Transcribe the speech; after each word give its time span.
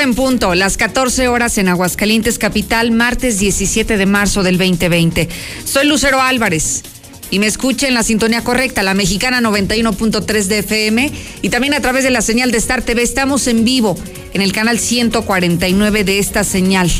en 0.00 0.14
punto, 0.14 0.54
las 0.54 0.76
14 0.76 1.28
horas 1.28 1.58
en 1.58 1.68
Aguascalientes, 1.68 2.38
capital, 2.38 2.90
martes 2.90 3.38
17 3.38 3.98
de 3.98 4.06
marzo 4.06 4.42
del 4.42 4.56
2020. 4.56 5.28
Soy 5.64 5.86
Lucero 5.86 6.22
Álvarez 6.22 6.82
y 7.30 7.38
me 7.38 7.46
escucha 7.46 7.86
en 7.86 7.94
la 7.94 8.02
sintonía 8.02 8.42
correcta, 8.42 8.82
la 8.82 8.94
mexicana 8.94 9.40
91.3 9.40 10.44
de 10.44 10.58
FM 10.60 11.12
y 11.42 11.48
también 11.50 11.74
a 11.74 11.80
través 11.80 12.04
de 12.04 12.10
la 12.10 12.22
señal 12.22 12.50
de 12.50 12.58
Star 12.58 12.82
TV. 12.82 13.02
Estamos 13.02 13.46
en 13.46 13.64
vivo 13.64 13.96
en 14.32 14.40
el 14.40 14.52
canal 14.52 14.78
149 14.78 16.04
de 16.04 16.18
esta 16.18 16.44
señal 16.44 16.90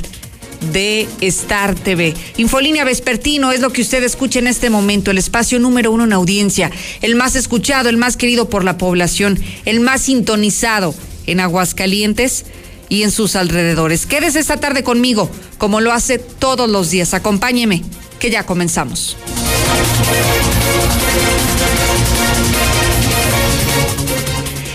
de 0.72 1.08
Star 1.22 1.74
TV. 1.74 2.14
Infolínea 2.36 2.84
Vespertino 2.84 3.50
es 3.52 3.60
lo 3.60 3.72
que 3.72 3.80
usted 3.80 4.04
escucha 4.04 4.40
en 4.40 4.46
este 4.46 4.68
momento, 4.68 5.10
el 5.10 5.18
espacio 5.18 5.58
número 5.58 5.90
uno 5.90 6.04
en 6.04 6.12
audiencia, 6.12 6.70
el 7.00 7.14
más 7.14 7.34
escuchado, 7.34 7.88
el 7.88 7.96
más 7.96 8.18
querido 8.18 8.50
por 8.50 8.62
la 8.62 8.76
población, 8.76 9.42
el 9.64 9.80
más 9.80 10.02
sintonizado 10.02 10.94
en 11.26 11.40
Aguascalientes 11.40 12.44
y 12.90 13.04
en 13.04 13.10
sus 13.10 13.36
alrededores. 13.36 14.04
Quédese 14.04 14.40
esta 14.40 14.58
tarde 14.58 14.84
conmigo, 14.84 15.30
como 15.56 15.80
lo 15.80 15.92
hace 15.92 16.18
todos 16.18 16.68
los 16.68 16.90
días. 16.90 17.14
Acompáñeme, 17.14 17.82
que 18.18 18.30
ya 18.30 18.44
comenzamos. 18.44 19.16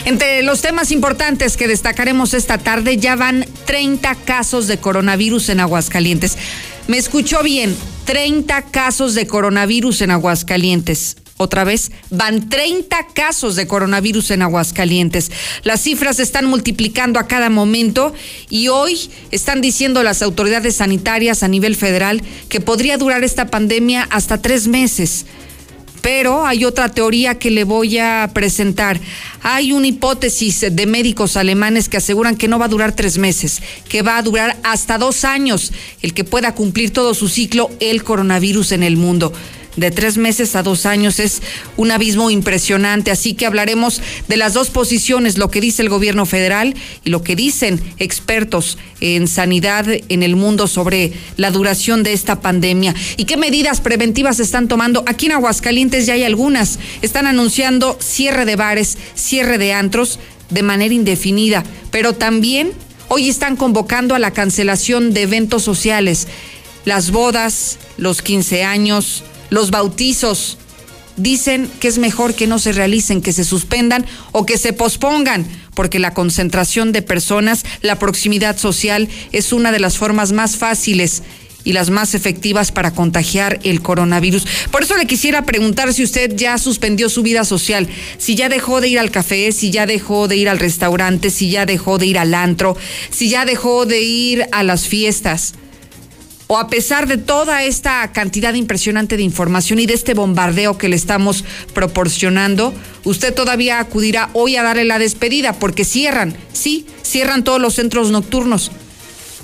Entre 0.05 0.43
los 0.43 0.61
temas 0.61 0.91
importantes 0.91 1.57
que 1.57 1.67
destacaremos 1.67 2.33
esta 2.33 2.57
tarde, 2.57 2.97
ya 2.97 3.15
van 3.15 3.45
30 3.65 4.15
casos 4.15 4.67
de 4.67 4.77
coronavirus 4.77 5.49
en 5.49 5.59
Aguascalientes. 5.59 6.37
Me 6.87 6.97
escuchó 6.97 7.41
bien, 7.43 7.75
30 8.05 8.61
casos 8.63 9.15
de 9.15 9.27
coronavirus 9.27 10.01
en 10.01 10.11
Aguascalientes. 10.11 11.17
Otra 11.37 11.65
vez, 11.65 11.91
van 12.11 12.47
30 12.47 13.07
casos 13.13 13.57
de 13.57 13.67
coronavirus 13.67 14.31
en 14.31 14.41
Aguascalientes. 14.41 15.31
Las 15.63 15.81
cifras 15.81 16.15
se 16.15 16.23
están 16.23 16.45
multiplicando 16.45 17.19
a 17.19 17.27
cada 17.27 17.49
momento 17.49 18.13
y 18.49 18.69
hoy 18.69 19.09
están 19.31 19.59
diciendo 19.59 20.01
las 20.01 20.21
autoridades 20.21 20.77
sanitarias 20.77 21.43
a 21.43 21.49
nivel 21.49 21.75
federal 21.75 22.23
que 22.47 22.61
podría 22.61 22.97
durar 22.97 23.25
esta 23.25 23.47
pandemia 23.47 24.07
hasta 24.11 24.41
tres 24.41 24.69
meses. 24.69 25.25
Pero 26.01 26.45
hay 26.45 26.63
otra 26.63 26.87
teoría 26.87 27.37
que 27.37 27.51
le 27.51 27.65
voy 27.65 27.97
a 27.97 28.29
presentar. 28.33 29.01
Hay 29.41 29.73
una 29.73 29.87
hipótesis 29.87 30.61
de 30.71 30.85
médicos 30.85 31.35
alemanes 31.35 31.89
que 31.89 31.97
aseguran 31.97 32.37
que 32.37 32.47
no 32.47 32.59
va 32.59 32.65
a 32.65 32.69
durar 32.69 32.95
tres 32.95 33.17
meses, 33.17 33.61
que 33.89 34.03
va 34.03 34.17
a 34.17 34.21
durar 34.21 34.55
hasta 34.63 34.97
dos 34.97 35.25
años 35.25 35.73
el 36.01 36.13
que 36.13 36.23
pueda 36.23 36.55
cumplir 36.55 36.93
todo 36.93 37.13
su 37.13 37.27
ciclo 37.27 37.71
el 37.81 38.05
coronavirus 38.05 38.71
en 38.71 38.83
el 38.83 38.95
mundo 38.95 39.33
de 39.75 39.91
tres 39.91 40.17
meses 40.17 40.55
a 40.55 40.63
dos 40.63 40.85
años 40.85 41.19
es 41.19 41.41
un 41.77 41.91
abismo 41.91 42.29
impresionante. 42.29 43.11
Así 43.11 43.33
que 43.33 43.45
hablaremos 43.45 44.01
de 44.27 44.37
las 44.37 44.53
dos 44.53 44.69
posiciones, 44.69 45.37
lo 45.37 45.49
que 45.49 45.61
dice 45.61 45.81
el 45.81 45.89
gobierno 45.89 46.25
federal 46.25 46.75
y 47.03 47.09
lo 47.09 47.23
que 47.23 47.35
dicen 47.35 47.81
expertos 47.97 48.77
en 49.01 49.27
sanidad 49.27 49.85
en 49.87 50.23
el 50.23 50.35
mundo 50.35 50.67
sobre 50.67 51.13
la 51.37 51.51
duración 51.51 52.03
de 52.03 52.13
esta 52.13 52.39
pandemia 52.41 52.95
y 53.17 53.25
qué 53.25 53.37
medidas 53.37 53.81
preventivas 53.81 54.39
están 54.39 54.67
tomando. 54.67 55.03
Aquí 55.07 55.27
en 55.27 55.33
Aguascalientes 55.33 56.05
ya 56.05 56.13
hay 56.13 56.23
algunas. 56.23 56.79
Están 57.01 57.27
anunciando 57.27 57.97
cierre 57.99 58.45
de 58.45 58.55
bares, 58.55 58.97
cierre 59.15 59.57
de 59.57 59.73
antros 59.73 60.19
de 60.49 60.63
manera 60.63 60.93
indefinida, 60.93 61.63
pero 61.91 62.13
también 62.13 62.71
hoy 63.07 63.29
están 63.29 63.55
convocando 63.55 64.15
a 64.15 64.19
la 64.19 64.31
cancelación 64.31 65.13
de 65.13 65.23
eventos 65.23 65.63
sociales, 65.63 66.27
las 66.85 67.11
bodas, 67.11 67.77
los 67.97 68.21
15 68.21 68.63
años, 68.63 69.23
los 69.49 69.71
bautizos. 69.71 70.57
Dicen 71.17 71.69
que 71.79 71.87
es 71.87 71.97
mejor 71.97 72.33
que 72.33 72.47
no 72.47 72.59
se 72.59 72.73
realicen, 72.73 73.21
que 73.21 73.31
se 73.31 73.45
suspendan 73.45 74.05
o 74.33 74.45
que 74.45 74.57
se 74.57 74.73
pospongan, 74.73 75.45
porque 75.73 75.99
la 75.99 76.13
concentración 76.13 76.91
de 76.91 77.01
personas, 77.01 77.63
la 77.81 77.97
proximidad 77.99 78.57
social 78.57 79.07
es 79.31 79.53
una 79.53 79.71
de 79.71 79.79
las 79.79 79.97
formas 79.97 80.33
más 80.33 80.57
fáciles 80.57 81.23
y 81.65 81.73
las 81.73 81.89
más 81.89 82.15
efectivas 82.15 82.71
para 82.71 82.91
contagiar 82.91 83.59
el 83.63 83.81
coronavirus. 83.81 84.45
Por 84.71 84.83
eso 84.83 84.95
le 84.95 85.07
quisiera 85.07 85.45
preguntar 85.45 85.93
si 85.93 86.03
usted 86.03 86.33
ya 86.35 86.57
suspendió 86.57 87.09
su 87.09 87.23
vida 87.23 87.43
social, 87.43 87.87
si 88.17 88.35
ya 88.35 88.47
dejó 88.47 88.79
de 88.79 88.87
ir 88.87 88.99
al 88.99 89.11
café, 89.11 89.51
si 89.51 89.71
ya 89.71 89.85
dejó 89.85 90.27
de 90.27 90.37
ir 90.37 90.47
al 90.47 90.59
restaurante, 90.59 91.29
si 91.31 91.49
ya 91.49 91.65
dejó 91.65 91.97
de 91.97 92.05
ir 92.05 92.19
al 92.19 92.33
antro, 92.33 92.77
si 93.09 93.29
ya 93.29 93.45
dejó 93.45 93.85
de 93.85 94.01
ir 94.01 94.45
a 94.51 94.63
las 94.63 94.87
fiestas 94.87 95.55
o 96.47 96.57
a 96.57 96.67
pesar 96.67 97.07
de 97.07 97.17
toda 97.17 97.63
esta 97.63 98.11
cantidad 98.11 98.53
impresionante 98.53 99.17
de 99.17 99.23
información 99.23 99.79
y 99.79 99.87
de 99.87 99.95
este 99.95 100.13
bombardeo 100.13 100.77
que 100.77 100.89
le 100.89 100.95
estamos 100.95 101.43
proporcionando, 101.73 102.73
usted 103.03 103.33
todavía 103.33 103.79
acudirá 103.79 104.29
hoy 104.33 104.55
a 104.55 104.63
darle 104.63 104.85
la 104.85 104.99
despedida 104.99 105.53
porque 105.53 105.85
cierran, 105.85 106.35
sí, 106.53 106.85
cierran 107.01 107.43
todos 107.43 107.59
los 107.59 107.73
centros 107.73 108.11
nocturnos. 108.11 108.71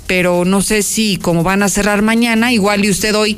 Pero 0.06 0.44
no 0.44 0.62
sé 0.62 0.82
si 0.82 1.16
como 1.16 1.42
van 1.42 1.62
a 1.62 1.68
cerrar 1.68 2.02
mañana, 2.02 2.52
igual 2.52 2.84
y 2.84 2.90
usted 2.90 3.14
hoy 3.16 3.36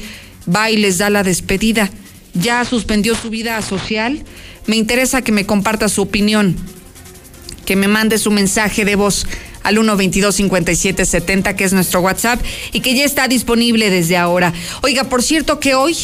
va 0.54 0.70
y 0.70 0.76
les 0.76 0.98
da 0.98 1.08
la 1.08 1.22
despedida. 1.22 1.90
¿Ya 2.34 2.64
suspendió 2.64 3.14
su 3.14 3.30
vida 3.30 3.60
social? 3.62 4.24
Me 4.66 4.76
interesa 4.76 5.22
que 5.22 5.32
me 5.32 5.46
comparta 5.46 5.88
su 5.88 6.02
opinión, 6.02 6.56
que 7.64 7.76
me 7.76 7.88
mande 7.88 8.18
su 8.18 8.30
mensaje 8.30 8.84
de 8.84 8.96
voz 8.96 9.26
al 9.64 9.76
122-5770, 9.76 11.56
que 11.56 11.64
es 11.64 11.72
nuestro 11.72 12.00
WhatsApp, 12.00 12.40
y 12.72 12.80
que 12.80 12.94
ya 12.94 13.04
está 13.04 13.26
disponible 13.26 13.90
desde 13.90 14.16
ahora. 14.16 14.52
Oiga, 14.82 15.04
por 15.04 15.22
cierto 15.22 15.58
que 15.58 15.74
hoy 15.74 15.96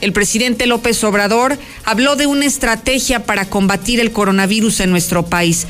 el 0.00 0.12
presidente 0.12 0.66
López 0.66 1.02
Obrador 1.04 1.56
habló 1.84 2.16
de 2.16 2.26
una 2.26 2.46
estrategia 2.46 3.24
para 3.24 3.48
combatir 3.48 4.00
el 4.00 4.10
coronavirus 4.10 4.80
en 4.80 4.90
nuestro 4.90 5.26
país. 5.26 5.66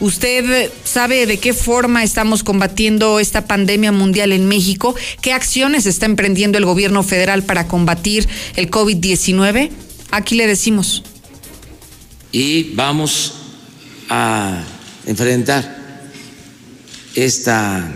¿Usted 0.00 0.70
sabe 0.84 1.26
de 1.26 1.38
qué 1.38 1.52
forma 1.52 2.02
estamos 2.02 2.42
combatiendo 2.42 3.20
esta 3.20 3.46
pandemia 3.46 3.92
mundial 3.92 4.32
en 4.32 4.48
México? 4.48 4.94
¿Qué 5.20 5.34
acciones 5.34 5.84
está 5.84 6.06
emprendiendo 6.06 6.56
el 6.56 6.64
gobierno 6.64 7.02
federal 7.02 7.42
para 7.42 7.68
combatir 7.68 8.26
el 8.56 8.70
COVID-19? 8.70 9.70
Aquí 10.10 10.36
le 10.36 10.46
decimos. 10.46 11.02
Y 12.32 12.74
vamos 12.74 13.34
a 14.08 14.64
enfrentar 15.06 15.79
esta 17.14 17.94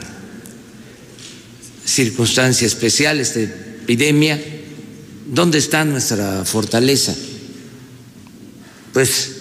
circunstancia 1.85 2.67
especial, 2.67 3.21
esta 3.21 3.41
epidemia, 3.41 4.43
¿dónde 5.27 5.59
está 5.59 5.85
nuestra 5.85 6.45
fortaleza? 6.45 7.15
Pues 8.93 9.35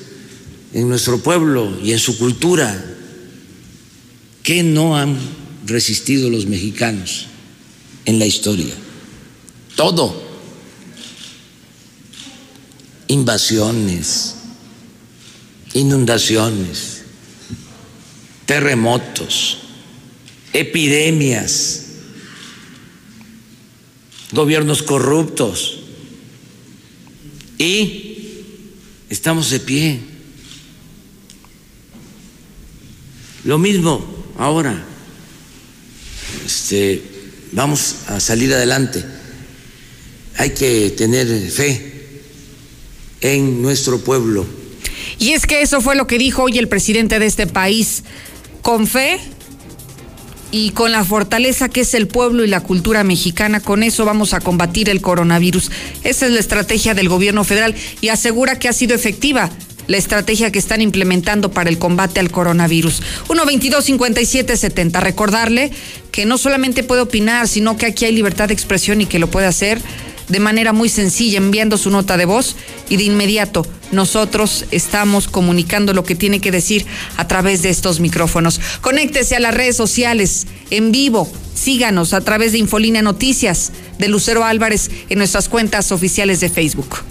en 0.73 0.89
nuestro 0.89 1.19
pueblo 1.19 1.79
y 1.81 1.93
en 1.93 1.99
su 1.99 2.17
cultura. 2.17 2.83
¿Qué 4.41 4.63
no 4.63 4.97
han 4.97 5.17
resistido 5.65 6.29
los 6.29 6.47
mexicanos 6.47 7.27
en 8.05 8.19
la 8.19 8.25
historia? 8.25 8.73
Todo. 9.75 10.21
Invasiones, 13.07 14.35
inundaciones, 15.73 17.03
terremotos 18.45 19.62
epidemias, 20.53 21.85
gobiernos 24.31 24.83
corruptos 24.83 25.79
y 27.57 28.43
estamos 29.09 29.49
de 29.49 29.59
pie. 29.59 29.99
Lo 33.43 33.57
mismo 33.57 34.05
ahora, 34.37 34.83
este, 36.45 37.01
vamos 37.51 37.95
a 38.07 38.19
salir 38.19 38.53
adelante. 38.53 39.03
Hay 40.37 40.51
que 40.51 40.91
tener 40.91 41.27
fe 41.51 41.93
en 43.21 43.61
nuestro 43.61 43.99
pueblo. 43.99 44.45
Y 45.19 45.31
es 45.31 45.45
que 45.45 45.61
eso 45.61 45.81
fue 45.81 45.95
lo 45.95 46.07
que 46.07 46.17
dijo 46.17 46.43
hoy 46.43 46.57
el 46.57 46.67
presidente 46.67 47.19
de 47.19 47.25
este 47.25 47.47
país. 47.47 48.03
Con 48.61 48.87
fe 48.87 49.19
y 50.53 50.69
con 50.69 50.91
la 50.91 51.03
fortaleza 51.03 51.67
que 51.67 51.81
es 51.81 51.95
el 51.95 52.07
pueblo 52.07 52.43
y 52.43 52.47
la 52.47 52.61
cultura 52.61 53.03
mexicana, 53.03 53.59
con 53.59 53.81
eso 53.81 54.05
vamos 54.05 54.35
a 54.35 54.39
combatir 54.39 54.87
el 54.87 55.01
coronavirus. 55.01 55.71
Esa 56.03 56.27
es 56.27 56.31
la 56.31 56.39
estrategia 56.39 56.93
del 56.93 57.09
gobierno 57.09 57.43
federal 57.43 57.73
y 58.01 58.09
asegura 58.09 58.59
que 58.59 58.69
ha 58.69 58.73
sido 58.73 58.93
efectiva 58.93 59.49
la 59.87 59.97
estrategia 59.97 60.51
que 60.51 60.59
están 60.59 60.79
implementando 60.79 61.49
para 61.49 61.71
el 61.71 61.79
combate 61.79 62.19
al 62.19 62.29
coronavirus. 62.29 63.01
122-5770. 63.29 65.01
Recordarle 65.01 65.71
que 66.11 66.27
no 66.27 66.37
solamente 66.37 66.83
puede 66.83 67.01
opinar, 67.01 67.47
sino 67.47 67.75
que 67.75 67.87
aquí 67.87 68.05
hay 68.05 68.13
libertad 68.13 68.49
de 68.49 68.53
expresión 68.53 69.01
y 69.01 69.07
que 69.07 69.17
lo 69.17 69.31
puede 69.31 69.47
hacer 69.47 69.81
de 70.33 70.39
manera 70.39 70.73
muy 70.73 70.89
sencilla 70.89 71.37
enviando 71.37 71.77
su 71.77 71.91
nota 71.91 72.17
de 72.17 72.25
voz 72.25 72.55
y 72.89 72.97
de 72.97 73.03
inmediato 73.03 73.65
nosotros 73.91 74.65
estamos 74.71 75.27
comunicando 75.27 75.93
lo 75.93 76.03
que 76.03 76.15
tiene 76.15 76.39
que 76.39 76.51
decir 76.51 76.87
a 77.17 77.27
través 77.27 77.61
de 77.61 77.69
estos 77.69 77.99
micrófonos. 77.99 78.59
Conéctese 78.81 79.35
a 79.35 79.39
las 79.39 79.53
redes 79.53 79.77
sociales 79.77 80.47
en 80.71 80.91
vivo. 80.91 81.31
Síganos 81.53 82.13
a 82.13 82.21
través 82.21 82.51
de 82.51 82.57
Infolina 82.57 83.03
Noticias 83.03 83.71
de 83.99 84.07
Lucero 84.07 84.43
Álvarez 84.43 84.89
en 85.09 85.19
nuestras 85.19 85.47
cuentas 85.47 85.91
oficiales 85.91 86.39
de 86.39 86.49
Facebook. 86.49 87.03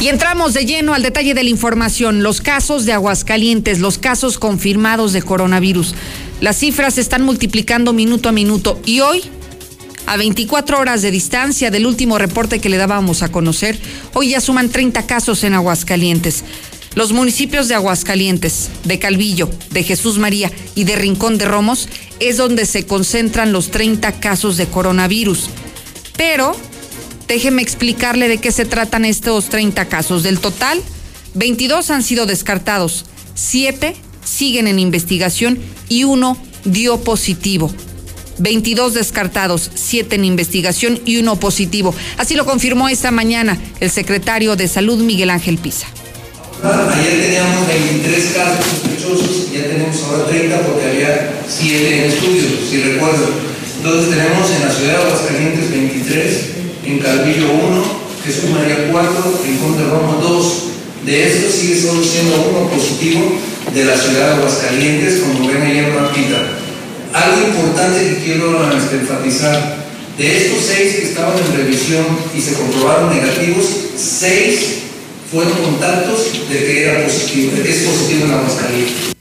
Y 0.00 0.06
entramos 0.06 0.54
de 0.54 0.64
lleno 0.64 0.94
al 0.94 1.02
detalle 1.02 1.34
de 1.34 1.42
la 1.42 1.50
información, 1.50 2.22
los 2.22 2.40
casos 2.40 2.84
de 2.84 2.92
Aguascalientes, 2.92 3.80
los 3.80 3.98
casos 3.98 4.38
confirmados 4.38 5.12
de 5.12 5.22
coronavirus. 5.22 5.94
Las 6.40 6.56
cifras 6.58 6.94
se 6.94 7.00
están 7.00 7.22
multiplicando 7.22 7.92
minuto 7.92 8.28
a 8.28 8.32
minuto 8.32 8.80
y 8.86 9.00
hoy, 9.00 9.24
a 10.06 10.16
24 10.16 10.78
horas 10.78 11.02
de 11.02 11.10
distancia 11.10 11.72
del 11.72 11.84
último 11.84 12.16
reporte 12.16 12.60
que 12.60 12.68
le 12.68 12.76
dábamos 12.76 13.24
a 13.24 13.32
conocer, 13.32 13.76
hoy 14.14 14.30
ya 14.30 14.40
suman 14.40 14.68
30 14.68 15.04
casos 15.06 15.42
en 15.42 15.54
Aguascalientes. 15.54 16.44
Los 16.94 17.12
municipios 17.12 17.66
de 17.66 17.74
Aguascalientes, 17.74 18.70
de 18.84 19.00
Calvillo, 19.00 19.50
de 19.70 19.82
Jesús 19.82 20.18
María 20.18 20.52
y 20.76 20.84
de 20.84 20.94
Rincón 20.94 21.38
de 21.38 21.46
Romos 21.46 21.88
es 22.20 22.36
donde 22.36 22.66
se 22.66 22.86
concentran 22.86 23.52
los 23.52 23.72
30 23.72 24.20
casos 24.20 24.56
de 24.56 24.66
coronavirus. 24.66 25.50
Pero 26.16 26.56
Déjeme 27.28 27.60
explicarle 27.60 28.26
de 28.26 28.38
qué 28.38 28.50
se 28.50 28.64
tratan 28.64 29.04
estos 29.04 29.50
30 29.50 29.84
casos. 29.84 30.22
Del 30.22 30.40
total, 30.40 30.82
22 31.34 31.90
han 31.90 32.02
sido 32.02 32.24
descartados, 32.24 33.04
7 33.34 33.94
siguen 34.24 34.66
en 34.66 34.78
investigación 34.78 35.58
y 35.90 36.04
uno 36.04 36.38
dio 36.64 36.98
positivo. 37.00 37.70
22 38.38 38.94
descartados, 38.94 39.70
7 39.74 40.14
en 40.14 40.24
investigación 40.24 41.00
y 41.04 41.18
uno 41.18 41.36
positivo. 41.36 41.94
Así 42.16 42.34
lo 42.34 42.46
confirmó 42.46 42.88
esta 42.88 43.10
mañana 43.10 43.58
el 43.80 43.90
secretario 43.90 44.56
de 44.56 44.66
Salud 44.66 44.98
Miguel 45.02 45.28
Ángel 45.30 45.58
Pisa. 45.58 45.86
Ayer 46.62 47.20
teníamos 47.20 47.68
23 47.68 48.24
casos 48.34 48.64
sospechosos, 48.64 49.52
ya 49.52 49.62
tenemos 49.64 50.02
ahora 50.02 50.26
30 50.26 50.60
porque 50.62 50.86
había 50.86 51.42
7 51.46 51.98
en 51.98 52.10
estudio, 52.10 52.42
si 52.68 52.82
recuerdo. 52.82 53.28
Entonces 53.76 54.10
tenemos 54.10 54.50
en 54.50 54.60
la 54.66 54.72
ciudad 54.72 54.98
de 54.98 55.04
Aguascalientes 55.04 55.70
23, 55.70 56.57
en 56.88 56.98
Calvillo 57.00 57.52
1, 57.52 57.84
Jesús 58.24 58.50
María 58.50 58.88
4, 58.90 59.40
Rincón 59.44 59.76
de 59.76 59.84
Roma 59.84 60.18
2. 60.22 60.62
De 61.04 61.28
estos 61.28 61.54
sigue 61.54 61.80
solo 61.80 62.02
siendo 62.02 62.34
uno 62.50 62.68
positivo 62.70 63.20
de 63.72 63.84
la 63.84 63.96
ciudad 63.96 64.28
de 64.28 64.34
Aguascalientes, 64.36 65.20
como 65.20 65.48
ven 65.48 65.62
ahí 65.62 65.78
en 65.78 65.94
la 65.94 66.10
Algo 67.12 67.46
importante 67.46 68.08
que 68.08 68.24
quiero 68.24 68.72
enfatizar, 68.72 69.86
de 70.16 70.36
estos 70.36 70.64
seis 70.64 70.96
que 70.96 71.02
estaban 71.04 71.38
en 71.38 71.56
revisión 71.56 72.04
y 72.34 72.40
se 72.40 72.54
comprobaron 72.54 73.14
negativos, 73.14 73.66
seis 73.96 74.78
fueron 75.30 75.52
contactos 75.52 76.48
de 76.48 76.58
que 76.58 76.84
era 76.84 77.04
positivo, 77.04 77.52
de 77.54 77.62
que 77.62 77.70
es 77.70 77.82
positivo 77.82 78.24
en 78.24 78.32
Aguascalientes. 78.32 79.14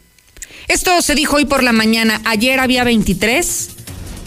Esto 0.68 1.02
se 1.02 1.16
dijo 1.16 1.36
hoy 1.36 1.46
por 1.46 1.64
la 1.64 1.74
mañana. 1.74 2.22
Ayer 2.25 2.60
había 2.60 2.84
23, 2.84 3.69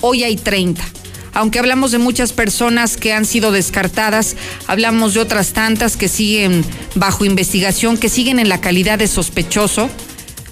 hoy 0.03 0.25
hay 0.25 0.37
30 0.37 1.00
aunque 1.33 1.59
hablamos 1.59 1.93
de 1.93 1.99
muchas 1.99 2.33
personas 2.33 2.97
que 2.97 3.13
han 3.13 3.25
sido 3.25 3.53
descartadas, 3.53 4.37
hablamos 4.67 5.15
de 5.15 5.21
otras 5.21 5.53
tantas 5.53 5.97
que 5.97 6.09
siguen 6.09 6.65
bajo 6.95 7.25
investigación, 7.25 7.97
que 7.97 8.09
siguen 8.09 8.39
en 8.39 8.49
la 8.49 8.61
calidad 8.61 8.99
de 8.99 9.07
sospechoso. 9.07 9.89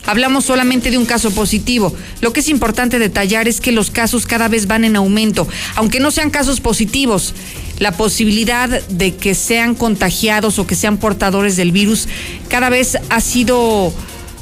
Hablamos 0.06 0.46
solamente 0.46 0.90
de 0.90 0.96
un 0.96 1.04
caso 1.04 1.30
positivo. 1.32 1.94
Lo 2.22 2.32
que 2.32 2.40
es 2.40 2.48
importante 2.48 2.98
detallar 2.98 3.46
es 3.46 3.60
que 3.60 3.72
los 3.72 3.90
casos 3.90 4.25
cada 4.25 4.48
vez 4.48 4.66
van 4.66 4.84
en 4.84 4.96
aumento, 4.96 5.46
aunque 5.75 6.00
no 6.00 6.10
sean 6.10 6.30
casos 6.30 6.60
positivos. 6.60 7.34
La 7.78 7.92
posibilidad 7.92 8.69
de 8.69 9.14
que 9.14 9.34
sean 9.34 9.75
contagiados 9.75 10.58
o 10.58 10.66
que 10.66 10.75
sean 10.76 10.96
portadores 10.96 11.56
del 11.56 11.72
virus 11.72 12.08
cada 12.48 12.70
vez 12.70 12.96
ha 13.10 13.20
sido 13.20 13.92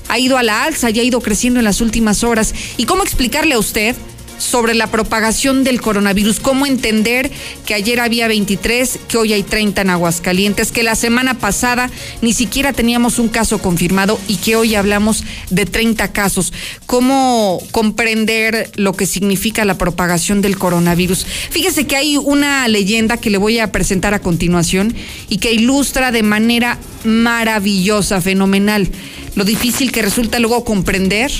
ha 0.09 0.19
ido 0.21 0.39
a 0.39 0.45
la 0.45 0.63
alza 0.63 0.91
y 0.91 1.01
ha 1.01 1.03
ido 1.03 1.21
creciendo 1.21 1.59
en 1.59 1.65
las 1.65 1.81
últimas 1.81 2.23
horas. 2.23 2.55
¿Y 2.77 2.85
cómo 2.85 3.03
explicarle 3.03 3.55
a 3.55 3.59
usted 3.59 3.97
sobre 4.39 4.75
la 4.75 4.89
propagación 4.89 5.65
del 5.65 5.81
coronavirus. 5.81 6.41
¿Cómo 6.41 6.67
entender 6.67 7.31
que 7.65 7.75
ayer 7.75 8.01
había 8.01 8.29
23, 8.29 8.99
que 9.09 9.17
hoy 9.17 9.33
hay 9.33 9.43
30 9.43 9.83
en 9.83 9.91
Aguascalientes, 9.91 10.73
que 10.73 10.83
la 10.83 10.95
semana 10.95 11.35
pasada 11.35 11.91
ni 12.23 12.33
siquiera 12.33 12.73
teníamos 12.73 13.19
un 13.19 13.29
caso 13.29 13.59
confirmado 13.59 14.19
y 14.29 14.37
que 14.37 14.57
hoy 14.57 14.75
hablamos 14.75 15.25
de 15.51 15.67
30 15.67 16.13
casos? 16.13 16.53
¿Cómo 16.87 17.63
comprender 17.73 18.71
lo 18.77 18.93
que 18.93 19.07
significa 19.07 19.65
la 19.65 19.79
propagación 19.79 20.43
del 20.43 20.59
coronavirus? 20.59 21.27
Fíjese 21.51 21.87
que 21.87 21.97
hay 21.97 22.17
una 22.17 22.67
leyenda 22.69 23.17
que 23.17 23.31
le 23.31 23.39
voy 23.39 23.59
a 23.59 23.73
presentar 23.73 24.15
a 24.15 24.21
continuación 24.21 24.95
y 25.29 25.39
que 25.39 25.53
ilustra 25.53 26.13
de 26.13 26.23
manera 26.23 26.79
maravillosa, 27.05 28.21
fenomenal, 28.21 28.89
lo 29.35 29.45
difícil 29.45 29.93
que 29.93 30.03
resulta 30.03 30.39
luego 30.39 30.65
comprender 30.65 31.31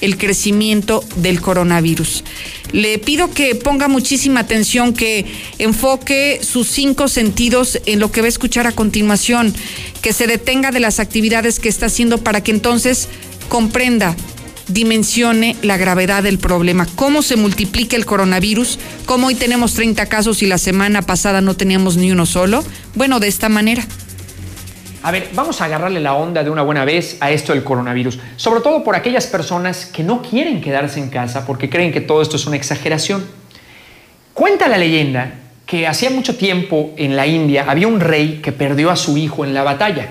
el 0.00 0.16
crecimiento 0.18 1.04
del 1.16 1.40
coronavirus. 1.40 2.24
Le 2.72 2.98
pido 2.98 3.30
que 3.32 3.54
ponga 3.54 3.88
muchísima 3.88 4.40
atención, 4.40 4.94
que 4.94 5.26
enfoque 5.58 6.40
sus 6.42 6.68
cinco 6.68 7.08
sentidos 7.08 7.80
en 7.86 7.98
lo 7.98 8.12
que 8.12 8.20
va 8.20 8.26
a 8.26 8.28
escuchar 8.28 8.66
a 8.66 8.72
continuación, 8.72 9.54
que 10.02 10.12
se 10.12 10.26
detenga 10.26 10.70
de 10.70 10.80
las 10.80 11.00
actividades 11.00 11.58
que 11.58 11.68
está 11.68 11.86
haciendo 11.86 12.18
para 12.18 12.42
que 12.42 12.52
entonces 12.52 13.08
comprenda, 13.48 14.14
dimensione 14.68 15.56
la 15.62 15.76
gravedad 15.76 16.22
del 16.22 16.38
problema, 16.38 16.86
cómo 16.94 17.22
se 17.22 17.36
multiplica 17.36 17.96
el 17.96 18.06
coronavirus, 18.06 18.78
cómo 19.04 19.26
hoy 19.26 19.34
tenemos 19.34 19.74
30 19.74 20.06
casos 20.06 20.42
y 20.42 20.46
la 20.46 20.58
semana 20.58 21.02
pasada 21.02 21.40
no 21.40 21.56
teníamos 21.56 21.96
ni 21.96 22.12
uno 22.12 22.26
solo. 22.26 22.64
Bueno, 22.94 23.20
de 23.20 23.28
esta 23.28 23.48
manera. 23.48 23.86
A 25.02 25.10
ver, 25.10 25.30
vamos 25.32 25.60
a 25.60 25.64
agarrarle 25.64 25.98
la 25.98 26.14
onda 26.14 26.44
de 26.44 26.50
una 26.50 26.60
buena 26.60 26.84
vez 26.84 27.16
a 27.20 27.30
esto 27.30 27.54
del 27.54 27.64
coronavirus, 27.64 28.18
sobre 28.36 28.60
todo 28.60 28.84
por 28.84 28.94
aquellas 28.94 29.26
personas 29.26 29.86
que 29.86 30.02
no 30.02 30.20
quieren 30.20 30.60
quedarse 30.60 31.00
en 31.00 31.08
casa 31.08 31.46
porque 31.46 31.70
creen 31.70 31.90
que 31.90 32.02
todo 32.02 32.20
esto 32.20 32.36
es 32.36 32.46
una 32.46 32.56
exageración. 32.56 33.24
Cuenta 34.34 34.68
la 34.68 34.76
leyenda 34.76 35.32
que 35.64 35.86
hacía 35.86 36.10
mucho 36.10 36.36
tiempo 36.36 36.90
en 36.98 37.16
la 37.16 37.26
India 37.26 37.64
había 37.66 37.88
un 37.88 37.98
rey 37.98 38.40
que 38.42 38.52
perdió 38.52 38.90
a 38.90 38.96
su 38.96 39.16
hijo 39.16 39.42
en 39.44 39.54
la 39.54 39.62
batalla 39.62 40.10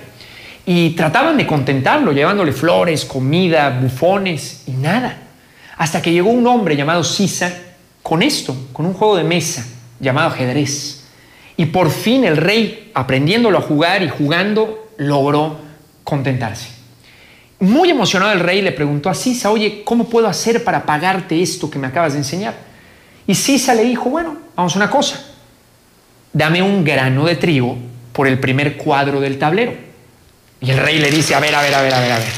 y 0.65 0.91
trataban 0.91 1.37
de 1.37 1.45
contentarlo 1.45 2.11
llevándole 2.11 2.51
flores, 2.51 3.05
comida, 3.05 3.69
bufones 3.79 4.63
y 4.65 4.71
nada. 4.71 5.17
Hasta 5.77 6.01
que 6.01 6.11
llegó 6.11 6.31
un 6.31 6.47
hombre 6.47 6.75
llamado 6.75 7.03
Sisa 7.03 7.53
con 8.01 8.23
esto, 8.23 8.55
con 8.73 8.87
un 8.87 8.93
juego 8.93 9.15
de 9.17 9.23
mesa 9.23 9.65
llamado 9.99 10.29
ajedrez. 10.29 10.98
Y 11.59 11.65
por 11.65 11.91
fin 11.91 12.23
el 12.23 12.37
rey, 12.37 12.89
aprendiéndolo 12.93 13.57
a 13.57 13.61
jugar 13.61 14.01
y 14.01 14.07
jugando, 14.07 14.91
logró 14.95 15.57
contentarse. 16.05 16.69
Muy 17.59 17.89
emocionado 17.89 18.31
el 18.31 18.39
rey 18.39 18.61
le 18.61 18.71
preguntó 18.71 19.09
a 19.09 19.13
Sisa, 19.13 19.51
oye, 19.51 19.81
¿cómo 19.83 20.07
puedo 20.07 20.29
hacer 20.29 20.63
para 20.63 20.85
pagarte 20.85 21.41
esto 21.41 21.69
que 21.69 21.77
me 21.77 21.87
acabas 21.87 22.13
de 22.13 22.19
enseñar? 22.19 22.55
Y 23.27 23.35
Sisa 23.35 23.75
le 23.75 23.83
dijo, 23.83 24.09
bueno, 24.09 24.37
vamos 24.55 24.73
a 24.73 24.79
una 24.79 24.89
cosa, 24.89 25.21
dame 26.31 26.61
un 26.61 26.85
grano 26.85 27.25
de 27.25 27.35
trigo 27.35 27.77
por 28.13 28.25
el 28.25 28.39
primer 28.39 28.77
cuadro 28.77 29.19
del 29.19 29.37
tablero. 29.37 29.73
Y 30.61 30.71
el 30.71 30.77
rey 30.77 30.99
le 30.99 31.11
dice, 31.11 31.35
a 31.35 31.41
ver, 31.41 31.53
a 31.53 31.61
ver, 31.61 31.75
a 31.75 31.81
ver, 31.81 31.93
a 31.93 31.99
ver, 31.99 32.11
a 32.13 32.19
ver. 32.19 32.31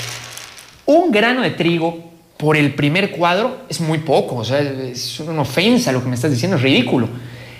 Un 0.87 1.11
grano 1.11 1.43
de 1.43 1.51
trigo 1.51 2.11
por 2.37 2.57
el 2.57 2.73
primer 2.73 3.11
cuadro 3.11 3.65
es 3.69 3.81
muy 3.81 3.99
poco, 3.99 4.37
o 4.37 4.43
sea, 4.43 4.61
es 4.61 5.19
una 5.19 5.41
ofensa 5.41 5.91
lo 5.91 6.01
que 6.01 6.09
me 6.09 6.15
estás 6.15 6.31
diciendo, 6.31 6.57
es 6.57 6.63
ridículo. 6.63 7.07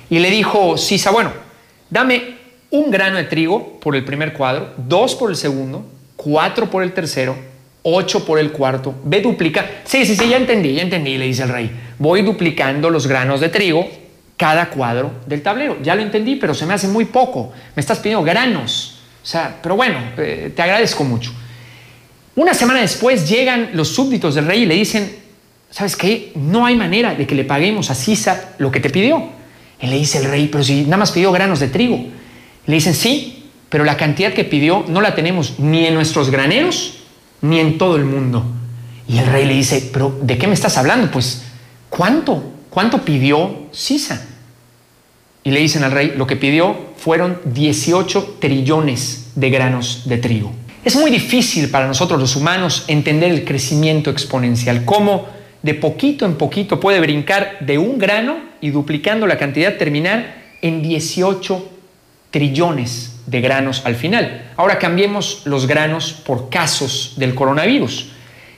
Y 0.10 0.18
le 0.18 0.32
dijo 0.32 0.76
Sisa, 0.76 1.12
bueno, 1.12 1.51
Dame 1.92 2.36
un 2.70 2.90
grano 2.90 3.18
de 3.18 3.26
trigo 3.26 3.80
por 3.82 3.98
el 3.98 4.06
primer 4.06 4.32
cuadro, 4.32 4.74
dos 4.78 5.14
por 5.14 5.30
el 5.30 5.36
segundo, 5.36 5.86
cuatro 6.16 6.70
por 6.70 6.84
el 6.84 6.94
tercero, 6.94 7.36
ocho 7.84 8.26
por 8.26 8.40
el 8.40 8.54
cuarto. 8.54 8.96
Ve, 9.04 9.20
duplica. 9.20 9.70
Sí, 9.84 10.06
sí, 10.06 10.16
sí, 10.16 10.30
ya 10.30 10.38
entendí, 10.38 10.74
ya 10.74 10.84
entendí, 10.84 11.18
le 11.18 11.26
dice 11.26 11.44
el 11.44 11.50
rey. 11.50 11.70
Voy 12.00 12.22
duplicando 12.22 12.90
los 12.90 13.08
granos 13.08 13.42
de 13.42 13.50
trigo 13.50 13.90
cada 14.38 14.70
cuadro 14.70 15.12
del 15.26 15.42
tablero. 15.42 15.80
Ya 15.84 15.94
lo 15.96 16.02
entendí, 16.02 16.38
pero 16.38 16.54
se 16.54 16.66
me 16.66 16.74
hace 16.74 16.88
muy 16.88 17.04
poco. 17.04 17.52
Me 17.76 17.82
estás 17.82 18.00
pidiendo 18.00 18.24
granos. 18.24 19.02
O 19.22 19.26
sea, 19.26 19.58
pero 19.62 19.76
bueno, 19.76 20.00
eh, 20.18 20.54
te 20.56 20.62
agradezco 20.62 21.04
mucho. 21.04 21.34
Una 22.36 22.54
semana 22.54 22.80
después 22.80 23.30
llegan 23.30 23.72
los 23.74 23.90
súbditos 23.90 24.36
del 24.36 24.46
rey 24.46 24.64
y 24.64 24.66
le 24.66 24.76
dicen, 24.76 25.14
¿sabes 25.70 25.98
qué? 25.98 26.32
No 26.36 26.66
hay 26.66 26.78
manera 26.78 27.14
de 27.16 27.28
que 27.28 27.36
le 27.36 27.44
paguemos 27.44 27.92
a 27.92 27.96
Sisa 27.96 28.54
lo 28.60 28.72
que 28.72 28.80
te 28.80 28.90
pidió. 28.90 29.41
Y 29.82 29.88
le 29.88 29.98
dice 29.98 30.20
el 30.20 30.26
rey, 30.26 30.48
pero 30.52 30.64
si 30.64 30.84
nada 30.84 30.98
más 30.98 31.12
pidió 31.12 31.32
granos 31.32 31.60
de 31.60 31.68
trigo. 31.68 32.00
Le 32.66 32.76
dicen, 32.76 32.94
sí, 32.94 33.50
pero 33.70 33.84
la 33.84 33.98
cantidad 33.98 34.34
que 34.34 34.44
pidió 34.44 34.86
no 34.88 35.02
la 35.02 35.16
tenemos 35.16 35.60
ni 35.60 35.86
en 35.86 35.94
nuestros 35.94 36.30
graneros 36.30 37.00
ni 37.42 37.60
en 37.60 37.78
todo 37.78 37.96
el 37.96 38.06
mundo. 38.06 38.46
Y 39.08 39.18
el 39.18 39.26
rey 39.26 39.46
le 39.46 39.56
dice, 39.56 39.90
pero 39.92 40.18
¿de 40.22 40.38
qué 40.38 40.48
me 40.48 40.54
estás 40.54 40.78
hablando? 40.78 41.10
Pues, 41.10 41.44
¿cuánto? 41.90 42.44
¿Cuánto 42.70 43.04
pidió 43.04 43.66
Sisa? 43.72 44.28
Y 45.44 45.52
le 45.52 45.60
dicen 45.60 45.84
al 45.84 45.92
rey, 45.92 46.14
lo 46.16 46.28
que 46.28 46.36
pidió 46.36 46.92
fueron 46.98 47.40
18 47.46 48.38
trillones 48.40 49.32
de 49.36 49.50
granos 49.50 50.04
de 50.06 50.18
trigo. 50.18 50.52
Es 50.86 50.96
muy 50.96 51.12
difícil 51.12 51.70
para 51.70 51.88
nosotros 51.88 52.20
los 52.20 52.36
humanos 52.36 52.86
entender 52.88 53.32
el 53.32 53.44
crecimiento 53.44 54.10
exponencial, 54.10 54.86
cómo 54.86 55.28
de 55.62 55.74
poquito 55.74 56.26
en 56.26 56.36
poquito 56.36 56.80
puede 56.80 57.00
brincar 57.00 57.58
de 57.62 57.78
un 57.78 57.98
grano 58.00 58.38
y 58.62 58.70
duplicando 58.70 59.28
la 59.28 59.38
cantidad 59.38 59.78
terminar 59.78 60.42
en 60.62 60.82
18 60.82 61.70
trillones 62.32 63.22
de 63.26 63.42
granos 63.42 63.82
al 63.86 63.96
final. 63.96 64.52
Ahora 64.58 64.80
cambiemos 64.80 65.44
los 65.46 65.68
granos 65.68 66.14
por 66.14 66.50
casos 66.50 67.14
del 67.18 67.36
coronavirus. 67.36 68.12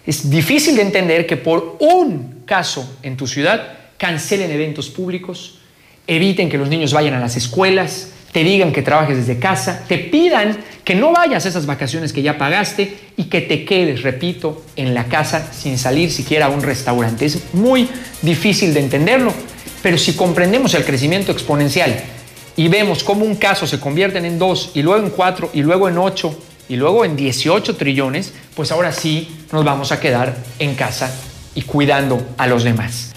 Es 0.06 0.30
difícil 0.30 0.76
de 0.76 0.82
entender 0.82 1.26
que 1.26 1.38
por 1.38 1.78
un 1.80 2.44
caso 2.46 2.98
en 3.04 3.18
tu 3.18 3.28
ciudad 3.28 3.78
cancelen 3.98 4.52
eventos 4.52 4.90
públicos, 4.90 5.60
eviten 6.08 6.50
que 6.50 6.58
los 6.58 6.70
niños 6.70 6.94
vayan 6.94 7.14
a 7.14 7.20
las 7.20 7.38
escuelas, 7.38 8.12
te 8.34 8.44
digan 8.44 8.74
que 8.74 8.82
trabajes 8.82 9.16
desde 9.16 9.40
casa, 9.40 9.86
te 9.88 10.00
pidan 10.00 10.58
que 10.84 10.96
no 10.96 11.14
vayas 11.14 11.46
a 11.46 11.50
esas 11.50 11.66
vacaciones 11.66 12.12
que 12.12 12.24
ya 12.24 12.38
pagaste 12.38 12.98
y 13.16 13.26
que 13.26 13.42
te 13.42 13.64
quedes, 13.64 14.02
repito, 14.02 14.64
en 14.76 14.94
la 14.94 15.06
casa 15.06 15.54
sin 15.54 15.78
salir 15.78 16.12
siquiera 16.12 16.48
a 16.48 16.50
un 16.50 16.64
restaurante. 16.64 17.26
Es 17.26 17.54
muy 17.54 17.88
difícil 18.24 18.74
de 18.74 18.82
entenderlo, 18.82 19.32
pero 19.82 19.98
si 19.98 20.14
comprendemos 20.14 20.74
el 20.74 20.84
crecimiento 20.84 21.32
exponencial 21.32 21.96
y 22.58 22.68
vemos 22.68 23.04
cómo 23.04 23.24
un 23.24 23.36
caso 23.36 23.68
se 23.68 23.80
convierte 23.80 24.18
en 24.18 24.40
dos 24.40 24.72
y 24.74 24.82
luego 24.82 25.06
en 25.06 25.12
cuatro 25.12 25.52
y 25.54 25.62
luego 25.62 25.88
en 25.88 26.00
ocho 26.00 26.38
y 26.68 26.76
luego 26.76 27.06
en 27.06 27.16
18 27.16 27.76
trillones, 27.76 28.34
pues 28.56 28.72
ahora 28.72 28.92
sí 28.92 29.46
nos 29.52 29.64
vamos 29.64 29.92
a 29.92 30.00
quedar 30.00 30.36
en 30.58 30.74
casa 30.74 31.14
y 31.54 31.62
cuidando 31.62 32.26
a 32.38 32.48
los 32.48 32.64
demás. 32.64 33.14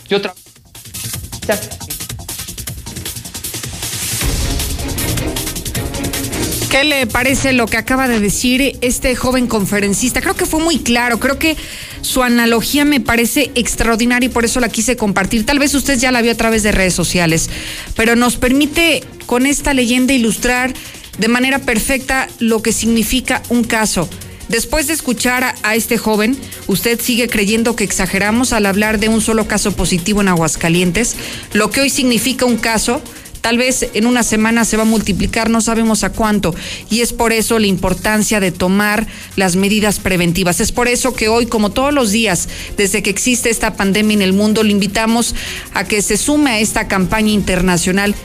¿Qué 6.77 6.85
le 6.85 7.07
parece 7.07 7.55
lo 7.55 7.65
que 7.65 7.79
acaba 7.79 8.07
de 8.07 8.21
decir 8.21 8.77
este 8.83 9.17
joven 9.17 9.47
conferencista? 9.47 10.21
Creo 10.21 10.35
que 10.35 10.45
fue 10.45 10.63
muy 10.63 10.79
claro, 10.79 11.19
creo 11.19 11.39
que 11.39 11.57
su 12.03 12.23
analogía 12.23 12.85
me 12.85 13.01
parece 13.01 13.51
extraordinaria 13.55 14.27
y 14.27 14.29
por 14.29 14.45
eso 14.45 14.61
la 14.61 14.69
quise 14.69 14.95
compartir. 14.95 15.47
Tal 15.47 15.59
vez 15.59 15.73
usted 15.73 15.99
ya 15.99 16.13
la 16.13 16.21
vio 16.21 16.33
a 16.33 16.35
través 16.35 16.63
de 16.63 16.73
redes 16.73 16.93
sociales, 16.93 17.49
pero 17.95 18.15
nos 18.15 18.37
permite 18.37 19.03
con 19.25 19.47
esta 19.47 19.73
leyenda 19.73 20.13
ilustrar 20.13 20.75
de 21.17 21.29
manera 21.29 21.61
perfecta 21.61 22.29
lo 22.41 22.61
que 22.61 22.73
significa 22.73 23.43
un 23.49 23.65
caso. 23.65 24.07
Después 24.49 24.87
de 24.87 24.93
escuchar 24.93 25.55
a, 25.63 25.75
este 25.77 25.97
joven, 25.97 26.37
¿usted 26.67 27.01
sigue 27.01 27.27
creyendo 27.27 27.75
que 27.75 27.85
exageramos 27.85 28.53
al 28.53 28.67
hablar 28.67 29.01
de 29.01 29.09
un 29.09 29.23
solo 29.23 29.49
caso 29.49 29.73
positivo 29.73 30.21
en 30.21 30.29
Aguascalientes? 30.29 31.17
Lo 31.55 31.71
que 31.71 31.81
hoy 31.81 31.89
significa 31.89 32.45
un 32.45 32.59
caso 32.59 33.01
Tal 33.47 33.59
vez 33.59 33.87
en 33.95 34.07
una 34.09 34.25
semana 34.25 34.65
se 34.65 34.77
va 34.77 34.83
a 34.83 34.87
multiplicar, 34.87 35.51
no 35.51 35.61
sabemos 35.61 36.03
a 36.03 36.11
cuánto. 36.11 36.53
Y 36.91 37.03
es 37.03 37.13
por 37.13 37.33
eso 37.33 37.61
la 37.61 37.69
importancia 37.69 38.41
de 38.41 38.51
tomar 38.51 39.07
las 39.37 39.55
medidas 39.55 40.01
preventivas. 40.01 40.59
Es 40.59 40.73
por 40.73 40.89
eso 40.89 41.15
que 41.15 41.29
hoy, 41.29 41.47
como 41.47 41.71
todos 41.71 41.95
los 41.95 42.11
días, 42.11 42.49
desde 42.77 43.05
que 43.05 43.11
existe 43.11 43.49
esta 43.49 43.75
pandemia 43.75 44.15
en 44.15 44.23
el 44.23 44.33
mundo, 44.33 44.65
le 44.65 44.73
invitamos 44.73 45.37
a 45.75 45.85
que 45.85 46.03
se 46.03 46.17
sume 46.17 46.51
a 46.51 46.59
esta 46.59 46.89
campaña 46.89 47.31
internacional. 47.31 48.17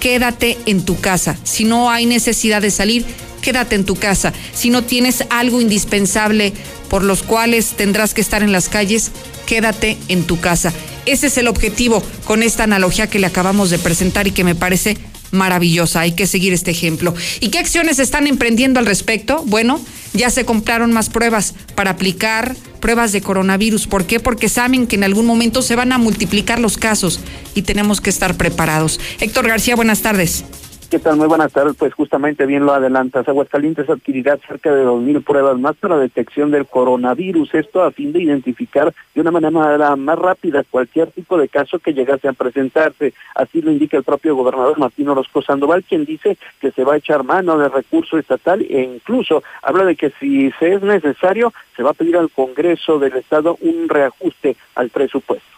Quédate 0.00 0.58
en 0.66 0.84
tu 0.84 1.00
casa. 1.00 1.38
Si 1.44 1.62
no 1.62 1.88
hay 1.88 2.06
necesidad 2.06 2.60
de 2.60 2.72
salir, 2.72 3.04
quédate 3.42 3.76
en 3.76 3.84
tu 3.84 3.94
casa. 3.94 4.32
Si 4.54 4.70
no 4.70 4.82
tienes 4.82 5.24
algo 5.30 5.60
indispensable 5.60 6.52
por 6.90 7.04
los 7.04 7.22
cuales 7.22 7.74
tendrás 7.76 8.12
que 8.12 8.22
estar 8.22 8.42
en 8.42 8.50
las 8.50 8.68
calles, 8.68 9.12
quédate 9.46 9.98
en 10.08 10.24
tu 10.24 10.40
casa. 10.40 10.72
Ese 11.06 11.26
es 11.26 11.38
el 11.38 11.48
objetivo 11.48 12.02
con 12.24 12.42
esta 12.42 12.64
analogía 12.64 13.08
que 13.08 13.18
le 13.18 13.26
acabamos 13.26 13.70
de 13.70 13.78
presentar 13.78 14.26
y 14.26 14.32
que 14.32 14.44
me 14.44 14.54
parece 14.54 14.96
maravillosa. 15.30 16.00
Hay 16.00 16.12
que 16.12 16.26
seguir 16.26 16.52
este 16.52 16.70
ejemplo. 16.70 17.14
¿Y 17.40 17.48
qué 17.48 17.58
acciones 17.58 17.98
están 17.98 18.26
emprendiendo 18.26 18.80
al 18.80 18.86
respecto? 18.86 19.42
Bueno, 19.46 19.80
ya 20.14 20.30
se 20.30 20.44
compraron 20.44 20.92
más 20.92 21.10
pruebas 21.10 21.54
para 21.74 21.90
aplicar 21.90 22.56
pruebas 22.80 23.12
de 23.12 23.20
coronavirus. 23.20 23.86
¿Por 23.86 24.06
qué? 24.06 24.20
Porque 24.20 24.48
saben 24.48 24.86
que 24.86 24.96
en 24.96 25.04
algún 25.04 25.26
momento 25.26 25.62
se 25.62 25.76
van 25.76 25.92
a 25.92 25.98
multiplicar 25.98 26.58
los 26.58 26.78
casos 26.78 27.20
y 27.54 27.62
tenemos 27.62 28.00
que 28.00 28.10
estar 28.10 28.36
preparados. 28.36 29.00
Héctor 29.20 29.48
García, 29.48 29.76
buenas 29.76 30.00
tardes. 30.00 30.44
¿Qué 30.94 31.00
tal? 31.00 31.16
Muy 31.16 31.26
buenas 31.26 31.52
tardes. 31.52 31.74
Pues 31.76 31.92
justamente 31.92 32.46
bien 32.46 32.64
lo 32.64 32.72
adelantas. 32.72 33.26
Aguascalientes 33.26 33.90
adquirirá 33.90 34.36
cerca 34.36 34.72
de 34.72 34.84
2.000 34.84 35.24
pruebas 35.24 35.58
más 35.58 35.74
para 35.74 35.98
detección 35.98 36.52
del 36.52 36.66
coronavirus. 36.66 37.52
Esto 37.52 37.82
a 37.82 37.90
fin 37.90 38.12
de 38.12 38.22
identificar 38.22 38.94
de 39.12 39.20
una 39.20 39.32
manera 39.32 39.96
más 39.96 40.16
rápida 40.16 40.62
cualquier 40.62 41.10
tipo 41.10 41.36
de 41.36 41.48
caso 41.48 41.80
que 41.80 41.94
llegase 41.94 42.28
a 42.28 42.32
presentarse. 42.32 43.12
Así 43.34 43.60
lo 43.60 43.72
indica 43.72 43.96
el 43.96 44.04
propio 44.04 44.36
gobernador 44.36 44.78
Martín 44.78 45.08
Orozco 45.08 45.42
Sandoval, 45.42 45.82
quien 45.82 46.04
dice 46.04 46.38
que 46.60 46.70
se 46.70 46.84
va 46.84 46.94
a 46.94 46.98
echar 46.98 47.24
mano 47.24 47.58
de 47.58 47.68
recurso 47.68 48.16
estatal 48.16 48.62
e 48.62 48.80
incluso 48.82 49.42
habla 49.62 49.84
de 49.84 49.96
que 49.96 50.12
si 50.20 50.52
se 50.60 50.74
es 50.74 50.82
necesario, 50.82 51.52
se 51.74 51.82
va 51.82 51.90
a 51.90 51.94
pedir 51.94 52.16
al 52.16 52.30
Congreso 52.30 53.00
del 53.00 53.16
Estado 53.16 53.58
un 53.62 53.88
reajuste 53.88 54.56
al 54.76 54.90
presupuesto. 54.90 55.53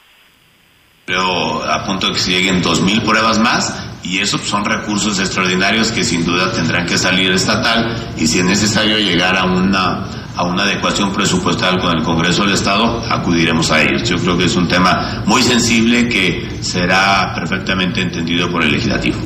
Creo 1.06 1.62
a 1.62 1.84
punto 1.86 2.08
de 2.08 2.14
que 2.14 2.18
se 2.18 2.32
lleguen 2.32 2.60
2.000 2.60 3.02
pruebas 3.02 3.38
más 3.38 3.72
y 4.02 4.18
esos 4.18 4.40
son 4.40 4.64
recursos 4.64 5.20
extraordinarios 5.20 5.92
que 5.92 6.02
sin 6.02 6.25
duda 6.25 6.50
tendrán 6.50 6.84
que 6.84 6.98
salir 6.98 7.30
estatal 7.30 8.12
y 8.16 8.26
si 8.26 8.40
es 8.40 8.44
necesario 8.44 8.98
llegar 8.98 9.36
a 9.36 9.44
una, 9.44 10.04
a 10.34 10.42
una 10.42 10.64
adecuación 10.64 11.12
presupuestal 11.12 11.78
con 11.78 11.96
el 11.96 12.02
Congreso 12.02 12.42
del 12.42 12.54
Estado, 12.54 13.04
acudiremos 13.08 13.70
a 13.70 13.82
ellos. 13.82 14.08
Yo 14.08 14.16
creo 14.16 14.36
que 14.36 14.46
es 14.46 14.56
un 14.56 14.66
tema 14.66 15.22
muy 15.26 15.44
sensible 15.44 16.08
que 16.08 16.58
será 16.60 17.32
perfectamente 17.36 18.00
entendido 18.00 18.50
por 18.50 18.64
el 18.64 18.72
legislativo. 18.72 19.25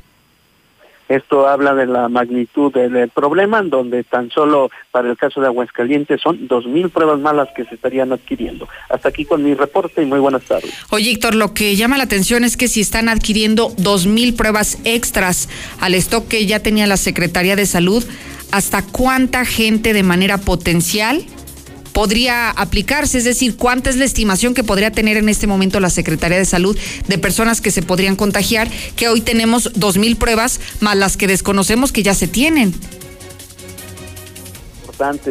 Esto 1.11 1.49
habla 1.49 1.75
de 1.75 1.87
la 1.87 2.09
magnitud 2.09 2.73
del 2.73 3.09
problema, 3.09 3.59
en 3.59 3.69
donde 3.69 4.05
tan 4.05 4.31
solo 4.31 4.71
para 4.93 5.11
el 5.11 5.17
caso 5.17 5.41
de 5.41 5.49
Aguascalientes 5.49 6.21
son 6.21 6.47
dos 6.47 6.67
mil 6.67 6.89
pruebas 6.89 7.19
malas 7.19 7.49
que 7.57 7.65
se 7.65 7.75
estarían 7.75 8.13
adquiriendo. 8.13 8.69
Hasta 8.89 9.09
aquí 9.09 9.25
con 9.25 9.43
mi 9.43 9.55
reporte 9.55 10.05
y 10.05 10.07
muy 10.07 10.21
buenas 10.21 10.45
tardes. 10.45 10.73
Oye, 10.91 11.11
Héctor, 11.11 11.35
lo 11.35 11.53
que 11.53 11.75
llama 11.75 11.99
la 11.99 12.05
atención 12.05 12.45
es 12.45 12.57
que 12.57 12.69
si 12.69 12.81
están 12.81 13.09
adquiriendo 13.09 13.73
dos 13.77 14.07
mil 14.07 14.35
pruebas 14.35 14.79
extras 14.85 15.49
al 15.81 15.95
stock 15.95 16.29
que 16.29 16.47
ya 16.47 16.61
tenía 16.61 16.87
la 16.87 16.97
Secretaría 16.97 17.57
de 17.57 17.67
Salud, 17.67 18.05
¿hasta 18.53 18.83
cuánta 18.83 19.45
gente 19.45 19.93
de 19.93 20.05
manera 20.05 20.39
potencial 20.39 21.25
podría 21.93 22.51
aplicarse? 22.51 23.19
Es 23.19 23.25
decir, 23.25 23.57
¿cuánta 23.57 23.91
es 23.91 23.97
la 23.97 24.05
estimación 24.05 24.55
que 24.55 24.65
podría 24.65 24.91
tener 24.91 25.17
en 25.17 25.29
este 25.29 25.47
momento 25.47 25.81
la 25.81 25.91
Secretaría 25.91 26.39
de 26.39 26.45
Salud 26.45 26.79
de 27.09 27.19
personas 27.19 27.61
que 27.61 27.71
se 27.71 27.83
podrían 27.83 28.17
contagiar? 28.17 28.71
Que 28.97 29.09
hoy 29.09 29.21
tenemos 29.21 29.71
dos 29.75 29.99
mil 29.99 30.17
pruebas 30.17 30.61
más 30.81 30.97
las 30.97 31.17
que 31.17 31.27
desconocemos 31.27 31.93
que 31.93 32.03
ya 32.03 32.15
se 32.15 32.29
tienen 32.29 32.75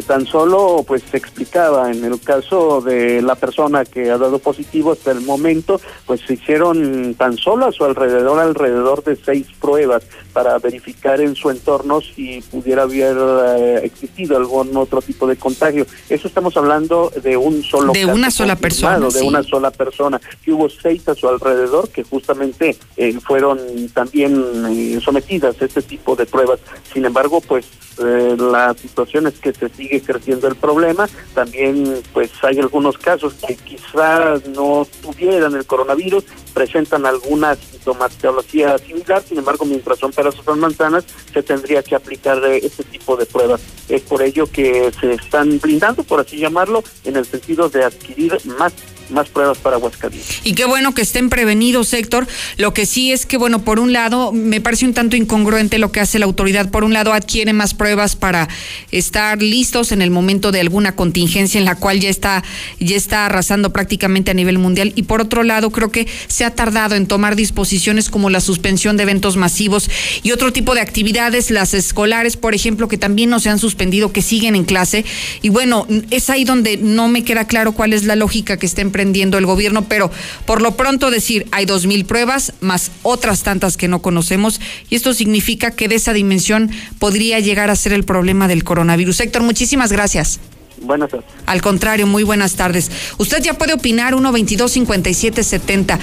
tan 0.08 0.26
solo 0.26 0.84
pues 0.88 1.04
se 1.12 1.18
explicaba 1.18 1.92
en 1.92 2.04
el 2.04 2.20
caso 2.20 2.82
de 2.82 3.22
la 3.22 3.36
persona 3.36 3.86
que 3.86 4.10
ha 4.10 4.18
dado 4.18 4.40
positivo 4.40 4.94
hasta 4.94 5.12
el 5.12 5.22
momento, 5.22 5.80
pues 6.08 6.22
se 6.22 6.34
hicieron 6.34 7.14
tan 7.14 7.38
solo 7.38 7.68
a 7.68 7.72
su 7.72 7.86
alrededor 7.86 8.40
alrededor 8.40 9.04
de 9.04 9.16
seis 9.16 9.46
pruebas 9.62 10.04
para 10.34 10.58
verificar 10.58 11.22
en 11.22 11.36
su 11.36 11.52
entorno 11.52 12.02
si 12.02 12.42
pudiera 12.50 12.84
haber 12.84 13.16
eh, 13.18 13.82
existido 13.84 14.38
algún 14.38 14.76
otro 14.76 15.02
tipo 15.02 15.28
de 15.28 15.36
contagio. 15.36 15.86
Eso 16.10 16.28
estamos 16.28 16.58
hablando 16.58 17.12
de 17.22 17.38
un 17.38 17.62
solo 17.62 17.94
de 17.94 18.06
una 18.06 18.32
sola 18.32 18.56
persona, 18.56 19.08
de 19.08 19.22
una 19.22 19.44
sola 19.44 19.70
persona, 19.70 20.20
que 20.44 20.52
hubo 20.52 20.68
seis 20.70 21.08
a 21.08 21.14
su 21.14 21.28
alrededor 21.28 21.90
que 21.90 22.04
justamente 22.04 22.76
eh, 22.98 23.14
fueron 23.22 23.60
también 23.94 24.44
eh, 24.70 25.00
sometidas 25.04 25.62
a 25.62 25.66
este 25.66 25.84
tipo 25.84 26.16
de 26.16 26.26
pruebas. 26.26 26.60
Sin 26.92 27.06
embargo, 27.06 27.40
pues 27.42 27.68
la 28.00 28.74
situación 28.76 29.28
es 29.28 29.34
que 29.40 29.52
se 29.60 29.70
sigue 29.70 30.02
creciendo 30.02 30.48
el 30.48 30.56
problema. 30.56 31.08
También, 31.34 32.02
pues, 32.14 32.32
hay 32.44 32.60
algunos 32.60 32.98
casos 32.98 33.34
que 33.46 33.56
quizás 33.56 34.48
no 34.48 34.88
tuvieran 35.02 35.56
el 35.56 35.66
coronavirus, 35.66 36.24
presentan 36.54 37.06
alguna 37.06 37.56
sintomatología 37.56 38.78
similar, 38.78 39.24
sin 39.24 39.38
embargo, 39.38 39.66
mientras 39.66 40.00
son 40.00 40.12
peras 40.12 40.38
o 40.40 40.44
son 40.44 40.60
manzanas, 40.60 41.06
se 41.34 41.44
tendría 41.44 41.84
que 41.84 41.96
aplicar 41.96 42.44
este 42.46 42.84
tipo 42.84 43.16
de 43.16 43.26
pruebas. 43.26 43.62
Es 43.88 44.02
por 44.02 44.22
ello 44.22 44.48
que 44.52 44.92
se 45.00 45.14
están 45.14 45.60
brindando, 45.60 46.04
por 46.04 46.20
así 46.20 46.38
llamarlo, 46.38 46.84
en 47.04 47.16
el 47.16 47.26
sentido 47.26 47.70
de 47.70 47.84
adquirir 47.84 48.38
más 48.46 48.74
más 49.10 49.30
pruebas 49.30 49.58
para 49.58 49.76
Aguascalientes. 49.78 50.42
Y 50.44 50.54
qué 50.54 50.66
bueno 50.66 50.94
que 50.94 51.02
estén 51.02 51.30
prevenidos, 51.30 51.94
Héctor. 51.94 52.28
Lo 52.58 52.74
que 52.74 52.86
sí 52.86 53.12
es 53.12 53.26
que, 53.26 53.38
bueno, 53.38 53.64
por 53.64 53.80
un 53.80 53.94
lado, 53.94 54.32
me 54.32 54.62
parece 54.62 54.86
un 54.86 54.94
tanto 54.94 55.16
incongruente 55.16 55.78
lo 55.80 55.92
que 55.92 56.00
hace 56.00 56.20
la 56.20 56.26
autoridad. 56.26 56.70
Por 56.70 56.84
un 56.84 56.94
lado, 56.94 57.14
adquiere 57.14 57.54
más 57.54 57.74
pruebas 57.74 58.16
para 58.16 58.48
estar 58.92 59.42
listos 59.42 59.92
en 59.92 60.02
el 60.02 60.12
momento 60.12 60.52
de 60.52 60.60
alguna 60.60 60.96
contingencia 60.96 61.60
en 61.60 61.66
la 61.66 61.76
cual 61.76 62.00
ya 62.00 62.10
está, 62.10 62.44
ya 62.80 62.96
está 62.96 63.26
arrasando 63.26 63.72
prácticamente 63.72 64.32
a 64.32 64.34
nivel 64.34 64.58
mundial. 64.58 64.94
Y 64.96 65.04
por 65.04 65.22
otro 65.22 65.44
lado, 65.44 65.72
creo 65.72 65.92
que 65.92 66.08
se 66.28 66.46
ha 66.46 66.56
tardado 66.56 66.96
en 66.96 67.08
tomar 67.08 67.36
disposiciones 67.36 68.10
como 68.10 68.30
la 68.30 68.42
suspensión 68.42 68.98
de 68.98 69.04
eventos 69.04 69.38
masivos 69.38 69.90
y 70.24 70.32
otro 70.32 70.54
tipo 70.54 70.76
de 70.76 70.82
actividades, 70.82 71.52
las 71.52 71.74
escolares, 71.74 72.38
por 72.38 72.54
ejemplo, 72.54 72.88
que 72.88 72.98
también 72.98 73.30
no 73.30 73.40
se 73.40 73.50
han 73.50 73.60
suspendido, 73.60 74.12
que 74.12 74.22
siguen 74.22 74.56
en 74.56 74.66
clase. 74.66 75.06
Y 75.42 75.50
bueno, 75.50 75.88
es 76.12 76.30
ahí 76.30 76.44
donde 76.44 76.78
no 76.78 77.08
me 77.08 77.24
queda 77.24 77.48
claro 77.48 77.74
cuál 77.74 77.94
es 77.94 78.04
la 78.04 78.16
lógica 78.16 78.58
que 78.58 78.66
el 79.00 79.46
gobierno, 79.46 79.86
pero 79.86 80.12
por 80.46 80.62
lo 80.62 80.76
pronto 80.76 81.12
decir, 81.12 81.48
hay 81.52 81.66
dos 81.66 81.86
mil 81.86 82.06
pruebas 82.06 82.54
más 82.62 82.92
otras 83.04 83.44
tantas 83.44 83.78
que 83.78 83.88
no 83.88 84.02
conocemos 84.02 84.60
y 84.90 84.96
esto 84.96 85.14
significa 85.14 85.72
que 85.72 85.88
de 85.88 85.96
esa 85.96 86.14
dimensión 86.14 86.70
podría 87.00 87.40
llegar 87.40 87.70
a 87.70 87.76
ser 87.76 87.94
el 87.94 88.04
problema 88.04 88.48
del 88.48 88.64
coronavirus. 88.64 89.22
Héctor, 89.22 89.44
muchísimas 89.44 89.92
gracias. 89.92 90.40
Buenas 90.82 91.10
tardes. 91.10 91.28
Al 91.46 91.62
contrario, 91.62 92.08
muy 92.08 92.24
buenas 92.24 92.56
tardes. 92.56 92.90
Usted 93.18 93.42
ya 93.42 93.54
puede 93.54 93.74
opinar 93.74 94.14
122-5770. 94.14 96.00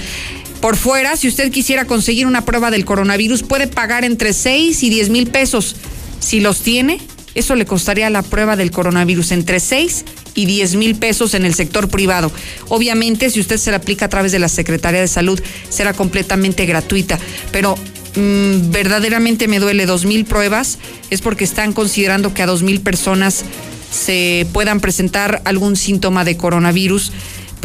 Por 0.60 0.76
fuera, 0.76 1.16
si 1.16 1.28
usted 1.28 1.50
quisiera 1.50 1.84
conseguir 1.86 2.26
una 2.26 2.44
prueba 2.44 2.70
del 2.70 2.84
coronavirus, 2.84 3.42
puede 3.42 3.66
pagar 3.66 4.04
entre 4.04 4.32
6 4.32 4.82
y 4.82 4.90
10 4.90 5.10
mil 5.10 5.26
pesos. 5.28 5.76
Si 6.18 6.40
los 6.40 6.60
tiene, 6.60 6.98
eso 7.34 7.54
le 7.54 7.66
costaría 7.66 8.10
la 8.10 8.22
prueba 8.22 8.56
del 8.56 8.70
coronavirus 8.70 9.32
entre 9.32 9.60
6 9.60 10.04
y 10.37 10.47
10 10.47 10.76
mil 10.76 10.95
pesos 10.95 11.35
en 11.35 11.45
el 11.45 11.55
sector 11.55 11.88
privado. 11.88 12.31
Obviamente, 12.69 13.31
si 13.31 13.40
usted 13.40 13.57
se 13.57 13.73
la 13.73 13.78
aplica 13.78 14.05
a 14.05 14.09
través 14.09 14.31
de 14.31 14.38
la 14.38 14.49
Secretaría 14.49 15.00
de 15.00 15.09
Salud, 15.09 15.40
será 15.69 15.93
completamente 15.93 16.64
gratuita. 16.66 17.19
Pero 17.50 17.76
mm, 18.14 18.71
verdaderamente 18.71 19.49
me 19.49 19.59
duele, 19.59 19.87
dos 19.87 20.05
mil 20.05 20.25
pruebas, 20.25 20.78
es 21.11 21.21
porque 21.23 21.43
están 21.43 21.73
considerando 21.73 22.33
que 22.33 22.43
a 22.43 22.47
dos 22.47 22.62
mil 22.62 22.81
personas 22.81 23.45
se 23.90 24.47
puedan 24.52 24.81
presentar 24.81 25.43
algún 25.45 25.75
síntoma 25.75 26.25
de 26.25 26.37
coronavirus 26.37 27.12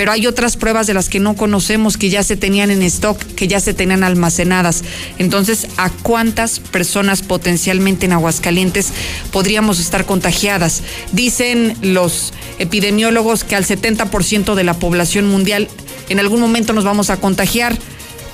pero 0.01 0.13
hay 0.13 0.25
otras 0.25 0.58
pruebas 0.58 0.88
de 0.88 0.96
las 0.96 1.10
que 1.10 1.20
no 1.20 1.36
conocemos 1.36 1.96
que 1.96 2.10
ya 2.10 2.24
se 2.24 2.36
tenían 2.36 2.72
en 2.72 2.81
stock, 2.81 3.24
que 3.36 3.48
ya 3.48 3.60
se 3.60 3.75
tenían 3.75 4.03
almacenadas. 4.03 4.84
Entonces, 5.20 5.67
¿a 5.77 5.91
cuántas 5.91 6.60
personas 6.60 7.22
potencialmente 7.22 8.08
en 8.08 8.13
Aguascalientes 8.13 8.93
podríamos 9.31 9.79
estar 9.79 10.08
contagiadas? 10.08 10.81
Dicen 11.12 11.77
los 11.84 12.34
epidemiólogos 12.58 13.43
que 13.43 13.55
al 13.55 13.63
70% 13.63 14.55
de 14.55 14.63
la 14.63 14.74
población 14.74 15.27
mundial 15.27 15.67
en 16.10 16.20
algún 16.20 16.39
momento 16.39 16.74
nos 16.74 16.84
vamos 16.84 17.12
a 17.12 17.17
contagiar. 17.17 17.77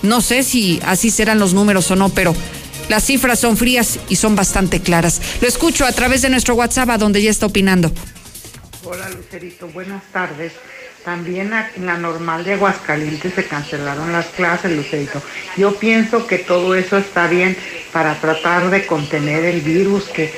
No 0.03 0.21
sé 0.21 0.43
si 0.43 0.79
así 0.86 1.12
serán 1.12 1.38
los 1.38 1.53
números 1.53 1.91
o 1.91 1.97
no, 1.97 2.07
pero 2.07 2.33
las 2.88 3.03
cifras 3.03 3.39
son 3.39 3.57
frías 3.57 4.00
y 4.07 4.15
son 4.15 4.38
bastante 4.38 4.79
claras. 4.79 5.21
Lo 5.41 5.50
escucho 5.50 5.86
a 5.86 5.91
través 5.91 6.21
de 6.21 6.29
nuestro 6.29 6.55
WhatsApp, 6.55 6.91
donde 6.91 7.21
ya 7.21 7.29
está 7.29 7.45
opinando. 7.45 7.91
Hola 8.86 9.09
Lucerito, 9.09 9.67
buenas 9.67 10.01
tardes. 10.13 10.53
También 11.07 11.53
en 11.77 11.85
la 11.85 11.97
normal 11.97 12.43
de 12.43 12.55
Aguascalientes 12.55 13.33
se 13.33 13.47
cancelaron 13.47 14.11
las 14.11 14.25
clases, 14.25 14.73
Lucerito. 14.73 15.21
Yo 15.55 15.73
pienso 15.79 16.27
que 16.27 16.37
todo 16.37 16.75
eso 16.75 16.97
está 16.97 17.27
bien 17.27 17.55
para 17.93 18.19
tratar 18.19 18.69
de 18.69 18.85
contener 18.85 19.45
el 19.45 19.61
virus 19.61 20.03
que... 20.09 20.33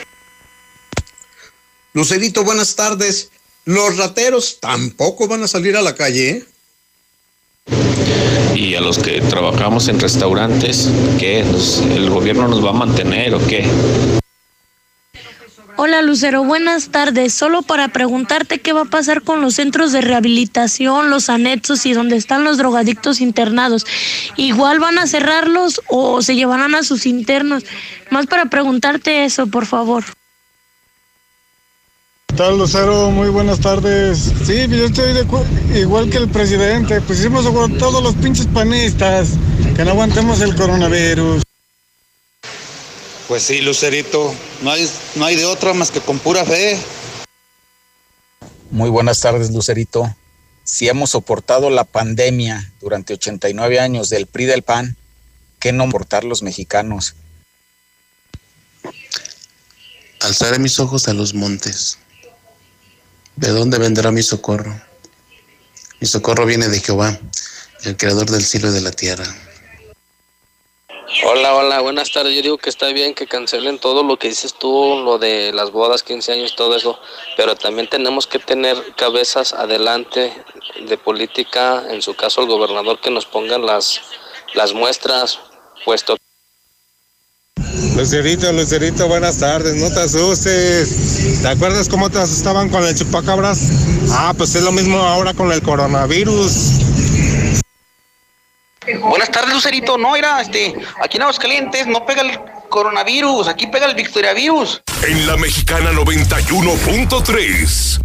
Lucerito, 1.94 2.44
buenas 2.44 2.76
tardes. 2.76 3.32
Los 3.66 3.98
rateros 3.98 4.60
tampoco 4.60 5.28
van 5.28 5.42
a 5.42 5.48
salir 5.48 5.76
a 5.76 5.82
la 5.82 5.96
calle, 5.96 6.30
¿eh? 6.30 6.46
Y 8.54 8.76
a 8.76 8.82
los 8.82 9.00
que 9.00 9.22
trabajamos 9.22 9.88
en 9.88 10.00
restaurantes, 10.00 10.88
¿qué? 11.18 11.40
¿El 11.40 12.12
gobierno 12.12 12.48
nos 12.48 12.64
va 12.64 12.70
a 12.70 12.74
mantener 12.74 13.34
o 13.34 13.40
qué? 13.48 13.68
Hola 15.82 16.02
Lucero, 16.02 16.44
buenas 16.44 16.90
tardes. 16.90 17.34
Solo 17.34 17.62
para 17.62 17.88
preguntarte 17.88 18.60
qué 18.60 18.74
va 18.74 18.82
a 18.82 18.86
pasar 18.86 19.22
con 19.22 19.40
los 19.40 19.54
centros 19.54 19.94
de 19.94 20.02
rehabilitación, 20.02 21.10
los 21.10 21.30
anexos 21.30 21.86
y 21.86 21.94
donde 21.94 22.18
están 22.18 22.44
los 22.44 22.58
drogadictos 22.58 23.22
internados. 23.22 23.86
¿Igual 24.36 24.80
van 24.80 25.00
a 25.00 25.08
cerrarlos 25.08 25.80
o 25.88 26.22
se 26.22 26.36
llevarán 26.36 26.76
a 26.76 26.84
sus 26.84 27.06
internos? 27.06 27.64
Más 28.12 28.28
para 28.28 28.48
preguntarte 28.48 29.24
eso, 29.24 29.48
por 29.48 29.66
favor. 29.66 30.04
¿Qué 32.28 32.36
tal 32.36 32.58
Lucero? 32.58 33.10
Muy 33.12 33.30
buenas 33.30 33.62
tardes. 33.62 34.34
Sí, 34.44 34.68
yo 34.68 34.84
estoy 34.84 35.14
de 35.14 35.26
igual 35.80 36.10
que 36.10 36.18
el 36.18 36.28
presidente. 36.28 37.00
Pues 37.00 37.20
hicimos 37.20 37.46
todos 37.78 38.04
los 38.04 38.16
pinches 38.16 38.48
panistas 38.48 39.38
que 39.78 39.86
no 39.86 39.92
aguantemos 39.92 40.42
el 40.42 40.54
coronavirus. 40.56 41.42
Pues 43.30 43.44
sí, 43.44 43.62
Lucerito, 43.62 44.34
no 44.64 44.72
hay, 44.72 44.90
no 45.14 45.24
hay 45.24 45.36
de 45.36 45.46
otra 45.46 45.76
más 45.76 45.92
que 45.92 46.02
con 46.02 46.18
pura 46.18 46.44
fe. 46.44 46.82
Muy 48.72 48.90
buenas 48.90 49.20
tardes, 49.20 49.52
Lucerito. 49.52 50.16
Si 50.64 50.90
hemos 50.90 51.12
soportado 51.12 51.70
la 51.70 51.84
pandemia 51.84 52.74
durante 52.82 53.14
89 53.14 53.80
años 53.80 54.10
del 54.10 54.26
PRI 54.26 54.46
del 54.46 54.64
PAN, 54.64 54.98
¿qué 55.60 55.72
no 55.72 55.86
soportar 55.86 56.24
los 56.24 56.42
mexicanos? 56.42 57.14
Alzaré 60.22 60.58
mis 60.58 60.80
ojos 60.80 61.08
a 61.08 61.14
los 61.14 61.36
montes. 61.36 62.00
¿De 63.36 63.50
dónde 63.50 63.78
vendrá 63.78 64.12
mi 64.12 64.24
socorro? 64.24 64.82
Mi 66.00 66.08
socorro 66.08 66.48
viene 66.48 66.68
de 66.68 66.80
Jehová, 66.80 67.20
el 67.84 67.96
creador 67.96 68.32
del 68.32 68.44
cielo 68.44 68.70
y 68.70 68.74
de 68.74 68.82
la 68.82 68.92
tierra. 68.92 69.49
Hola, 71.26 71.56
hola, 71.56 71.82
buenas 71.82 72.12
tardes. 72.12 72.36
Yo 72.36 72.44
digo 72.44 72.58
que 72.60 72.70
está 72.70 72.88
bien 72.94 73.16
que 73.16 73.26
cancelen 73.26 73.80
todo 73.80 74.04
lo 74.04 74.18
que 74.18 74.30
dices 74.30 74.54
tú, 74.54 75.02
lo 75.04 75.18
de 75.18 75.52
las 75.54 75.72
bodas, 75.72 76.04
15 76.04 76.34
años, 76.34 76.56
todo 76.56 76.76
eso, 76.76 77.00
pero 77.36 77.56
también 77.56 77.90
tenemos 77.90 78.28
que 78.28 78.38
tener 78.38 78.78
cabezas 78.96 79.54
adelante 79.54 80.32
de 80.88 80.98
política, 81.00 81.84
en 81.90 82.04
su 82.04 82.14
caso 82.14 82.42
el 82.42 82.48
gobernador, 82.48 83.02
que 83.02 83.10
nos 83.10 83.26
pongan 83.26 83.66
las, 83.66 84.02
las 84.54 84.74
muestras, 84.74 85.40
puesto. 85.84 86.16
Lucerito, 87.96 88.54
Lucerito, 88.54 89.08
buenas 89.08 89.40
tardes, 89.40 89.76
no 89.76 89.90
te 89.90 90.02
asustes. 90.02 91.42
¿Te 91.42 91.48
acuerdas 91.48 91.90
cómo 91.90 92.12
te 92.12 92.20
asustaban 92.20 92.70
con 92.70 92.86
el 92.86 92.96
chupacabras? 92.96 93.60
Ah, 94.12 94.34
pues 94.38 94.54
es 94.54 94.62
lo 94.62 94.72
mismo 94.72 95.00
ahora 95.00 95.34
con 95.34 95.52
el 95.52 95.62
coronavirus. 95.64 96.99
Buenas 98.88 99.32
tardes, 99.32 99.54
Lucerito. 99.54 99.98
No, 99.98 100.16
era 100.16 100.40
este, 100.42 100.74
aquí 101.02 101.18
en 101.18 101.24
Aguascalientes 101.24 101.88
no 101.88 102.06
pega 102.06 102.22
el 102.22 102.40
coronavirus, 102.70 103.48
aquí 103.48 103.66
pega 103.68 103.86
el 103.86 103.96
victoriavirus. 103.96 104.82
En 105.04 105.28
la 105.28 105.38
mexicana 105.38 105.92
91.3, 105.92 108.02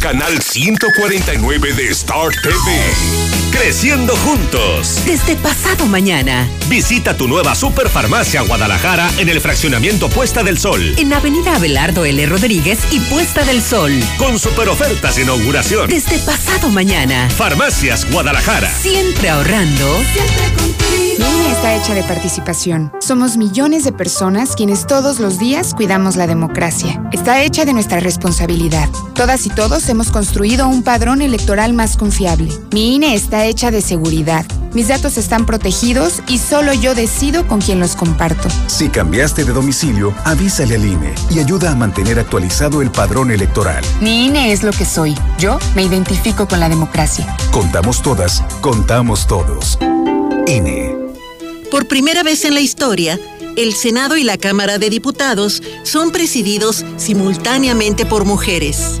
canal 0.00 0.42
149 0.42 1.72
de 1.72 1.88
Star 1.90 2.30
TV. 2.42 3.45
Creciendo 3.58 4.14
juntos. 4.16 5.02
Desde 5.06 5.34
pasado 5.34 5.86
mañana. 5.86 6.46
Visita 6.68 7.16
tu 7.16 7.26
nueva 7.26 7.54
Superfarmacia 7.54 8.42
Guadalajara 8.42 9.10
en 9.16 9.30
el 9.30 9.40
fraccionamiento 9.40 10.10
Puesta 10.10 10.42
del 10.42 10.58
Sol. 10.58 10.94
En 10.98 11.12
Avenida 11.12 11.56
Abelardo 11.56 12.04
L. 12.04 12.26
Rodríguez 12.26 12.78
y 12.92 13.00
Puesta 13.00 13.44
del 13.44 13.62
Sol. 13.62 13.92
Con 14.18 14.38
super 14.38 14.68
ofertas 14.68 15.16
de 15.16 15.22
inauguración. 15.22 15.88
Desde 15.88 16.18
pasado 16.18 16.68
mañana. 16.68 17.30
Farmacias 17.30 18.08
Guadalajara. 18.12 18.70
Siempre 18.70 19.30
ahorrando. 19.30 20.00
Siempre 20.12 20.62
contigo. 20.62 20.76
Mi 21.18 21.50
está 21.50 21.74
hecha 21.74 21.94
de 21.94 22.02
participación. 22.02 22.92
Somos 23.00 23.38
millones 23.38 23.84
de 23.84 23.92
personas 23.92 24.54
quienes 24.54 24.86
todos 24.86 25.18
los 25.18 25.38
días 25.38 25.72
cuidamos 25.74 26.16
la 26.16 26.26
democracia. 26.26 27.02
Está 27.10 27.42
hecha 27.42 27.64
de 27.64 27.72
nuestra 27.72 28.00
responsabilidad. 28.00 28.90
Todas 29.14 29.46
y 29.46 29.50
todos 29.50 29.88
hemos 29.88 30.10
construido 30.10 30.68
un 30.68 30.82
padrón 30.82 31.22
electoral 31.22 31.72
más 31.72 31.96
confiable. 31.96 32.52
Mi 32.72 32.96
INE 32.96 33.14
está 33.14 33.45
hecha 33.46 33.70
de 33.70 33.80
seguridad. 33.80 34.44
Mis 34.72 34.88
datos 34.88 35.16
están 35.16 35.46
protegidos 35.46 36.22
y 36.28 36.38
solo 36.38 36.72
yo 36.74 36.94
decido 36.94 37.46
con 37.46 37.60
quién 37.60 37.80
los 37.80 37.96
comparto. 37.96 38.48
Si 38.66 38.88
cambiaste 38.88 39.44
de 39.44 39.52
domicilio, 39.52 40.14
avísale 40.24 40.74
al 40.74 40.84
INE 40.84 41.14
y 41.30 41.38
ayuda 41.38 41.72
a 41.72 41.74
mantener 41.74 42.18
actualizado 42.18 42.82
el 42.82 42.90
padrón 42.90 43.30
electoral. 43.30 43.82
Mi 44.00 44.26
INE 44.26 44.52
es 44.52 44.62
lo 44.62 44.72
que 44.72 44.84
soy. 44.84 45.14
Yo 45.38 45.58
me 45.74 45.82
identifico 45.82 46.46
con 46.46 46.60
la 46.60 46.68
democracia. 46.68 47.36
Contamos 47.52 48.02
todas, 48.02 48.42
contamos 48.60 49.26
todos. 49.26 49.78
INE. 50.46 50.94
Por 51.70 51.88
primera 51.88 52.22
vez 52.22 52.44
en 52.44 52.54
la 52.54 52.60
historia, 52.60 53.18
el 53.56 53.74
Senado 53.74 54.16
y 54.16 54.22
la 54.22 54.36
Cámara 54.36 54.78
de 54.78 54.90
Diputados 54.90 55.62
son 55.82 56.10
presididos 56.12 56.84
simultáneamente 56.98 58.04
por 58.04 58.26
mujeres. 58.26 59.00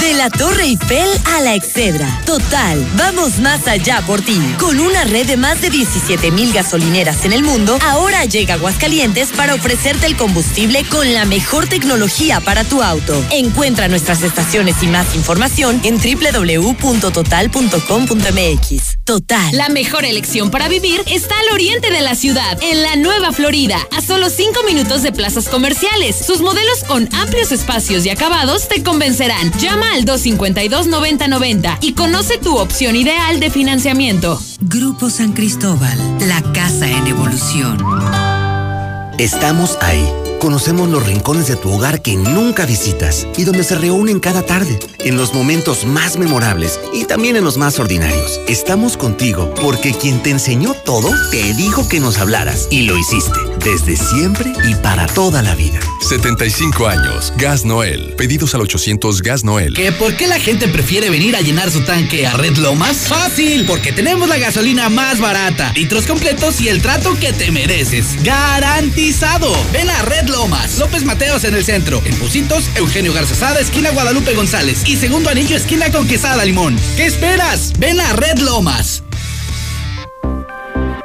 De 0.00 0.14
la 0.14 0.30
Torre 0.30 0.62
Eiffel 0.62 1.08
a 1.24 1.40
la 1.40 1.56
Excedra. 1.56 2.20
Total, 2.24 2.86
vamos 2.96 3.40
más 3.40 3.66
allá 3.66 4.00
por 4.06 4.22
ti. 4.22 4.40
Con 4.58 4.78
una 4.78 5.02
red 5.02 5.26
de 5.26 5.36
más 5.36 5.60
de 5.60 5.70
17 5.70 6.30
mil 6.30 6.52
gasolineras 6.52 7.24
en 7.24 7.32
el 7.32 7.42
mundo, 7.42 7.76
ahora 7.84 8.24
llega 8.24 8.54
Aguascalientes 8.54 9.30
para 9.30 9.54
ofrecerte 9.54 10.06
el 10.06 10.16
combustible 10.16 10.84
con 10.84 11.12
la 11.14 11.24
mejor 11.24 11.66
tecnología 11.66 12.38
para 12.40 12.62
tu 12.62 12.80
auto. 12.80 13.24
Encuentra 13.30 13.88
nuestras 13.88 14.22
estaciones 14.22 14.76
y 14.82 14.86
más 14.86 15.16
información 15.16 15.80
en 15.82 15.98
www.total.com.mx. 15.98 18.98
Total. 19.04 19.56
La 19.56 19.68
mejor 19.68 20.04
elección 20.04 20.50
para 20.50 20.68
vivir 20.68 21.02
está 21.06 21.34
al 21.40 21.54
oriente 21.54 21.90
de 21.90 22.02
la 22.02 22.14
ciudad, 22.14 22.56
en 22.62 22.82
la 22.82 22.94
Nueva 22.96 23.32
Florida, 23.32 23.78
a 23.96 24.00
solo 24.00 24.30
5 24.30 24.62
minutos 24.64 25.02
de 25.02 25.10
plazas 25.12 25.48
comerciales. 25.48 26.14
Sus 26.24 26.40
modelos 26.40 26.84
con 26.86 27.08
amplios 27.14 27.50
espacios 27.50 28.06
y 28.06 28.10
acabados 28.10 28.68
te 28.68 28.84
convencerán. 28.84 29.50
Llama 29.58 29.87
Llama 29.88 29.96
al 29.96 30.04
252-9090 30.04 31.78
y 31.80 31.92
conoce 31.92 32.38
tu 32.38 32.56
opción 32.56 32.96
ideal 32.96 33.40
de 33.40 33.50
financiamiento. 33.50 34.40
Grupo 34.60 35.10
San 35.10 35.32
Cristóbal, 35.32 35.98
la 36.26 36.42
casa 36.52 36.88
en 36.88 37.06
evolución. 37.06 37.78
Estamos 39.18 39.78
ahí. 39.80 40.27
Conocemos 40.40 40.88
los 40.88 41.04
rincones 41.04 41.48
de 41.48 41.56
tu 41.56 41.72
hogar 41.72 42.00
que 42.00 42.16
nunca 42.16 42.64
visitas 42.64 43.26
y 43.36 43.44
donde 43.44 43.64
se 43.64 43.76
reúnen 43.76 44.20
cada 44.20 44.42
tarde, 44.42 44.78
en 45.00 45.16
los 45.16 45.34
momentos 45.34 45.84
más 45.84 46.16
memorables 46.16 46.78
y 46.92 47.04
también 47.04 47.36
en 47.36 47.44
los 47.44 47.56
más 47.56 47.78
ordinarios. 47.78 48.40
Estamos 48.46 48.96
contigo 48.96 49.52
porque 49.60 49.92
quien 49.92 50.22
te 50.22 50.30
enseñó 50.30 50.74
todo 50.84 51.10
te 51.30 51.54
dijo 51.54 51.88
que 51.88 52.00
nos 52.00 52.18
hablaras 52.18 52.68
y 52.70 52.82
lo 52.82 52.96
hiciste 52.96 53.38
desde 53.64 53.96
siempre 53.96 54.52
y 54.64 54.74
para 54.76 55.06
toda 55.06 55.42
la 55.42 55.54
vida. 55.54 55.80
75 56.08 56.86
años. 56.86 57.32
Gas 57.36 57.64
Noel. 57.64 58.14
Pedidos 58.16 58.54
al 58.54 58.62
800 58.62 59.20
Gas 59.22 59.44
Noel. 59.44 59.74
¿Que 59.74 59.92
por 59.92 60.16
qué 60.16 60.26
la 60.26 60.38
gente 60.38 60.68
prefiere 60.68 61.10
venir 61.10 61.36
a 61.36 61.40
llenar 61.40 61.70
su 61.70 61.82
tanque 61.82 62.26
a 62.26 62.34
Red 62.34 62.56
Lomas? 62.56 63.08
Fácil, 63.08 63.66
porque 63.66 63.92
tenemos 63.92 64.28
la 64.28 64.38
gasolina 64.38 64.88
más 64.88 65.20
barata, 65.20 65.72
litros 65.74 66.06
completos 66.06 66.60
y 66.60 66.68
el 66.68 66.80
trato 66.80 67.18
que 67.18 67.32
te 67.32 67.50
mereces. 67.50 68.22
Garantizado. 68.22 69.52
Ven 69.72 69.90
a 69.90 70.02
Red 70.02 70.27
Lomas. 70.28 70.78
López 70.78 71.04
Mateos 71.04 71.44
en 71.44 71.54
el 71.54 71.64
centro. 71.64 72.00
En 72.04 72.14
Pusitos, 72.16 72.64
Eugenio 72.74 73.12
Garzazada, 73.12 73.60
esquina 73.60 73.90
Guadalupe 73.90 74.34
González. 74.34 74.82
Y 74.86 74.96
segundo 74.96 75.30
anillo, 75.30 75.56
esquina 75.56 75.90
con 75.90 76.06
Quesada 76.06 76.44
Limón. 76.44 76.76
¿Qué 76.96 77.06
esperas? 77.06 77.72
Ven 77.78 78.00
a 78.00 78.12
Red 78.12 78.38
Lomas. 78.38 79.02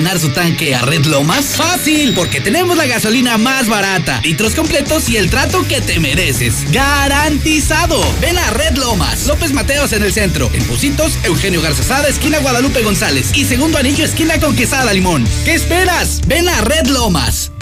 llenar 0.00 0.18
su 0.18 0.30
tanque 0.30 0.74
a 0.74 0.80
Red 0.80 1.04
Lomas? 1.04 1.56
Fácil, 1.56 2.14
porque 2.14 2.40
tenemos 2.40 2.74
la 2.78 2.86
gasolina 2.86 3.36
más 3.36 3.68
barata, 3.68 4.18
litros 4.24 4.54
completos 4.54 5.10
y 5.10 5.18
el 5.18 5.28
trato 5.28 5.62
que 5.68 5.82
te 5.82 6.00
mereces. 6.00 6.70
Garantizado. 6.72 8.02
Ven 8.18 8.38
a 8.38 8.50
Red 8.50 8.78
Lomas. 8.78 9.26
López 9.26 9.52
Mateos 9.52 9.92
en 9.92 10.02
el 10.02 10.14
centro. 10.14 10.48
En 10.54 10.64
Pusitos, 10.64 11.18
Eugenio 11.22 11.60
Garzazada, 11.60 12.08
esquina 12.08 12.38
Guadalupe 12.38 12.82
González. 12.82 13.32
Y 13.34 13.44
segundo 13.44 13.76
anillo, 13.76 14.02
esquina 14.02 14.40
con 14.40 14.56
Quesada 14.56 14.90
Limón. 14.94 15.28
¿Qué 15.44 15.52
esperas? 15.52 16.22
Ven 16.26 16.48
a 16.48 16.62
Red 16.62 16.86
Lomas. 16.86 17.52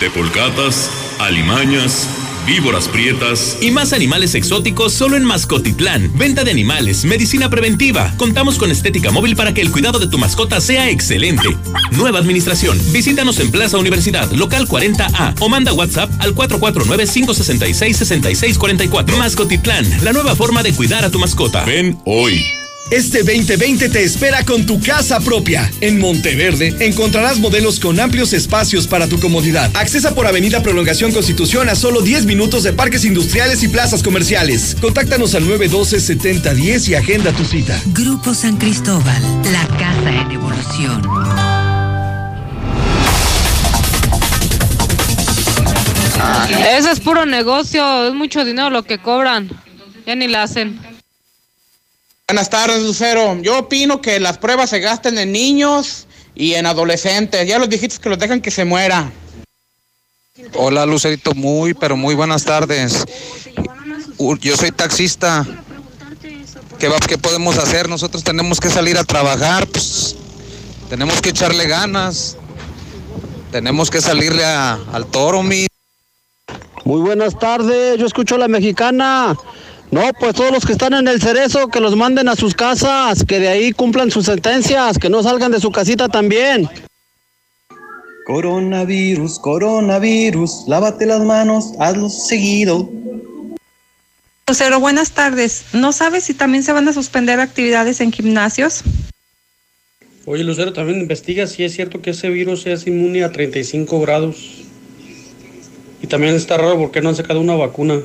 Tepolcatas, 0.00 0.90
alimañas, 1.18 2.08
víboras 2.48 2.88
prietas. 2.88 3.58
Y 3.60 3.70
más 3.70 3.92
animales 3.92 4.34
exóticos 4.34 4.94
solo 4.94 5.16
en 5.16 5.24
Mascotitlán. 5.24 6.10
Venta 6.16 6.44
de 6.44 6.50
animales, 6.50 7.04
medicina 7.04 7.50
preventiva. 7.50 8.14
Contamos 8.16 8.56
con 8.56 8.70
estética 8.70 9.10
móvil 9.10 9.36
para 9.36 9.52
que 9.52 9.60
el 9.60 9.70
cuidado 9.70 9.98
de 9.98 10.08
tu 10.08 10.16
mascota 10.16 10.62
sea 10.62 10.88
excelente. 10.88 11.54
Nueva 11.92 12.20
administración. 12.20 12.80
Visítanos 12.90 13.38
en 13.40 13.50
Plaza 13.50 13.76
Universidad, 13.76 14.32
local 14.32 14.66
40A 14.66 15.34
o 15.40 15.50
manda 15.50 15.74
WhatsApp 15.74 16.10
al 16.20 16.34
449-566-6644. 16.34 19.18
Mascotitlán, 19.18 19.84
la 20.02 20.14
nueva 20.14 20.34
forma 20.34 20.62
de 20.62 20.72
cuidar 20.72 21.04
a 21.04 21.10
tu 21.10 21.18
mascota. 21.18 21.64
Ven 21.64 21.98
hoy. 22.06 22.46
Este 22.90 23.18
2020 23.18 23.90
te 23.90 24.02
espera 24.02 24.44
con 24.46 24.64
tu 24.64 24.80
casa 24.80 25.20
propia. 25.20 25.70
En 25.82 25.98
Monteverde 25.98 26.74
encontrarás 26.80 27.38
modelos 27.38 27.80
con 27.80 28.00
amplios 28.00 28.32
espacios 28.32 28.86
para 28.86 29.06
tu 29.06 29.20
comodidad. 29.20 29.70
Accesa 29.76 30.14
por 30.14 30.26
Avenida 30.26 30.62
Prolongación 30.62 31.12
Constitución 31.12 31.68
a 31.68 31.74
solo 31.74 32.00
10 32.00 32.24
minutos 32.24 32.62
de 32.62 32.72
parques 32.72 33.04
industriales 33.04 33.62
y 33.62 33.68
plazas 33.68 34.02
comerciales. 34.02 34.74
Contáctanos 34.80 35.34
al 35.34 35.44
912-7010 35.44 36.88
y 36.88 36.94
agenda 36.94 37.32
tu 37.32 37.44
cita. 37.44 37.78
Grupo 37.88 38.32
San 38.32 38.56
Cristóbal, 38.56 39.22
la 39.52 39.66
casa 39.76 40.10
en 40.22 40.30
evolución. 40.30 41.02
Eso 46.70 46.90
es 46.90 47.00
puro 47.00 47.26
negocio, 47.26 48.08
es 48.08 48.14
mucho 48.14 48.46
dinero 48.46 48.70
lo 48.70 48.82
que 48.82 48.96
cobran. 48.96 49.50
Ya 50.06 50.14
ni 50.14 50.26
la 50.26 50.44
hacen. 50.44 50.97
Buenas 52.30 52.50
tardes, 52.50 52.82
Lucero. 52.82 53.40
Yo 53.40 53.58
opino 53.60 54.02
que 54.02 54.20
las 54.20 54.36
pruebas 54.36 54.68
se 54.68 54.80
gasten 54.80 55.16
en 55.16 55.32
niños 55.32 56.06
y 56.34 56.52
en 56.56 56.66
adolescentes. 56.66 57.48
Ya 57.48 57.58
los 57.58 57.70
viejitos 57.70 57.98
que 57.98 58.10
los 58.10 58.18
dejan 58.18 58.42
que 58.42 58.50
se 58.50 58.66
muera. 58.66 59.10
Hola 60.54 60.84
Lucerito, 60.84 61.32
muy 61.34 61.72
pero 61.72 61.96
muy 61.96 62.14
buenas 62.14 62.44
tardes. 62.44 63.02
Yo 64.42 64.56
soy 64.58 64.72
taxista. 64.72 65.46
¿Qué, 66.78 66.88
va- 66.88 67.00
¿Qué 67.00 67.16
podemos 67.16 67.56
hacer? 67.56 67.88
Nosotros 67.88 68.22
tenemos 68.22 68.60
que 68.60 68.68
salir 68.68 68.98
a 68.98 69.04
trabajar, 69.04 69.66
pues 69.66 70.14
tenemos 70.90 71.22
que 71.22 71.30
echarle 71.30 71.66
ganas. 71.66 72.36
Tenemos 73.50 73.90
que 73.90 74.02
salirle 74.02 74.44
a- 74.44 74.78
al 74.92 75.06
toro, 75.06 75.42
mi. 75.42 75.66
Muy 76.84 77.00
buenas 77.00 77.38
tardes, 77.38 77.98
yo 77.98 78.04
escucho 78.06 78.34
a 78.34 78.38
la 78.38 78.48
mexicana. 78.48 79.34
No, 79.90 80.02
pues 80.20 80.34
todos 80.34 80.52
los 80.52 80.66
que 80.66 80.72
están 80.72 80.92
en 80.92 81.08
el 81.08 81.20
cerezo, 81.20 81.68
que 81.68 81.80
los 81.80 81.96
manden 81.96 82.28
a 82.28 82.36
sus 82.36 82.54
casas, 82.54 83.24
que 83.24 83.40
de 83.40 83.48
ahí 83.48 83.72
cumplan 83.72 84.10
sus 84.10 84.26
sentencias, 84.26 84.98
que 84.98 85.08
no 85.08 85.22
salgan 85.22 85.50
de 85.50 85.60
su 85.60 85.72
casita 85.72 86.08
también. 86.08 86.68
Coronavirus, 88.26 89.38
coronavirus, 89.38 90.64
lávate 90.66 91.06
las 91.06 91.22
manos, 91.22 91.72
hazlo 91.80 92.10
seguido. 92.10 92.90
Lucero, 94.46 94.80
buenas 94.80 95.12
tardes. 95.12 95.64
¿No 95.72 95.92
sabes 95.92 96.24
si 96.24 96.34
también 96.34 96.62
se 96.62 96.72
van 96.72 96.86
a 96.88 96.92
suspender 96.92 97.40
actividades 97.40 98.02
en 98.02 98.12
gimnasios? 98.12 98.82
Oye, 100.26 100.44
Lucero, 100.44 100.74
también 100.74 101.00
investiga 101.00 101.46
si 101.46 101.64
es 101.64 101.72
cierto 101.72 102.02
que 102.02 102.10
ese 102.10 102.28
virus 102.28 102.66
es 102.66 102.86
inmune 102.86 103.24
a 103.24 103.32
35 103.32 103.98
grados. 104.02 104.64
Y 106.02 106.06
también 106.06 106.34
está 106.34 106.58
raro 106.58 106.76
porque 106.76 107.00
no 107.00 107.08
han 107.08 107.16
sacado 107.16 107.40
una 107.40 107.56
vacuna. 107.56 108.02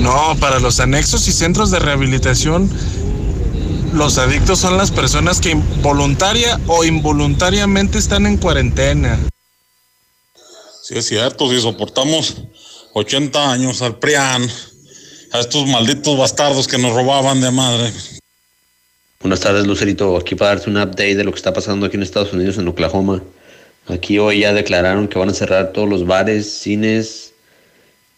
No, 0.00 0.36
para 0.38 0.60
los 0.60 0.78
anexos 0.80 1.26
y 1.28 1.32
centros 1.32 1.70
de 1.70 1.80
rehabilitación, 1.80 2.70
los 3.92 4.18
adictos 4.18 4.60
son 4.60 4.76
las 4.76 4.90
personas 4.90 5.40
que 5.40 5.54
voluntaria 5.82 6.60
o 6.66 6.84
involuntariamente 6.84 7.98
están 7.98 8.26
en 8.26 8.36
cuarentena. 8.36 9.18
Sí, 10.82 10.96
es 10.96 11.06
cierto, 11.06 11.50
si 11.50 11.60
soportamos 11.60 12.36
80 12.94 13.52
años 13.52 13.82
al 13.82 13.98
PRIAN, 13.98 14.48
a 15.32 15.40
estos 15.40 15.66
malditos 15.66 16.16
bastardos 16.16 16.68
que 16.68 16.78
nos 16.78 16.94
robaban 16.94 17.40
de 17.40 17.50
madre. 17.50 17.92
Buenas 19.20 19.40
tardes, 19.40 19.66
Lucerito. 19.66 20.16
Aquí 20.16 20.34
para 20.34 20.54
darte 20.54 20.70
un 20.70 20.76
update 20.76 21.16
de 21.16 21.24
lo 21.24 21.32
que 21.32 21.38
está 21.38 21.52
pasando 21.52 21.86
aquí 21.86 21.96
en 21.96 22.04
Estados 22.04 22.32
Unidos, 22.32 22.56
en 22.56 22.68
Oklahoma. 22.68 23.20
Aquí 23.88 24.18
hoy 24.18 24.40
ya 24.40 24.52
declararon 24.52 25.08
que 25.08 25.18
van 25.18 25.30
a 25.30 25.34
cerrar 25.34 25.72
todos 25.72 25.88
los 25.88 26.06
bares, 26.06 26.50
cines 26.60 27.27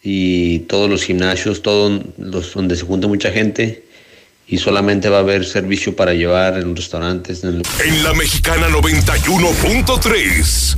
y 0.03 0.59
todos 0.59 0.89
los 0.89 1.03
gimnasios, 1.03 1.61
todos 1.61 2.01
los 2.17 2.53
donde 2.53 2.75
se 2.75 2.83
junta 2.83 3.07
mucha 3.07 3.31
gente. 3.31 3.85
Y 4.47 4.57
solamente 4.57 5.07
va 5.07 5.17
a 5.17 5.19
haber 5.21 5.45
servicio 5.45 5.95
para 5.95 6.13
llevar 6.13 6.57
en 6.57 6.75
restaurantes. 6.75 7.43
En 7.43 7.55
el... 7.55 7.63
En 7.85 8.03
la 8.03 8.13
Mexicana 8.13 8.67
91.3, 8.67 10.77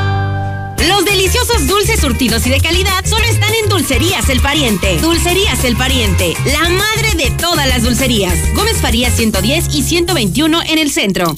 Los 0.87 1.05
deliciosos 1.05 1.67
dulces 1.67 1.99
surtidos 1.99 2.47
y 2.47 2.49
de 2.49 2.59
calidad 2.59 3.05
solo 3.05 3.23
están 3.25 3.53
en 3.63 3.69
Dulcerías 3.69 4.29
El 4.29 4.39
Pariente. 4.39 4.97
Dulcerías 4.99 5.63
El 5.63 5.75
Pariente, 5.75 6.33
la 6.45 6.69
madre 6.69 7.13
de 7.15 7.29
todas 7.31 7.67
las 7.67 7.83
dulcerías. 7.83 8.33
Gómez 8.55 8.77
Farías 8.77 9.15
110 9.15 9.75
y 9.75 9.83
121 9.83 10.61
en 10.63 10.79
el 10.79 10.91
centro. 10.91 11.37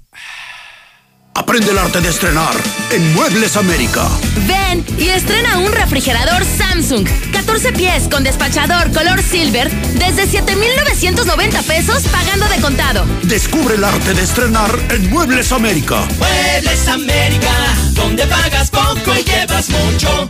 Aprende 1.33 1.71
el 1.71 1.77
arte 1.77 2.01
de 2.01 2.09
estrenar 2.09 2.53
en 2.91 3.13
Muebles 3.13 3.55
América. 3.55 4.05
Ven 4.47 4.85
y 4.97 5.09
estrena 5.09 5.59
un 5.59 5.71
refrigerador 5.71 6.43
Samsung. 6.43 7.07
14 7.31 7.71
pies 7.71 8.09
con 8.11 8.23
despachador 8.23 8.91
color 8.91 9.23
silver 9.23 9.71
desde 9.93 10.27
7,990 10.27 11.61
pesos 11.63 12.03
pagando 12.11 12.47
de 12.49 12.59
contado. 12.59 13.05
Descubre 13.23 13.75
el 13.75 13.83
arte 13.83 14.13
de 14.13 14.23
estrenar 14.23 14.77
en 14.89 15.09
Muebles 15.09 15.53
América. 15.53 16.05
Muebles 16.19 16.87
América, 16.89 17.53
donde 17.93 18.27
pagas 18.27 18.69
poco 18.69 19.15
y 19.17 19.23
llevas 19.23 19.69
mucho. 19.69 20.29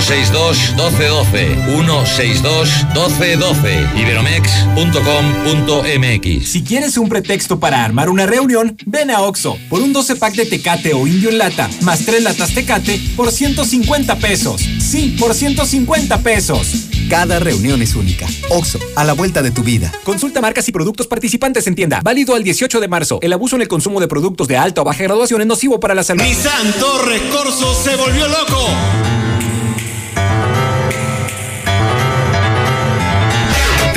162 0.00 0.74
1212 0.74 1.54
162 1.66 2.68
1212 2.94 3.86
iberomex.com.mx 3.96 6.48
Si 6.48 6.64
quieres 6.64 6.98
un 6.98 7.08
pretexto 7.08 7.60
para 7.60 7.84
armar 7.84 8.10
una 8.10 8.26
reunión, 8.26 8.76
ven 8.86 9.12
a 9.12 9.20
Oxo 9.20 9.56
por 9.70 9.80
un 9.80 9.92
12 9.92 10.16
pack 10.16 10.34
de 10.34 10.46
Tecate 10.46 10.94
o 10.94 11.06
Indio 11.06 11.30
en 11.30 11.38
lata 11.38 11.70
más 11.82 12.04
3 12.04 12.24
latas 12.24 12.52
Tecate 12.54 13.00
por 13.16 13.30
150 13.30 14.16
pesos. 14.16 14.62
Sí, 14.80 15.14
por 15.18 15.32
150 15.32 16.18
pesos. 16.22 16.88
Cada 17.08 17.38
reunión 17.38 17.80
es 17.80 17.94
única. 17.94 18.26
Oxo, 18.50 18.80
a 18.96 19.04
la 19.04 19.12
vuelta 19.12 19.42
de 19.42 19.52
tu 19.52 19.62
vida. 19.62 19.92
Consulta 20.02 20.40
marcas 20.40 20.68
y 20.68 20.72
productos 20.72 21.06
participantes 21.06 21.68
en 21.68 21.76
tienda. 21.76 22.00
Válido 22.02 22.34
al 22.34 22.42
18 22.42 22.80
de 22.80 22.88
marzo. 22.88 23.20
El 23.22 23.32
abuso 23.32 23.54
en 23.56 23.62
el 23.62 23.68
consumo 23.68 24.00
de 24.00 24.08
productos 24.08 24.48
de 24.48 24.56
alta 24.56 24.80
o 24.80 24.84
baja 24.84 25.04
graduación 25.04 25.40
es 25.42 25.46
nocivo 25.46 25.78
para 25.78 25.94
la 25.94 26.02
salud. 26.02 26.22
Nissan 26.22 26.72
Torres 26.80 27.22
Corso 27.30 27.72
se 27.74 27.94
volvió 27.96 28.26
loco. 28.26 28.66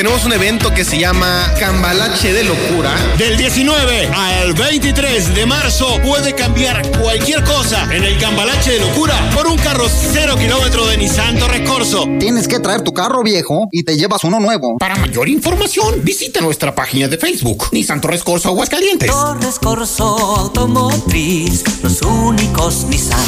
Tenemos 0.08 0.26
un 0.26 0.32
evento 0.32 0.74
que 0.74 0.86
se 0.86 0.98
llama 0.98 1.54
Cambalache 1.60 2.32
de 2.32 2.46
Locura. 2.46 2.96
Del 3.18 3.36
19 3.36 4.08
al 4.16 4.54
23 4.54 5.36
de 5.36 5.46
marzo 5.46 6.00
puede 6.02 6.34
cambiar 6.34 6.82
cualquier 6.98 7.44
cosa 7.44 7.94
en 7.94 8.06
el 8.06 8.18
Cambalache 8.18 8.72
de 8.72 8.80
Locura 8.80 9.30
por 9.36 9.48
un 9.48 9.58
carro 9.58 9.86
cero 9.90 10.36
kilómetro 10.40 10.88
de 10.88 10.96
Nissan 10.96 11.38
Torres 11.38 11.70
Corso. 11.70 12.06
Tienes 12.22 12.48
que 12.48 12.62
traer 12.62 12.84
tu 12.84 12.94
carro 12.94 13.22
viejo 13.22 13.68
y 13.70 13.84
te 13.84 13.98
llevas 13.98 14.24
uno 14.24 14.40
nuevo. 14.40 14.78
Para 14.78 14.96
mayor 14.96 15.28
información, 15.28 16.02
visita 16.06 16.40
nuestra 16.40 16.74
página 16.74 17.10
de 17.10 17.18
Facebook, 17.18 17.68
Nissan 17.74 18.00
Torres 18.00 18.24
Corso 18.24 18.48
Aguascalientes. 18.48 19.12
Torres 19.12 19.60
Corso 19.60 20.06
Automotriz, 20.06 21.66
los 21.84 22.02
únicos 22.02 22.86
Nissan 22.86 23.20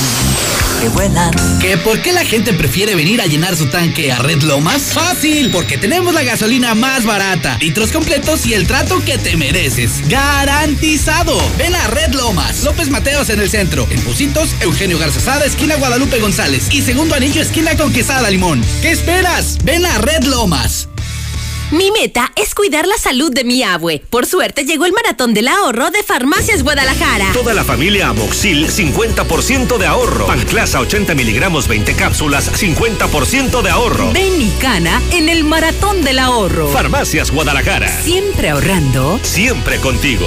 que 0.80 0.88
vuelan. 0.90 1.32
¿Que 1.60 1.78
por 1.78 2.02
qué 2.02 2.14
la 2.14 2.24
gente 2.24 2.54
prefiere 2.54 2.96
venir 2.96 3.22
a 3.22 3.26
llenar 3.26 3.56
su 3.56 3.66
tanque 3.68 4.12
a 4.12 4.20
Red 4.20 4.44
Lomas? 4.44 4.82
Fácil, 4.94 5.52
porque 5.52 5.78
tenemos 5.78 6.14
la 6.14 6.24
gasolina 6.24 6.69
más 6.76 7.06
barata, 7.06 7.58
litros 7.60 7.92
completos 7.92 8.46
y 8.46 8.54
el 8.54 8.68
trato 8.68 9.04
que 9.04 9.18
te 9.18 9.38
mereces. 9.38 10.08
¡Garantizado! 10.10 11.40
Ven 11.58 11.76
a 11.76 11.88
Red 11.88 12.14
Lomas, 12.14 12.64
López 12.64 12.90
Mateos 12.90 13.30
en 13.30 13.40
el 13.40 13.50
centro, 13.50 13.88
en 13.90 14.02
Pusitos, 14.02 14.56
Eugenio 14.60 15.00
Garzazada, 15.00 15.46
esquina 15.46 15.76
Guadalupe 15.76 16.20
González 16.20 16.68
y 16.72 16.82
segundo 16.82 17.16
anillo, 17.16 17.42
esquina 17.42 17.78
Conquistada 17.78 18.30
Limón. 18.30 18.62
¿Qué 18.82 18.92
esperas? 18.92 19.58
Ven 19.64 19.86
a 19.86 19.98
Red 20.00 20.24
Lomas. 20.24 20.89
Mi 21.72 21.92
meta 21.92 22.32
es 22.36 22.56
cuidar 22.56 22.88
la 22.88 22.98
salud 22.98 23.32
de 23.32 23.44
mi 23.44 23.62
abue. 23.62 24.02
Por 24.10 24.26
suerte 24.26 24.66
llegó 24.66 24.86
el 24.86 24.92
maratón 24.94 25.36
del 25.36 25.48
ahorro 25.48 25.92
de 25.92 26.02
Farmacias 26.02 26.64
Guadalajara. 26.64 27.32
Toda 27.34 27.54
la 27.54 27.64
familia 27.64 28.10
Amoxil, 28.10 28.68
50% 28.68 29.78
de 29.78 29.86
ahorro. 29.86 30.26
Panclasa 30.26 30.80
80 30.80 31.14
miligramos, 31.14 31.68
20 31.68 31.94
cápsulas, 31.94 32.52
50% 32.60 33.62
de 33.62 33.70
ahorro. 33.70 34.12
Ven 34.12 34.42
y 34.42 34.50
cana 34.60 35.00
en 35.12 35.30
el 35.30 35.44
maratón 35.44 36.04
del 36.04 36.18
ahorro. 36.18 36.70
Farmacias 36.70 37.30
Guadalajara. 37.30 38.02
Siempre 38.02 38.50
ahorrando. 38.50 39.20
Siempre 39.22 39.78
contigo. 39.78 40.26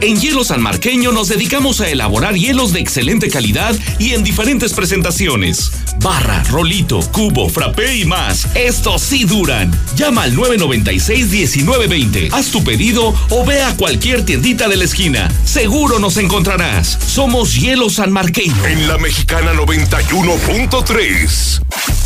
En 0.00 0.20
Hielo 0.20 0.44
San 0.44 0.62
Marqueño 0.62 1.10
nos 1.10 1.26
dedicamos 1.28 1.80
a 1.80 1.88
elaborar 1.88 2.36
hielos 2.36 2.72
de 2.72 2.78
excelente 2.78 3.28
calidad 3.28 3.74
y 3.98 4.12
en 4.12 4.22
diferentes 4.22 4.72
presentaciones. 4.72 5.72
Barra, 6.00 6.44
rolito, 6.44 7.00
cubo, 7.10 7.48
frappé 7.48 7.96
y 7.96 8.04
más. 8.04 8.46
Estos 8.54 9.02
sí 9.02 9.24
duran. 9.24 9.72
Llama 9.96 10.22
al 10.22 10.36
996-1920. 10.36 12.28
Haz 12.32 12.52
tu 12.52 12.62
pedido 12.62 13.12
o 13.30 13.44
ve 13.44 13.60
a 13.62 13.76
cualquier 13.76 14.24
tiendita 14.24 14.68
de 14.68 14.76
la 14.76 14.84
esquina. 14.84 15.28
Seguro 15.44 15.98
nos 15.98 16.16
encontrarás. 16.16 16.96
Somos 17.04 17.56
Hielo 17.56 17.90
San 17.90 18.12
Marqueño. 18.12 18.66
En 18.66 18.86
la 18.86 18.98
Mexicana 18.98 19.52
91.3. 19.54 21.60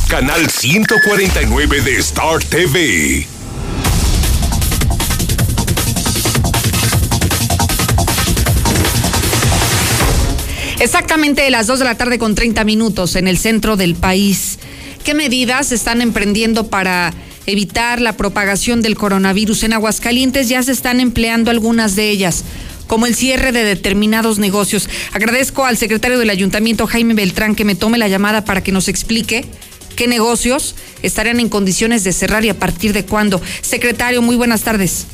Canal 0.08 0.48
149 0.48 1.82
de 1.82 1.98
Star 1.98 2.42
TV. 2.42 3.26
Exactamente 10.82 11.48
las 11.48 11.68
2 11.68 11.78
de 11.78 11.84
la 11.84 11.94
tarde 11.94 12.18
con 12.18 12.34
30 12.34 12.64
minutos 12.64 13.14
en 13.14 13.28
el 13.28 13.38
centro 13.38 13.76
del 13.76 13.94
país. 13.94 14.58
¿Qué 15.04 15.14
medidas 15.14 15.70
están 15.70 16.02
emprendiendo 16.02 16.66
para 16.66 17.14
evitar 17.46 18.00
la 18.00 18.16
propagación 18.16 18.82
del 18.82 18.96
coronavirus 18.96 19.62
en 19.62 19.74
Aguascalientes? 19.74 20.48
Ya 20.48 20.60
se 20.60 20.72
están 20.72 20.98
empleando 20.98 21.52
algunas 21.52 21.94
de 21.94 22.10
ellas 22.10 22.42
como 22.88 23.06
el 23.06 23.14
cierre 23.14 23.52
de 23.52 23.62
determinados 23.62 24.40
negocios. 24.40 24.88
Agradezco 25.12 25.66
al 25.66 25.76
secretario 25.76 26.18
del 26.18 26.30
ayuntamiento, 26.30 26.88
Jaime 26.88 27.14
Beltrán, 27.14 27.54
que 27.54 27.64
me 27.64 27.76
tome 27.76 27.96
la 27.96 28.08
llamada 28.08 28.44
para 28.44 28.64
que 28.64 28.72
nos 28.72 28.88
explique 28.88 29.44
qué 29.94 30.08
negocios 30.08 30.74
estarían 31.04 31.38
en 31.38 31.48
condiciones 31.48 32.02
de 32.02 32.12
cerrar 32.12 32.44
y 32.44 32.48
a 32.48 32.58
partir 32.58 32.92
de 32.92 33.04
cuándo. 33.04 33.40
Secretario, 33.60 34.20
muy 34.20 34.34
buenas 34.34 34.62
tardes. 34.62 35.06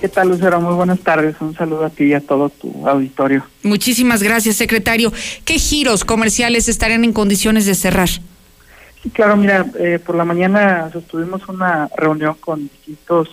¿Qué 0.00 0.08
tal, 0.08 0.28
Lucero? 0.28 0.60
Muy 0.60 0.74
buenas 0.74 1.00
tardes. 1.00 1.34
Un 1.40 1.54
saludo 1.54 1.86
a 1.86 1.90
ti 1.90 2.04
y 2.04 2.14
a 2.14 2.20
todo 2.20 2.50
tu 2.50 2.88
auditorio. 2.88 3.44
Muchísimas 3.64 4.22
gracias, 4.22 4.54
secretario. 4.56 5.12
¿Qué 5.44 5.58
giros 5.58 6.04
comerciales 6.04 6.68
estarían 6.68 7.02
en 7.02 7.12
condiciones 7.12 7.66
de 7.66 7.74
cerrar? 7.74 8.08
Sí, 8.08 9.10
claro, 9.12 9.36
mira, 9.36 9.66
eh, 9.78 9.98
por 10.04 10.14
la 10.14 10.24
mañana 10.24 10.88
sostuvimos 10.92 11.48
una 11.48 11.88
reunión 11.96 12.34
con 12.34 12.62
distintos 12.62 13.28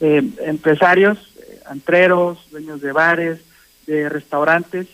eh, 0.00 0.22
empresarios, 0.44 1.18
eh, 1.36 1.60
antreros, 1.66 2.38
dueños 2.52 2.80
de 2.80 2.92
bares, 2.92 3.40
de 3.86 4.08
restaurantes, 4.08 4.86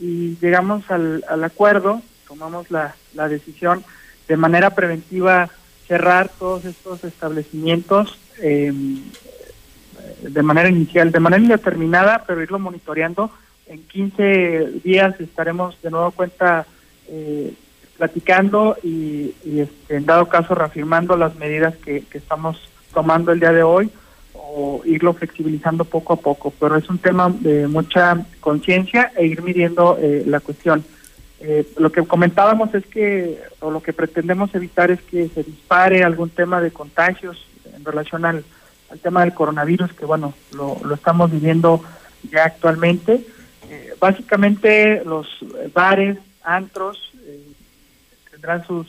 y 0.00 0.36
llegamos 0.40 0.90
al, 0.90 1.24
al 1.28 1.44
acuerdo, 1.44 2.00
tomamos 2.26 2.70
la, 2.70 2.94
la 3.14 3.28
decisión 3.28 3.84
de 4.28 4.36
manera 4.36 4.70
preventiva 4.70 5.50
cerrar 5.86 6.30
todos 6.38 6.64
estos 6.64 7.04
establecimientos 7.04 8.18
eh, 8.40 8.72
de 10.22 10.42
manera 10.42 10.68
inicial, 10.68 11.10
de 11.12 11.20
manera 11.20 11.42
indeterminada, 11.42 12.24
pero 12.26 12.42
irlo 12.42 12.58
monitoreando. 12.58 13.30
En 13.66 13.82
15 13.86 14.80
días 14.84 15.18
estaremos 15.20 15.80
de 15.82 15.90
nuevo 15.90 16.10
cuenta 16.10 16.66
eh, 17.08 17.54
platicando 17.96 18.76
y, 18.82 19.34
este, 19.44 19.96
en 19.96 20.06
dado 20.06 20.28
caso 20.28 20.54
reafirmando 20.54 21.16
las 21.16 21.36
medidas 21.36 21.76
que, 21.76 22.02
estamos 22.12 22.68
tomando 22.92 23.32
el 23.32 23.40
día 23.40 23.52
de 23.52 23.62
hoy 23.62 23.90
o 24.34 24.82
irlo 24.84 25.14
flexibilizando 25.14 25.84
poco 25.84 26.14
a 26.14 26.16
poco. 26.16 26.52
Pero 26.58 26.76
es 26.76 26.88
un 26.88 26.98
tema 26.98 27.30
de 27.30 27.66
mucha 27.68 28.24
conciencia 28.40 29.12
e 29.16 29.26
ir 29.26 29.42
midiendo 29.42 29.98
eh, 30.00 30.24
la 30.26 30.40
cuestión. 30.40 30.84
Eh, 31.40 31.66
lo 31.76 31.90
que 31.92 32.02
comentábamos 32.04 32.74
es 32.74 32.86
que, 32.86 33.40
o 33.60 33.70
lo 33.70 33.82
que 33.82 33.92
pretendemos 33.92 34.54
evitar 34.54 34.90
es 34.90 35.00
que 35.02 35.28
se 35.28 35.42
dispare 35.42 36.02
algún 36.04 36.30
tema 36.30 36.60
de 36.60 36.70
contagios 36.70 37.46
en 37.76 37.84
relación 37.84 38.24
al, 38.24 38.44
el 38.94 39.00
tema 39.00 39.22
del 39.22 39.34
coronavirus, 39.34 39.92
que 39.92 40.06
bueno, 40.06 40.32
lo, 40.52 40.78
lo 40.84 40.94
estamos 40.94 41.30
viviendo 41.30 41.82
ya 42.30 42.44
actualmente. 42.44 43.26
Eh, 43.68 43.94
básicamente 44.00 45.02
los 45.04 45.26
bares, 45.74 46.16
antros, 46.44 47.12
eh, 47.26 47.40
tendrán 48.30 48.64
sus, 48.66 48.86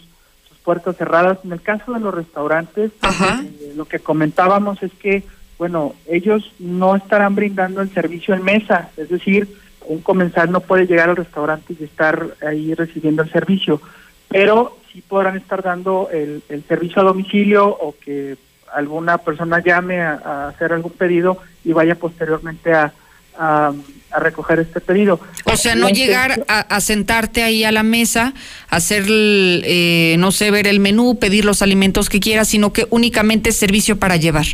sus 0.48 0.58
puertas 0.60 0.96
cerradas. 0.96 1.40
En 1.44 1.52
el 1.52 1.62
caso 1.62 1.94
de 1.94 2.00
los 2.00 2.14
restaurantes, 2.14 2.92
eh, 3.02 3.74
lo 3.76 3.86
que 3.86 4.00
comentábamos 4.00 4.82
es 4.84 4.94
que, 4.94 5.24
bueno, 5.58 5.96
ellos 6.08 6.52
no 6.60 6.96
estarán 6.96 7.34
brindando 7.34 7.82
el 7.82 7.92
servicio 7.92 8.36
en 8.36 8.44
mesa, 8.44 8.90
es 8.98 9.10
decir, 9.10 9.58
un 9.88 10.02
comensal 10.02 10.52
no 10.52 10.62
puede 10.62 10.88
llegar 10.88 11.10
al 11.10 11.16
restaurante 11.16 11.76
y 11.80 11.84
estar 11.84 12.36
ahí 12.48 12.74
recibiendo 12.74 13.24
el 13.24 13.32
servicio, 13.32 13.82
pero 14.28 14.78
sí 14.92 15.02
podrán 15.02 15.38
estar 15.38 15.62
dando 15.64 16.10
el, 16.12 16.44
el 16.50 16.64
servicio 16.64 17.02
a 17.02 17.06
domicilio 17.06 17.68
o 17.68 17.96
que 18.00 18.36
alguna 18.76 19.18
persona 19.18 19.60
llame 19.64 20.02
a, 20.02 20.14
a 20.14 20.48
hacer 20.50 20.74
algún 20.74 20.92
pedido 20.92 21.38
y 21.64 21.74
vaya 21.74 21.96
posteriormente 21.96 22.74
a, 22.74 22.94
a, 23.38 23.74
a 24.12 24.20
recoger 24.20 24.60
este 24.60 24.82
pedido. 24.82 25.20
O 25.46 25.56
sea, 25.56 25.76
no 25.76 25.90
llegar 25.90 26.44
a, 26.48 26.60
a 26.60 26.82
sentarte 26.82 27.44
ahí 27.44 27.64
a 27.64 27.72
la 27.72 27.84
mesa, 27.84 28.34
hacer, 28.70 29.06
eh, 29.10 30.16
no 30.20 30.32
sé, 30.32 30.52
ver 30.52 30.68
el 30.68 30.80
menú, 30.80 31.18
pedir 31.20 31.46
los 31.46 31.62
alimentos 31.62 32.10
que 32.10 32.20
quieras, 32.20 32.50
sino 32.50 32.72
que 32.74 32.86
únicamente 32.90 33.50
es 33.50 33.56
servicio 33.56 33.98
para 33.98 34.18
llevar. 34.18 34.46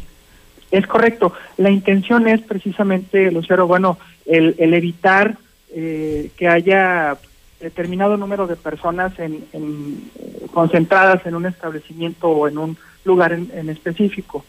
Es 0.72 0.88
correcto. 0.88 1.34
La 1.58 1.70
intención 1.70 2.28
es 2.28 2.42
precisamente, 2.42 3.30
Lucero, 3.32 3.68
bueno, 3.68 3.98
el, 4.26 4.56
el 4.58 4.74
evitar 4.74 5.38
eh, 5.76 6.32
que 6.38 6.48
haya 6.48 7.18
determinado 7.60 8.18
número 8.18 8.48
de 8.48 8.56
personas 8.56 9.18
en, 9.20 9.44
en, 9.54 10.02
eh, 10.18 10.48
concentradas 10.52 11.26
en 11.26 11.36
un 11.36 11.46
establecimiento 11.46 12.30
o 12.30 12.48
en 12.48 12.58
un 12.58 12.78
lugar 13.06 13.34
en, 13.34 13.50
en 13.54 13.70
específico. 13.70 14.46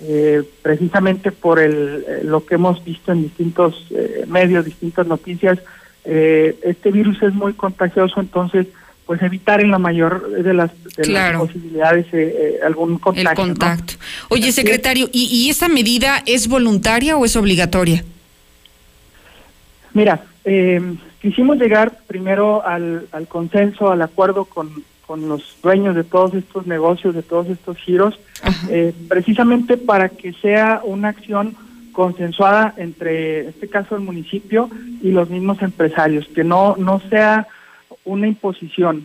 Eh, 0.00 0.42
precisamente 0.62 1.32
por 1.32 1.58
el, 1.58 2.04
eh, 2.08 2.20
lo 2.24 2.46
que 2.46 2.54
hemos 2.54 2.82
visto 2.84 3.12
en 3.12 3.22
distintos 3.22 3.86
eh, 3.90 4.24
medios, 4.26 4.64
distintas 4.64 5.06
noticias, 5.06 5.58
eh, 6.04 6.56
este 6.62 6.90
virus 6.90 7.22
es 7.22 7.32
muy 7.34 7.52
contagioso, 7.52 8.18
entonces 8.20 8.66
pues 9.06 9.20
evitar 9.22 9.60
en 9.60 9.70
la 9.70 9.78
mayor 9.78 10.30
de 10.30 10.54
las, 10.54 10.70
de 10.96 11.02
Claro. 11.02 11.40
las 11.40 11.48
posibilidades 11.48 12.06
eh, 12.14 12.34
eh, 12.38 12.58
algún 12.64 12.98
contacto. 12.98 13.42
El 13.42 13.48
¿no? 13.48 13.54
contacto. 13.54 13.94
Oye, 14.30 14.50
secretario, 14.52 15.08
¿y, 15.12 15.24
¿y 15.26 15.50
esta 15.50 15.68
medida 15.68 16.22
es 16.24 16.48
voluntaria 16.48 17.16
o 17.16 17.24
es 17.24 17.36
obligatoria? 17.36 18.04
Mira, 19.92 20.24
eh, 20.44 20.80
quisimos 21.20 21.58
llegar 21.58 21.98
primero 22.06 22.64
al, 22.66 23.06
al 23.12 23.26
consenso, 23.28 23.90
al 23.90 24.00
acuerdo 24.02 24.44
con, 24.46 24.82
con 25.12 25.28
los 25.28 25.58
dueños 25.62 25.94
de 25.94 26.04
todos 26.04 26.32
estos 26.32 26.66
negocios, 26.66 27.14
de 27.14 27.22
todos 27.22 27.46
estos 27.50 27.76
giros, 27.76 28.18
eh, 28.70 28.94
precisamente 29.10 29.76
para 29.76 30.08
que 30.08 30.32
sea 30.32 30.80
una 30.84 31.08
acción 31.08 31.54
consensuada 31.92 32.72
entre, 32.78 33.42
en 33.42 33.48
este 33.50 33.68
caso, 33.68 33.94
el 33.94 34.00
municipio 34.00 34.70
y 35.02 35.10
los 35.10 35.28
mismos 35.28 35.60
empresarios, 35.60 36.26
que 36.28 36.44
no, 36.44 36.76
no 36.78 36.98
sea 37.10 37.46
una 38.06 38.26
imposición. 38.26 39.04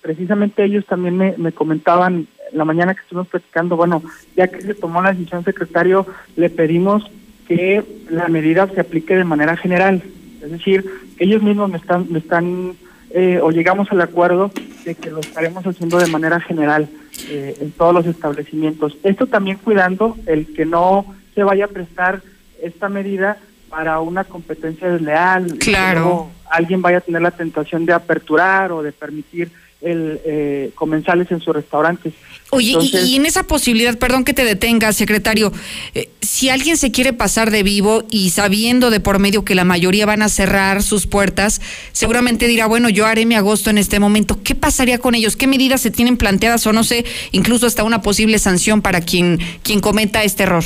Precisamente 0.00 0.62
ellos 0.62 0.86
también 0.86 1.16
me, 1.16 1.34
me 1.36 1.50
comentaban 1.50 2.28
en 2.52 2.56
la 2.56 2.64
mañana 2.64 2.94
que 2.94 3.00
estuvimos 3.00 3.26
platicando, 3.26 3.76
bueno, 3.76 4.04
ya 4.36 4.46
que 4.46 4.62
se 4.62 4.74
tomó 4.74 5.02
la 5.02 5.14
decisión, 5.14 5.42
secretario, 5.42 6.06
le 6.36 6.48
pedimos 6.48 7.10
que 7.48 7.82
la 8.08 8.28
medida 8.28 8.68
se 8.68 8.80
aplique 8.80 9.16
de 9.16 9.24
manera 9.24 9.56
general. 9.56 10.00
Es 10.40 10.52
decir, 10.52 10.84
ellos 11.18 11.42
mismos 11.42 11.72
me 11.72 11.78
están, 11.78 12.06
me 12.08 12.20
están 12.20 12.76
eh, 13.16 13.38
o 13.40 13.50
llegamos 13.52 13.90
al 13.92 14.00
acuerdo 14.00 14.50
de 14.84 14.96
que 14.96 15.08
lo 15.10 15.20
estaremos 15.20 15.64
haciendo 15.64 15.98
de 15.98 16.08
manera 16.08 16.40
general 16.40 16.88
eh, 17.28 17.56
en 17.60 17.70
todos 17.70 17.94
los 17.94 18.06
establecimientos. 18.06 18.96
Esto 19.04 19.26
también 19.28 19.56
cuidando 19.58 20.16
el 20.26 20.52
que 20.52 20.66
no 20.66 21.06
se 21.34 21.44
vaya 21.44 21.66
a 21.66 21.68
prestar 21.68 22.22
esta 22.60 22.88
medida 22.88 23.38
para 23.70 24.00
una 24.00 24.24
competencia 24.24 24.88
desleal. 24.88 25.58
que 25.58 25.70
Claro. 25.70 26.28
alguien 26.50 26.82
vaya 26.82 26.98
a 26.98 27.02
tener 27.02 27.22
la 27.22 27.30
tentación 27.30 27.86
de 27.86 27.92
aperturar 27.92 28.72
o 28.72 28.82
de 28.82 28.90
permitir 28.92 29.50
el 29.84 30.20
eh, 30.24 30.70
comensales 30.74 31.30
en 31.30 31.40
sus 31.40 31.54
restaurantes. 31.54 32.12
Oye, 32.50 32.76
y- 32.80 33.16
en 33.16 33.26
esa 33.26 33.42
posibilidad, 33.44 33.98
perdón 33.98 34.24
que 34.24 34.32
te 34.32 34.44
detenga, 34.44 34.92
secretario, 34.92 35.52
eh, 35.94 36.08
si 36.20 36.48
alguien 36.50 36.76
se 36.76 36.90
quiere 36.92 37.12
pasar 37.12 37.50
de 37.50 37.62
vivo 37.62 38.04
y 38.10 38.30
sabiendo 38.30 38.90
de 38.90 39.00
por 39.00 39.18
medio 39.18 39.44
que 39.44 39.54
la 39.54 39.64
mayoría 39.64 40.06
van 40.06 40.22
a 40.22 40.28
cerrar 40.28 40.82
sus 40.82 41.06
puertas, 41.06 41.60
seguramente 41.92 42.46
dirá, 42.46 42.66
bueno, 42.66 42.88
yo 42.88 43.06
haré 43.06 43.26
mi 43.26 43.34
agosto 43.34 43.70
en 43.70 43.78
este 43.78 43.98
momento. 43.98 44.38
¿Qué 44.42 44.54
pasaría 44.54 44.98
con 44.98 45.14
ellos? 45.14 45.36
¿Qué 45.36 45.46
medidas 45.46 45.80
se 45.80 45.90
tienen 45.90 46.16
planteadas 46.16 46.66
o 46.66 46.72
no 46.72 46.84
sé, 46.84 47.04
incluso 47.32 47.66
hasta 47.66 47.82
una 47.82 48.02
posible 48.02 48.38
sanción 48.38 48.82
para 48.82 49.00
quien, 49.00 49.38
quien 49.62 49.80
cometa 49.80 50.22
este 50.24 50.44
error? 50.44 50.64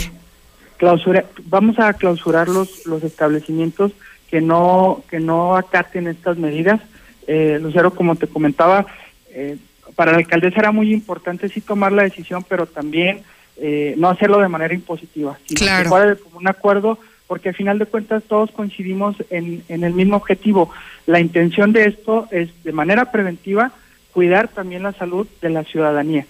clausura, 0.78 1.24
vamos 1.46 1.76
a 1.80 1.92
clausurar 1.92 2.48
los, 2.48 2.86
los 2.86 3.02
establecimientos 3.02 3.90
que 4.30 4.40
no 4.40 5.02
que 5.10 5.18
no 5.18 5.56
acaten 5.56 6.06
estas 6.06 6.38
medidas. 6.38 6.80
Eh, 7.26 7.58
Lucero, 7.60 7.92
como 7.94 8.14
te 8.14 8.26
comentaba, 8.28 8.86
eh, 9.30 9.56
para 9.96 10.12
la 10.12 10.18
alcaldesa 10.18 10.60
era 10.60 10.72
muy 10.72 10.92
importante 10.92 11.48
sí 11.48 11.60
tomar 11.60 11.92
la 11.92 12.02
decisión, 12.02 12.44
pero 12.48 12.66
también 12.66 13.22
eh, 13.56 13.94
no 13.96 14.08
hacerlo 14.08 14.38
de 14.40 14.48
manera 14.48 14.74
impositiva, 14.74 15.38
sino 15.46 15.58
Claro. 15.58 15.82
que 15.84 15.88
fuera 15.88 16.06
de 16.06 16.16
común 16.16 16.46
acuerdo, 16.48 16.98
porque 17.26 17.48
al 17.50 17.54
final 17.54 17.78
de 17.78 17.86
cuentas 17.86 18.22
todos 18.28 18.50
coincidimos 18.52 19.16
en, 19.30 19.62
en 19.68 19.84
el 19.84 19.92
mismo 19.94 20.16
objetivo. 20.16 20.70
La 21.06 21.20
intención 21.20 21.72
de 21.72 21.84
esto 21.86 22.28
es, 22.30 22.48
de 22.64 22.72
manera 22.72 23.10
preventiva, 23.12 23.72
cuidar 24.12 24.48
también 24.48 24.82
la 24.82 24.92
salud 24.92 25.26
de 25.42 25.50
la 25.50 25.64
ciudadanía. 25.64 26.26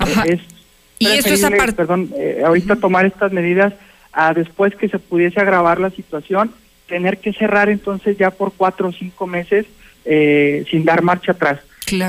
Eh, 0.00 0.14
es 0.26 0.40
Y 0.98 1.06
esto 1.06 1.34
es 1.34 1.44
aparte- 1.44 1.72
perdón, 1.74 2.10
eh, 2.16 2.42
ahorita 2.44 2.76
tomar 2.76 3.06
estas 3.06 3.32
medidas 3.32 3.72
a 4.12 4.34
después 4.34 4.74
que 4.74 4.88
se 4.88 4.98
pudiese 4.98 5.40
agravar 5.40 5.80
la 5.80 5.90
situación, 5.90 6.52
tener 6.86 7.18
que 7.18 7.32
cerrar 7.32 7.68
entonces 7.70 8.18
ya 8.18 8.30
por 8.30 8.52
cuatro 8.52 8.88
o 8.88 8.92
cinco 8.92 9.26
meses 9.26 9.64
eh, 10.04 10.64
sin 10.70 10.84
dar 10.84 11.02
marcha 11.02 11.32
atrás. 11.32 11.60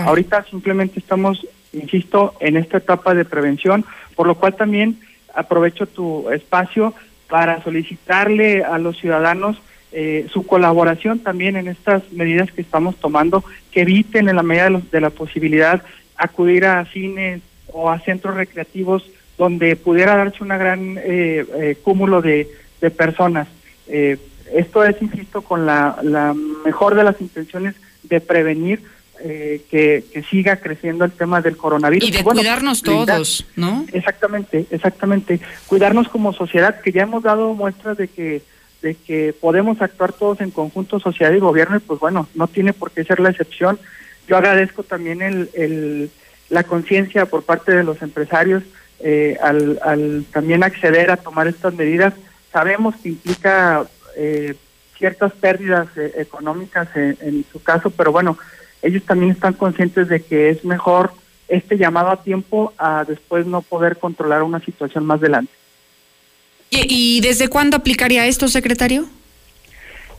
Ahorita 0.08 0.44
simplemente 0.50 1.00
estamos, 1.00 1.46
insisto, 1.74 2.34
en 2.40 2.58
esta 2.58 2.78
etapa 2.78 3.14
de 3.14 3.26
prevención, 3.26 3.86
por 4.16 4.28
lo 4.28 4.36
cual 4.36 4.56
también 4.56 5.00
aprovecho 5.34 5.88
tu 5.88 6.30
espacio 6.32 6.94
para 7.28 7.64
solicitarle 7.64 8.64
a 8.64 8.78
los 8.78 8.98
ciudadanos 9.00 9.62
eh, 9.92 10.28
su 10.32 10.46
colaboración 10.46 11.20
también 11.20 11.56
en 11.56 11.68
estas 11.68 12.12
medidas 12.12 12.52
que 12.52 12.62
estamos 12.62 12.96
tomando, 12.98 13.44
que 13.72 13.82
eviten 13.82 14.28
en 14.30 14.36
la 14.36 14.44
medida 14.44 14.64
de, 14.66 14.70
los- 14.72 14.92
de 14.92 15.02
la 15.02 15.10
posibilidad 15.12 15.84
acudir 16.16 16.66
a 16.66 16.86
cines 16.86 17.42
o 17.72 17.90
a 17.90 18.00
centros 18.00 18.36
recreativos 18.36 19.04
donde 19.38 19.76
pudiera 19.76 20.16
darse 20.16 20.44
una 20.44 20.58
gran 20.58 20.98
eh, 21.00 21.46
eh, 21.56 21.78
cúmulo 21.84 22.22
de, 22.22 22.48
de 22.82 22.92
personas. 22.92 23.48
Eh, 23.88 24.18
esto 24.54 24.84
es, 24.84 25.00
insisto, 25.02 25.42
con 25.42 25.66
la, 25.66 25.98
la 26.04 26.36
mejor 26.66 26.94
de 26.96 27.04
las 27.04 27.20
intenciones 27.22 27.76
de 28.04 28.20
prevenir 28.22 28.82
eh, 29.26 29.62
que, 29.72 30.04
que 30.12 30.22
siga 30.24 30.58
creciendo 30.58 31.06
el 31.06 31.12
tema 31.12 31.42
del 31.42 31.56
coronavirus. 31.58 32.08
Y 32.08 32.12
de 32.12 32.24
Bueno, 32.24 32.42
cuidarnos 32.42 32.84
brindar- 32.84 33.06
todos, 33.16 33.46
¿no? 33.56 33.86
Exactamente, 33.94 34.66
exactamente. 34.70 35.40
Cuidarnos 35.68 36.10
como 36.10 36.34
sociedad, 36.34 36.82
que 36.82 36.92
ya 36.92 37.04
hemos 37.04 37.24
dado 37.24 37.54
muestras 37.54 37.98
de 37.98 38.08
que 38.10 38.42
de 38.82 38.96
que 38.96 39.34
podemos 39.40 39.82
actuar 39.82 40.12
todos 40.12 40.42
en 40.42 40.52
conjunto, 40.52 41.00
sociedad 41.00 41.32
y 41.32 41.40
gobierno, 41.40 41.78
y 41.78 41.80
pues 41.80 42.02
bueno, 42.02 42.28
no 42.36 42.48
tiene 42.50 42.74
por 42.74 42.92
qué 42.92 43.06
ser 43.06 43.22
la 43.22 43.30
excepción. 43.30 43.80
Yo 44.28 44.36
agradezco 44.36 44.84
también 44.84 45.22
el, 45.22 45.50
el- 45.54 46.12
la 46.50 46.64
conciencia 46.64 47.26
por 47.26 47.44
parte 47.44 47.72
de 47.74 47.86
los 47.86 48.02
empresarios 48.02 48.62
eh, 49.00 49.38
al, 49.42 49.80
al 49.84 50.26
también 50.34 50.64
acceder 50.66 51.12
a 51.12 51.18
tomar 51.18 51.48
estas 51.48 51.74
medidas. 51.74 52.14
Sabemos 52.52 52.94
que 53.02 53.10
implica 53.10 53.86
eh, 54.18 54.54
ciertas 54.98 55.32
pérdidas 55.32 55.88
eh, 55.96 56.12
económicas 56.18 56.88
en, 56.96 57.18
en 57.22 57.46
su 57.52 57.64
caso, 57.64 57.90
pero 57.90 58.12
bueno, 58.12 58.38
ellos 58.84 59.04
también 59.04 59.32
están 59.32 59.54
conscientes 59.54 60.08
de 60.10 60.22
que 60.22 60.50
es 60.50 60.64
mejor 60.64 61.12
este 61.48 61.78
llamado 61.78 62.10
a 62.10 62.22
tiempo 62.24 62.74
a 62.78 63.04
después 63.08 63.46
no 63.46 63.62
poder 63.62 63.98
controlar 63.98 64.44
una 64.44 64.60
situación 64.60 65.06
más 65.06 65.20
adelante. 65.20 65.52
¿Y, 66.70 67.18
y 67.18 67.22
desde 67.22 67.48
cuándo 67.48 67.78
aplicaría 67.78 68.26
esto, 68.28 68.48
secretario? 68.48 69.06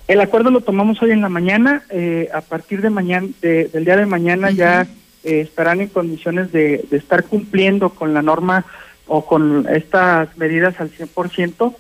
El 0.07 0.21
acuerdo 0.21 0.51
lo 0.51 0.61
tomamos 0.61 1.01
hoy 1.03 1.11
en 1.13 1.21
la 1.23 1.29
mañana. 1.29 1.83
eh, 1.91 2.29
a 2.35 2.41
partir 2.43 2.81
de 2.83 2.91
mañana, 2.91 3.29
de- 3.41 3.69
del 3.69 3.85
día 3.85 3.97
de 3.97 4.07
mañana 4.07 4.51
ya 4.51 4.87
eh, 5.25 5.41
estarán 5.41 5.81
en 5.81 5.89
condiciones 5.89 6.53
de, 6.53 6.85
de 6.91 6.97
estar 6.99 7.25
cumpliendo 7.25 7.89
con 7.91 8.13
la 8.13 8.21
norma 8.23 8.65
o 9.07 9.25
con 9.27 9.67
estas 9.69 10.37
medidas 10.37 10.81
al 10.81 10.91
100%. 10.91 11.77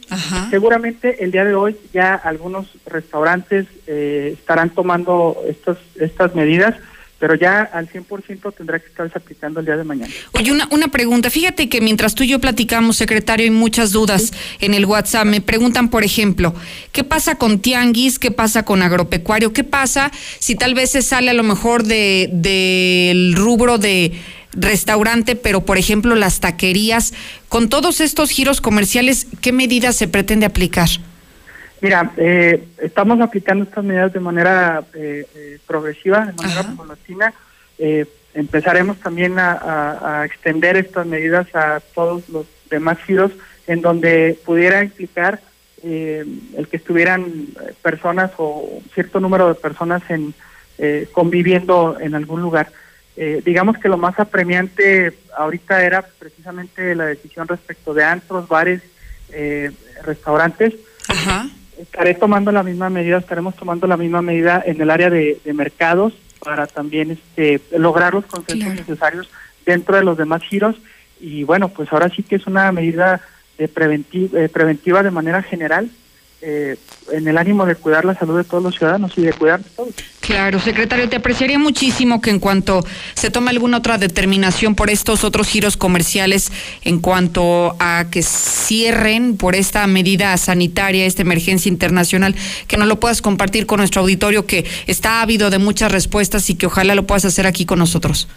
Seguramente 0.51 1.25
el 1.25 1.31
día 1.31 1.45
de 1.45 1.55
hoy 1.55 1.77
ya 1.93 2.15
algunos 2.15 2.67
restaurantes 2.87 3.67
eh, 3.87 4.37
estarán 4.39 4.71
tomando 4.71 5.37
estas 5.49 5.79
estas 5.99 6.35
medidas, 6.35 6.75
pero 7.19 7.35
ya 7.35 7.63
al 7.63 7.89
100% 7.89 8.55
tendrá 8.55 8.79
que 8.79 8.89
estarse 8.89 9.17
aplicando 9.17 9.61
el 9.61 9.67
día 9.67 9.77
de 9.77 9.85
mañana. 9.85 10.13
Oye, 10.33 10.53
una, 10.53 10.69
una 10.71 10.89
pregunta. 10.89 11.31
Fíjate 11.31 11.71
que 11.71 11.81
mientras 11.81 12.15
tú 12.15 12.25
y 12.25 12.29
yo 12.29 12.39
platicamos, 12.39 12.97
secretario, 12.97 13.45
hay 13.45 13.51
muchas 13.51 13.93
dudas 13.93 14.33
en 14.61 14.75
el 14.75 14.85
WhatsApp. 14.85 15.25
Me 15.25 15.41
preguntan, 15.41 15.89
por 15.89 16.05
ejemplo, 16.05 16.55
¿qué 16.93 17.05
pasa 17.05 17.37
con 17.37 17.61
tianguis? 17.61 18.19
¿Qué 18.19 18.31
pasa 18.31 18.65
con 18.65 18.83
agropecuario? 18.83 19.55
¿Qué 19.55 19.65
pasa 19.65 20.13
si 20.39 20.55
tal 20.57 20.75
vez 20.75 20.91
se 20.91 21.01
sale 21.01 21.31
a 21.31 21.35
lo 21.35 21.45
mejor 21.45 21.85
de 21.85 22.29
del 22.31 23.35
rubro 23.35 23.79
de 23.79 24.13
restaurante, 24.55 25.37
pero 25.37 25.61
por 25.65 25.79
ejemplo 25.79 26.15
las 26.15 26.41
taquerías? 26.41 27.13
Con 27.49 27.69
todos 27.69 28.01
estos 28.01 28.31
giros 28.31 28.61
comerciales, 28.61 29.27
¿qué 29.41 29.53
medidas 29.53 29.97
se 29.97 30.09
pretende 30.09 30.47
aplicar? 30.47 30.89
Mira, 31.81 32.13
eh, 32.17 32.65
estamos 32.83 33.21
aplicando 33.21 33.65
estas 33.65 33.85
medidas 33.85 34.13
de 34.13 34.21
manera 34.21 34.85
eh, 34.95 35.27
eh, 35.35 35.59
progresiva, 35.67 36.27
de 36.27 36.33
manera 36.33 36.63
paulatina. 36.77 37.35
Eh, 37.79 38.07
empezaremos 38.33 38.97
también 38.99 39.39
a, 39.39 39.53
a- 39.53 40.21
a 40.21 40.25
extender 40.25 40.77
estas 40.77 41.07
medidas 41.07 41.47
a 41.55 41.81
todos 41.95 42.29
los 42.31 42.47
demás 42.71 42.99
giros 43.07 43.33
en 43.67 43.83
donde 43.83 44.39
pudiera 44.45 44.83
implicar 44.83 45.41
eh, 45.83 46.25
el 46.57 46.69
que 46.69 46.79
estuvieran 46.79 47.47
personas 47.83 48.31
o 48.39 48.81
cierto 48.95 49.21
número 49.21 49.49
de 49.49 49.55
personas 49.55 50.03
en 50.09 50.33
eh, 50.79 51.07
conviviendo 51.13 51.99
en 52.01 52.15
algún 52.15 52.41
lugar. 52.41 52.73
Eh, 53.17 53.43
digamos 53.45 53.79
que 53.79 53.89
lo 53.89 53.97
más 53.97 54.19
apremiante 54.19 55.17
ahorita 55.37 55.85
era 55.85 56.03
precisamente 56.03 56.95
la 56.95 57.07
decisión 57.07 57.47
respecto 57.47 57.95
de 57.95 58.05
antros, 58.05 58.49
bares, 58.49 58.83
restaurantes. 60.05 60.75
Estaré 61.79 62.15
tomando 62.15 62.53
la 62.53 62.63
misma 62.63 62.89
medida, 62.89 63.19
estaremos 63.19 63.57
tomando 63.57 63.87
la 63.89 63.97
misma 63.97 64.23
medida 64.23 64.63
en 64.65 64.81
el 64.81 64.91
área 64.91 65.11
de, 65.11 65.41
mercados 65.55 66.13
para 66.39 66.67
también 66.67 67.11
este, 67.11 67.61
lograr 67.77 68.15
los 68.15 68.27
consensos 68.27 68.75
necesarios 68.75 69.29
dentro 69.67 69.97
de 69.97 70.05
los 70.05 70.17
demás 70.17 70.43
giros. 70.43 70.77
Y 71.19 71.43
bueno, 71.43 71.69
pues 71.69 71.93
ahora 71.93 72.09
sí 72.11 72.23
que 72.23 72.37
es 72.37 72.47
una 72.47 72.71
medida 72.71 73.21
de 73.59 73.65
eh, 73.65 74.49
preventiva 74.49 75.03
de 75.03 75.11
manera 75.11 75.43
general 75.43 75.91
eh, 76.47 76.77
en 77.11 77.27
el 77.27 77.39
ánimo 77.39 77.65
de 77.65 77.75
cuidar 77.75 78.05
la 78.05 78.15
salud 78.15 78.37
de 78.37 78.45
todos 78.45 78.63
los 78.63 78.77
ciudadanos 78.77 79.17
y 79.17 79.23
de 79.23 79.33
cuidar 79.33 79.63
de 79.63 79.71
todos. 79.71 79.95
Claro, 80.21 80.61
secretario, 80.61 81.09
te 81.09 81.17
apreciaría 81.17 81.59
muchísimo 81.59 82.21
que 82.21 82.29
en 82.29 82.39
cuanto 82.39 82.85
se 83.15 83.31
tome 83.31 83.51
alguna 83.51 83.79
otra 83.79 83.97
determinación 83.97 84.75
por 84.75 84.91
estos 84.91 85.25
otros 85.25 85.49
giros 85.49 85.79
comerciales, 85.79 86.53
en 86.83 87.01
cuanto 87.01 87.77
a 87.81 88.07
que 88.11 88.23
cierren 88.23 89.39
por 89.39 89.55
esta 89.55 89.87
medida 89.87 90.37
sanitaria, 90.37 91.07
esta 91.07 91.23
emergencia 91.23 91.71
internacional, 91.71 92.35
que 92.69 92.77
nos 92.77 92.89
lo 92.89 93.01
puedas 93.01 93.23
compartir 93.23 93.65
con 93.65 93.79
nuestro 93.79 94.03
auditorio, 94.03 94.45
que 94.45 94.67
está 94.87 95.23
ávido 95.23 95.49
de 95.49 95.59
muchas 95.59 95.93
respuestas 95.93 96.51
y 96.51 96.57
que 96.57 96.67
ojalá 96.67 96.95
lo 96.95 97.07
puedas 97.07 97.25
hacer 97.25 97.47
aquí 97.47 97.65
con 97.65 97.79
nosotros. 97.79 98.29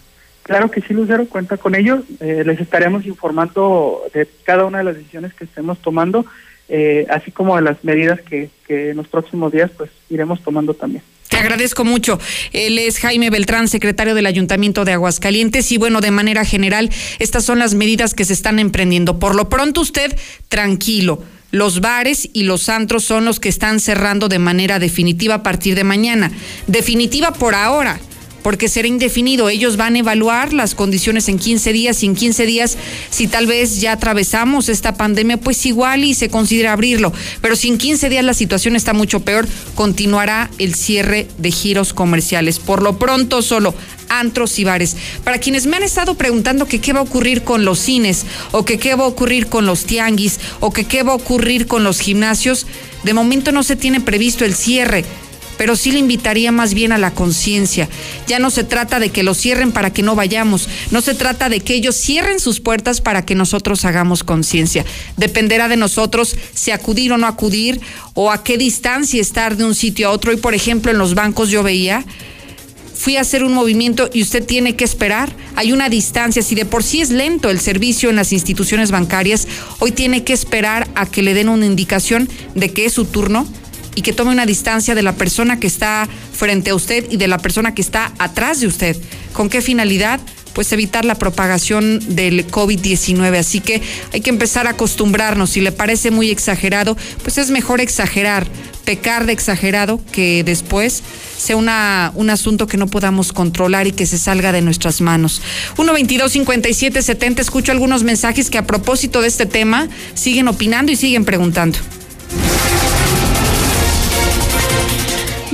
Claro 0.47 0.71
que 0.71 0.79
sí, 0.79 0.93
Lucero, 0.93 1.27
cuenta 1.27 1.57
con 1.57 1.75
ello. 1.75 2.03
Eh, 2.21 2.43
les 2.45 2.61
estaremos 2.61 3.05
informando 3.05 4.01
de 4.13 4.29
cada 4.45 4.63
una 4.63 4.77
de 4.77 4.85
las 4.85 4.95
decisiones 4.95 5.33
que 5.33 5.43
estemos 5.43 5.77
tomando, 5.79 6.25
eh, 6.69 7.05
así 7.09 7.31
como 7.31 7.59
las 7.61 7.83
medidas 7.83 8.21
que, 8.21 8.49
que 8.67 8.89
en 8.89 8.97
los 8.97 9.07
próximos 9.07 9.51
días 9.51 9.71
pues 9.75 9.89
iremos 10.09 10.41
tomando 10.41 10.73
también. 10.73 11.03
Te 11.29 11.37
agradezco 11.37 11.83
mucho. 11.83 12.19
Él 12.53 12.79
es 12.79 12.99
Jaime 12.99 13.29
Beltrán, 13.29 13.67
secretario 13.67 14.15
del 14.15 14.25
Ayuntamiento 14.25 14.85
de 14.85 14.93
Aguascalientes. 14.93 15.71
Y 15.71 15.77
bueno, 15.77 15.99
de 15.99 16.11
manera 16.11 16.45
general, 16.45 16.89
estas 17.19 17.43
son 17.43 17.59
las 17.59 17.73
medidas 17.73 18.13
que 18.13 18.23
se 18.23 18.33
están 18.33 18.59
emprendiendo. 18.59 19.19
Por 19.19 19.35
lo 19.35 19.49
pronto, 19.49 19.81
usted 19.81 20.15
tranquilo. 20.47 21.21
Los 21.51 21.81
bares 21.81 22.29
y 22.33 22.43
los 22.43 22.69
antros 22.69 23.03
son 23.03 23.25
los 23.25 23.39
que 23.39 23.49
están 23.49 23.79
cerrando 23.79 24.29
de 24.29 24.39
manera 24.39 24.79
definitiva 24.79 25.35
a 25.35 25.43
partir 25.43 25.75
de 25.75 25.83
mañana. 25.83 26.31
Definitiva 26.67 27.31
por 27.33 27.55
ahora 27.55 27.99
porque 28.47 28.69
será 28.69 28.87
indefinido. 28.87 29.49
Ellos 29.49 29.75
van 29.75 29.95
a 29.95 29.99
evaluar 29.99 30.53
las 30.53 30.73
condiciones 30.73 31.27
en 31.27 31.37
15 31.37 31.73
días 31.73 32.01
y 32.01 32.05
en 32.05 32.15
15 32.15 32.45
días, 32.45 32.77
si 33.09 33.27
tal 33.27 33.45
vez 33.45 33.81
ya 33.81 33.91
atravesamos 33.91 34.69
esta 34.69 34.93
pandemia, 34.93 35.35
pues 35.35 35.65
igual 35.65 36.05
y 36.05 36.13
se 36.13 36.29
considera 36.29 36.71
abrirlo. 36.71 37.11
Pero 37.41 37.57
si 37.57 37.67
en 37.67 37.77
15 37.77 38.07
días 38.07 38.23
la 38.23 38.33
situación 38.33 38.77
está 38.77 38.93
mucho 38.93 39.19
peor, 39.19 39.45
continuará 39.75 40.49
el 40.59 40.75
cierre 40.75 41.27
de 41.37 41.51
giros 41.51 41.91
comerciales. 41.91 42.59
Por 42.59 42.83
lo 42.83 42.97
pronto, 42.97 43.41
solo 43.41 43.75
antros 44.07 44.57
y 44.59 44.63
bares. 44.63 44.95
Para 45.25 45.39
quienes 45.39 45.65
me 45.65 45.75
han 45.75 45.83
estado 45.83 46.15
preguntando 46.15 46.67
qué 46.67 46.93
va 46.93 47.01
a 47.01 47.03
ocurrir 47.03 47.43
con 47.43 47.65
los 47.65 47.79
cines, 47.79 48.25
o 48.53 48.63
qué 48.63 48.95
va 48.95 49.03
a 49.03 49.07
ocurrir 49.07 49.47
con 49.47 49.65
los 49.65 49.83
tianguis, 49.83 50.39
o 50.61 50.71
qué 50.71 51.03
va 51.03 51.11
a 51.11 51.15
ocurrir 51.15 51.67
con 51.67 51.83
los 51.83 51.99
gimnasios, 51.99 52.65
de 53.03 53.13
momento 53.13 53.51
no 53.51 53.61
se 53.61 53.75
tiene 53.75 53.99
previsto 53.99 54.45
el 54.45 54.55
cierre 54.55 55.03
pero 55.57 55.75
sí 55.75 55.91
le 55.91 55.99
invitaría 55.99 56.51
más 56.51 56.73
bien 56.73 56.91
a 56.91 56.97
la 56.97 57.11
conciencia. 57.11 57.89
Ya 58.27 58.39
no 58.39 58.49
se 58.49 58.63
trata 58.63 58.99
de 58.99 59.09
que 59.09 59.23
lo 59.23 59.33
cierren 59.33 59.71
para 59.71 59.91
que 59.91 60.03
no 60.03 60.15
vayamos, 60.15 60.69
no 60.91 61.01
se 61.01 61.15
trata 61.15 61.49
de 61.49 61.59
que 61.59 61.73
ellos 61.73 61.95
cierren 61.95 62.39
sus 62.39 62.59
puertas 62.59 63.01
para 63.01 63.25
que 63.25 63.35
nosotros 63.35 63.85
hagamos 63.85 64.23
conciencia. 64.23 64.85
Dependerá 65.17 65.67
de 65.67 65.77
nosotros 65.77 66.35
si 66.53 66.71
acudir 66.71 67.11
o 67.11 67.17
no 67.17 67.27
acudir 67.27 67.81
o 68.13 68.31
a 68.31 68.43
qué 68.43 68.57
distancia 68.57 69.21
estar 69.21 69.57
de 69.57 69.65
un 69.65 69.75
sitio 69.75 70.07
a 70.07 70.11
otro. 70.11 70.31
Y 70.31 70.37
por 70.37 70.53
ejemplo, 70.53 70.91
en 70.91 70.97
los 70.97 71.15
bancos 71.15 71.49
yo 71.49 71.63
veía 71.63 72.05
fui 72.97 73.15
a 73.15 73.21
hacer 73.21 73.43
un 73.43 73.53
movimiento 73.53 74.09
y 74.11 74.23
usted 74.23 74.43
tiene 74.43 74.75
que 74.75 74.83
esperar. 74.83 75.31
Hay 75.55 75.71
una 75.71 75.87
distancia, 75.87 76.41
si 76.41 76.55
de 76.55 76.65
por 76.65 76.83
sí 76.83 77.01
es 77.01 77.11
lento 77.11 77.49
el 77.49 77.59
servicio 77.59 78.09
en 78.09 78.15
las 78.15 78.33
instituciones 78.33 78.91
bancarias, 78.91 79.47
hoy 79.79 79.91
tiene 79.91 80.23
que 80.23 80.33
esperar 80.33 80.87
a 80.95 81.05
que 81.05 81.21
le 81.21 81.33
den 81.33 81.49
una 81.49 81.65
indicación 81.65 82.27
de 82.55 82.73
que 82.73 82.85
es 82.85 82.93
su 82.93 83.05
turno 83.05 83.47
y 83.97 84.03
que 84.03 84.13
tome 84.13 84.29
una 84.29 84.45
distancia 84.45 84.93
de 84.93 85.01
la 85.01 85.15
persona 85.15 85.59
que 85.59 85.65
está 85.65 86.07
frente 86.31 86.69
a 86.69 86.75
usted 86.75 87.09
y 87.09 87.17
de 87.17 87.27
la 87.27 87.39
persona 87.39 87.73
que 87.73 87.81
está 87.81 88.13
atrás 88.19 88.59
de 88.59 88.67
usted. 88.67 88.95
¿Con 89.33 89.49
qué 89.49 89.59
finalidad? 89.59 90.19
Pues 90.53 90.71
evitar 90.71 91.03
la 91.03 91.15
propagación 91.15 92.15
del 92.15 92.45
COVID-19. 92.45 93.35
Así 93.39 93.59
que 93.59 93.81
hay 94.13 94.21
que 94.21 94.29
empezar 94.29 94.67
a 94.67 94.71
acostumbrarnos. 94.71 95.49
Si 95.49 95.61
le 95.61 95.71
parece 95.71 96.11
muy 96.11 96.29
exagerado, 96.29 96.95
pues 97.23 97.39
es 97.39 97.49
mejor 97.49 97.81
exagerar, 97.81 98.45
pecar 98.85 99.25
de 99.25 99.33
exagerado, 99.33 99.99
que 100.11 100.43
después 100.43 101.01
sea 101.39 101.55
un 101.55 102.29
asunto 102.29 102.67
que 102.67 102.77
no 102.77 102.85
podamos 102.85 103.33
controlar 103.33 103.87
y 103.87 103.93
que 103.93 104.05
se 104.05 104.19
salga 104.19 104.51
de 104.51 104.61
nuestras 104.61 105.01
manos. 105.01 105.41
122 105.75 106.31
57 106.33 107.01
70 107.01 107.41
escucho 107.41 107.71
algunos 107.71 108.03
mensajes 108.03 108.51
que 108.51 108.59
a 108.59 108.67
propósito 108.67 109.21
de 109.21 109.29
este 109.29 109.47
tema 109.47 109.87
siguen 110.13 110.47
opinando 110.49 110.91
y 110.91 110.95
siguen 110.95 111.25
preguntando. 111.25 111.79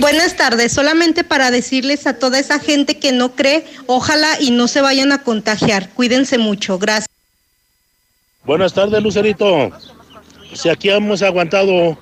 Buenas 0.04 0.36
tardes, 0.36 0.74
solamente 0.74 1.24
para 1.24 1.50
decirles 1.50 2.08
a 2.08 2.20
toda 2.20 2.38
esa 2.38 2.60
gente 2.60 3.00
que 3.00 3.14
no 3.14 3.36
cree, 3.36 3.66
ojalá 3.88 4.28
y 4.38 4.52
no 4.52 4.68
se 4.68 4.82
vayan 4.82 5.14
a 5.14 5.24
contagiar. 5.24 5.92
Cuídense 5.92 6.38
mucho, 6.38 6.78
gracias. 6.78 7.08
Buenas 8.44 8.74
tardes, 8.74 9.02
Lucerito. 9.02 9.72
Si 10.54 10.68
aquí 10.68 10.90
hemos 10.90 11.22
aguantado 11.22 11.98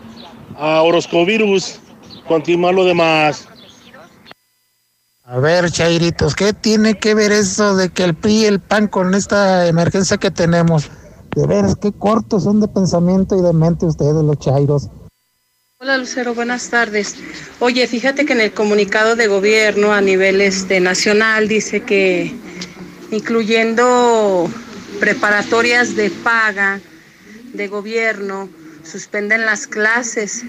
a 0.58 0.82
Oroscovirus, 0.82 1.80
continúa 2.28 2.72
lo 2.72 2.86
demás. 2.86 3.48
A 5.24 5.38
ver, 5.38 5.70
Chairitos, 5.70 6.34
¿qué 6.34 6.54
tiene 6.54 6.98
que 6.98 7.14
ver 7.14 7.32
eso 7.32 7.76
de 7.76 7.90
que 7.90 8.04
el 8.04 8.16
PRI 8.16 8.34
y 8.34 8.46
el 8.46 8.60
PAN 8.62 8.88
con 8.88 9.14
esta 9.14 9.68
emergencia 9.68 10.18
que 10.18 10.32
tenemos? 10.32 10.90
De 11.36 11.46
veras, 11.46 11.76
qué 11.76 11.92
cortos 11.92 12.46
son 12.46 12.62
de 12.62 12.68
pensamiento 12.68 13.38
y 13.38 13.44
de 13.44 13.54
mente 13.54 13.86
ustedes, 13.86 14.24
los 14.24 14.40
Chairos. 14.40 14.90
Hola 15.84 15.98
Lucero, 15.98 16.36
buenas 16.36 16.70
tardes. 16.70 17.16
Oye, 17.58 17.88
fíjate 17.88 18.24
que 18.24 18.34
en 18.34 18.42
el 18.42 18.52
comunicado 18.52 19.16
de 19.16 19.26
gobierno 19.26 19.94
a 19.94 20.00
nivel 20.00 20.40
este, 20.40 20.80
nacional 20.80 21.48
dice 21.48 21.82
que 21.82 22.32
incluyendo 23.10 24.48
preparatorias 25.00 25.96
de 25.96 26.12
paga 26.12 26.80
de 27.54 27.68
gobierno, 27.68 28.48
suspenden 28.84 29.44
las 29.48 29.66
clases. 29.66 30.44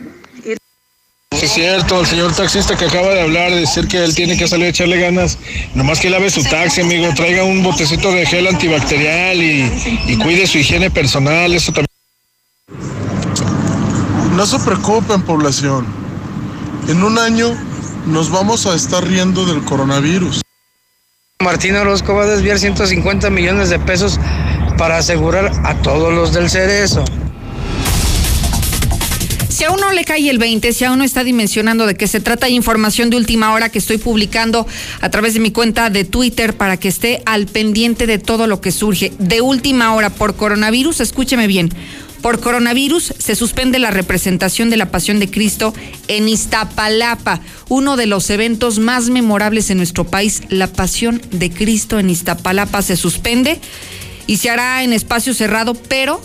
Es 1.31 1.51
cierto, 1.51 2.03
el 2.03 2.07
señor 2.07 2.37
taxista 2.37 2.77
que 2.77 2.85
acaba 2.85 3.15
de 3.15 3.23
hablar, 3.23 3.53
de 3.53 3.61
decir 3.61 3.89
que 3.89 4.05
él 4.05 4.15
tiene 4.15 4.37
que 4.37 4.47
salir 4.47 4.67
a 4.67 4.69
echarle 4.69 5.01
ganas, 5.01 5.39
nomás 5.75 5.99
que 5.99 6.11
lave 6.11 6.29
su 6.29 6.45
taxi, 6.45 6.83
amigo, 6.83 7.09
traiga 7.15 7.43
un 7.43 7.63
botecito 7.63 8.13
de 8.13 8.27
gel 8.27 8.49
antibacterial 8.49 9.43
y, 9.43 9.73
y 10.09 10.17
cuide 10.19 10.47
su 10.47 10.59
higiene 10.59 10.91
personal, 10.91 11.55
eso 11.55 11.73
también. 11.73 11.92
No 14.43 14.47
se 14.47 14.59
preocupen, 14.59 15.23
población. 15.23 15.87
En 16.89 17.05
un 17.05 17.17
año 17.17 17.57
nos 18.07 18.29
vamos 18.29 18.67
a 18.67 18.75
estar 18.75 19.07
riendo 19.07 19.47
del 19.47 19.63
coronavirus. 19.63 20.41
Martín 21.41 21.77
Orozco 21.77 22.13
va 22.13 22.25
a 22.25 22.27
desviar 22.27 22.59
150 22.59 23.31
millones 23.31 23.71
de 23.71 23.79
pesos 23.79 24.19
para 24.77 24.97
asegurar 24.97 25.53
a 25.65 25.77
todos 25.83 26.13
los 26.13 26.33
del 26.33 26.51
cerezo. 26.51 27.05
Si 29.49 29.63
aún 29.63 29.79
no 29.79 29.93
le 29.93 30.03
cae 30.05 30.29
el 30.29 30.39
20, 30.39 30.73
si 30.73 30.85
aún 30.85 30.99
no 30.99 31.05
está 31.05 31.23
dimensionando 31.23 31.87
de 31.87 31.95
qué 31.95 32.09
se 32.09 32.19
trata, 32.19 32.47
hay 32.47 32.57
información 32.57 33.11
de 33.11 33.19
última 33.19 33.53
hora 33.53 33.69
que 33.69 33.79
estoy 33.79 33.99
publicando 33.99 34.67
a 35.01 35.09
través 35.09 35.35
de 35.35 35.41
mi 35.41 35.53
cuenta 35.53 35.89
de 35.89 36.03
Twitter 36.03 36.57
para 36.57 36.79
que 36.79 36.89
esté 36.89 37.23
al 37.27 37.47
pendiente 37.47 38.09
de 38.09 38.19
todo 38.19 38.49
lo 38.49 38.61
que 38.61 38.73
surge. 38.73 39.13
De 39.21 39.41
última 39.41 39.95
hora 39.95 40.11
por 40.11 40.35
coronavirus, 40.35 41.01
escúcheme 41.01 41.47
bien. 41.47 41.73
Por 42.23 42.39
coronavirus 42.39 43.15
se 43.19 43.35
suspende 43.35 43.81
la 43.81 43.91
representación 43.91 44.71
de 44.71 44.77
la 44.77 44.93
Pasión 44.93 45.19
de 45.19 45.29
Cristo 45.29 45.75
en 46.07 46.29
Iztapalapa, 46.29 47.41
uno 47.69 47.97
de 47.97 48.07
los 48.07 48.31
eventos 48.31 48.79
más 48.79 49.11
memorables 49.11 49.71
en 49.71 49.79
nuestro 49.79 50.05
país. 50.05 50.43
La 50.49 50.69
Pasión 50.69 51.21
de 51.33 51.51
Cristo 51.51 51.99
en 51.99 52.11
Iztapalapa 52.11 52.81
se 52.83 52.97
suspende 52.97 53.61
y 54.29 54.37
se 54.37 54.51
hará 54.51 54.85
en 54.85 54.93
espacio 54.93 55.35
cerrado, 55.35 55.75
pero 55.75 56.23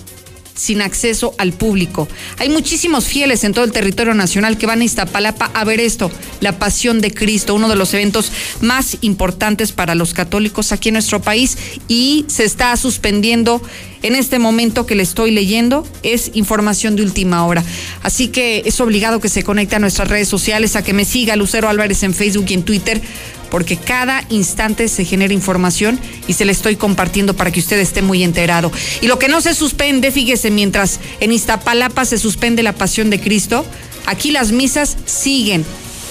sin 0.57 0.81
acceso 0.81 1.33
al 1.37 1.53
público. 1.53 2.09
Hay 2.37 2.49
muchísimos 2.49 3.05
fieles 3.05 3.45
en 3.45 3.53
todo 3.53 3.63
el 3.63 3.71
territorio 3.71 4.13
nacional 4.13 4.57
que 4.57 4.65
van 4.65 4.81
a 4.81 4.83
Iztapalapa 4.83 5.51
a 5.53 5.63
ver 5.63 5.79
esto, 5.79 6.11
la 6.41 6.59
Pasión 6.59 6.99
de 6.99 7.13
Cristo, 7.13 7.55
uno 7.55 7.69
de 7.69 7.75
los 7.75 7.93
eventos 7.93 8.31
más 8.59 8.97
importantes 9.01 9.71
para 9.71 9.95
los 9.95 10.13
católicos 10.13 10.71
aquí 10.71 10.89
en 10.89 10.93
nuestro 10.93 11.21
país 11.21 11.57
y 11.87 12.25
se 12.27 12.43
está 12.43 12.75
suspendiendo 12.75 13.61
en 14.03 14.15
este 14.15 14.39
momento 14.39 14.85
que 14.85 14.95
le 14.95 15.03
estoy 15.03 15.31
leyendo 15.31 15.87
es 16.03 16.31
información 16.33 16.95
de 16.95 17.03
última 17.03 17.45
hora. 17.45 17.63
Así 18.03 18.27
que 18.27 18.63
es 18.65 18.79
obligado 18.79 19.19
que 19.19 19.29
se 19.29 19.43
conecte 19.43 19.75
a 19.75 19.79
nuestras 19.79 20.07
redes 20.07 20.27
sociales, 20.27 20.75
a 20.75 20.83
que 20.83 20.93
me 20.93 21.05
siga 21.05 21.35
Lucero 21.35 21.69
Álvarez 21.69 22.03
en 22.03 22.13
Facebook 22.13 22.45
y 22.49 22.53
en 22.53 22.63
Twitter, 22.63 23.01
porque 23.49 23.77
cada 23.77 24.23
instante 24.29 24.87
se 24.87 25.05
genera 25.05 25.33
información 25.33 25.99
y 26.27 26.33
se 26.33 26.45
le 26.45 26.51
estoy 26.51 26.75
compartiendo 26.75 27.35
para 27.35 27.51
que 27.51 27.59
usted 27.59 27.79
esté 27.79 28.01
muy 28.01 28.23
enterado. 28.23 28.71
Y 29.01 29.07
lo 29.07 29.19
que 29.19 29.27
no 29.27 29.41
se 29.41 29.53
suspende, 29.53 30.11
fíjese, 30.11 30.51
mientras 30.51 30.99
en 31.19 31.31
Iztapalapa 31.31 32.05
se 32.05 32.17
suspende 32.17 32.63
la 32.63 32.73
pasión 32.73 33.09
de 33.09 33.19
Cristo, 33.19 33.65
aquí 34.05 34.31
las 34.31 34.51
misas 34.51 34.97
siguen. 35.05 35.65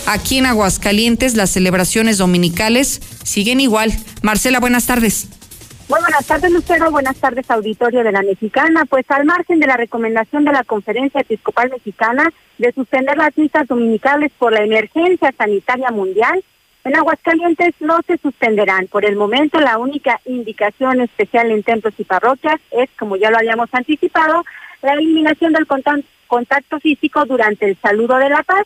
Aquí 0.07 0.39
en 0.39 0.47
Aguascalientes 0.47 1.34
las 1.34 1.51
celebraciones 1.51 2.18
dominicales 2.18 3.01
siguen 3.24 3.61
igual. 3.61 3.93
Marcela, 4.22 4.61
buenas 4.61 4.87
tardes. 4.87 5.28
Muy 5.89 6.01
buenas 6.01 6.26
tardes, 6.26 6.51
Lucero. 6.51 6.91
Buenas 6.91 7.16
tardes, 7.16 7.49
auditorio 7.49 8.03
de 8.03 8.11
la 8.11 8.22
Mexicana. 8.22 8.84
Pues 8.87 9.05
al 9.09 9.24
margen 9.24 9.61
de 9.61 9.68
la 9.68 9.76
recomendación 9.76 10.45
de 10.45 10.53
la 10.53 10.64
Conferencia 10.64 11.20
Episcopal 11.20 11.70
Mexicana 11.70 12.32
de 12.59 12.72
suspender 12.72 13.16
las 13.16 13.37
misas 13.39 13.68
dominicales 13.68 14.32
por 14.37 14.53
la 14.53 14.64
emergencia 14.64 15.32
sanitaria 15.37 15.91
mundial, 15.91 16.43
en 16.87 16.95
Aguascalientes 16.95 17.74
no 17.80 17.99
se 18.07 18.16
suspenderán. 18.18 18.87
Por 18.87 19.05
el 19.05 19.16
momento, 19.16 19.59
la 19.59 19.76
única 19.76 20.20
indicación 20.24 21.01
especial 21.01 21.51
en 21.51 21.64
templos 21.64 21.95
y 21.99 22.05
parroquias 22.05 22.61
es, 22.70 22.89
como 22.97 23.16
ya 23.16 23.30
lo 23.30 23.39
habíamos 23.39 23.68
anticipado, 23.72 24.45
la 24.82 24.93
eliminación 24.93 25.53
del 25.53 25.66
contacto 25.66 26.78
físico 26.78 27.24
durante 27.24 27.66
el 27.66 27.76
saludo 27.78 28.18
de 28.18 28.30
la 28.30 28.45
paz 28.45 28.64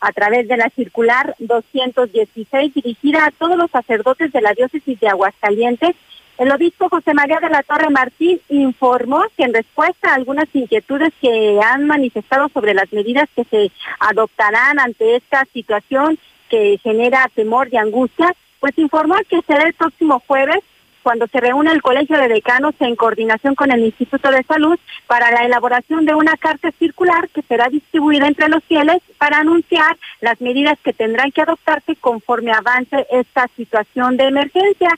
a 0.00 0.12
través 0.12 0.46
de 0.46 0.58
la 0.58 0.68
circular 0.68 1.34
216 1.38 2.74
dirigida 2.74 3.24
a 3.24 3.30
todos 3.30 3.56
los 3.56 3.70
sacerdotes 3.70 4.30
de 4.30 4.42
la 4.42 4.52
diócesis 4.52 5.00
de 5.00 5.08
Aguascalientes. 5.08 5.96
El 6.36 6.52
obispo 6.52 6.90
José 6.90 7.14
María 7.14 7.38
de 7.40 7.48
la 7.48 7.62
Torre 7.62 7.88
Martín 7.88 8.40
informó 8.50 9.22
que 9.38 9.44
en 9.44 9.54
respuesta 9.54 10.10
a 10.10 10.16
algunas 10.16 10.48
inquietudes 10.52 11.14
que 11.18 11.58
han 11.64 11.86
manifestado 11.86 12.50
sobre 12.50 12.74
las 12.74 12.92
medidas 12.92 13.30
que 13.34 13.44
se 13.44 13.70
adoptarán 14.00 14.78
ante 14.78 15.16
esta 15.16 15.46
situación 15.54 16.18
que 16.54 16.78
genera 16.84 17.28
temor 17.34 17.68
y 17.72 17.76
angustia, 17.76 18.32
pues 18.60 18.78
informó 18.78 19.16
que 19.28 19.42
será 19.42 19.64
el 19.64 19.74
próximo 19.74 20.22
jueves 20.24 20.60
cuando 21.02 21.26
se 21.26 21.40
reúne 21.40 21.72
el 21.72 21.82
Colegio 21.82 22.16
de 22.16 22.28
Decanos 22.28 22.76
en 22.78 22.94
coordinación 22.94 23.56
con 23.56 23.72
el 23.72 23.84
Instituto 23.84 24.30
de 24.30 24.44
Salud 24.44 24.78
para 25.08 25.32
la 25.32 25.44
elaboración 25.44 26.06
de 26.06 26.14
una 26.14 26.36
carta 26.36 26.70
circular 26.78 27.28
que 27.30 27.42
será 27.42 27.68
distribuida 27.68 28.28
entre 28.28 28.48
los 28.48 28.62
fieles 28.64 29.02
para 29.18 29.40
anunciar 29.40 29.96
las 30.20 30.40
medidas 30.40 30.78
que 30.82 30.92
tendrán 30.92 31.32
que 31.32 31.42
adoptarse 31.42 31.96
conforme 31.96 32.52
avance 32.52 33.04
esta 33.10 33.48
situación 33.56 34.16
de 34.16 34.28
emergencia. 34.28 34.90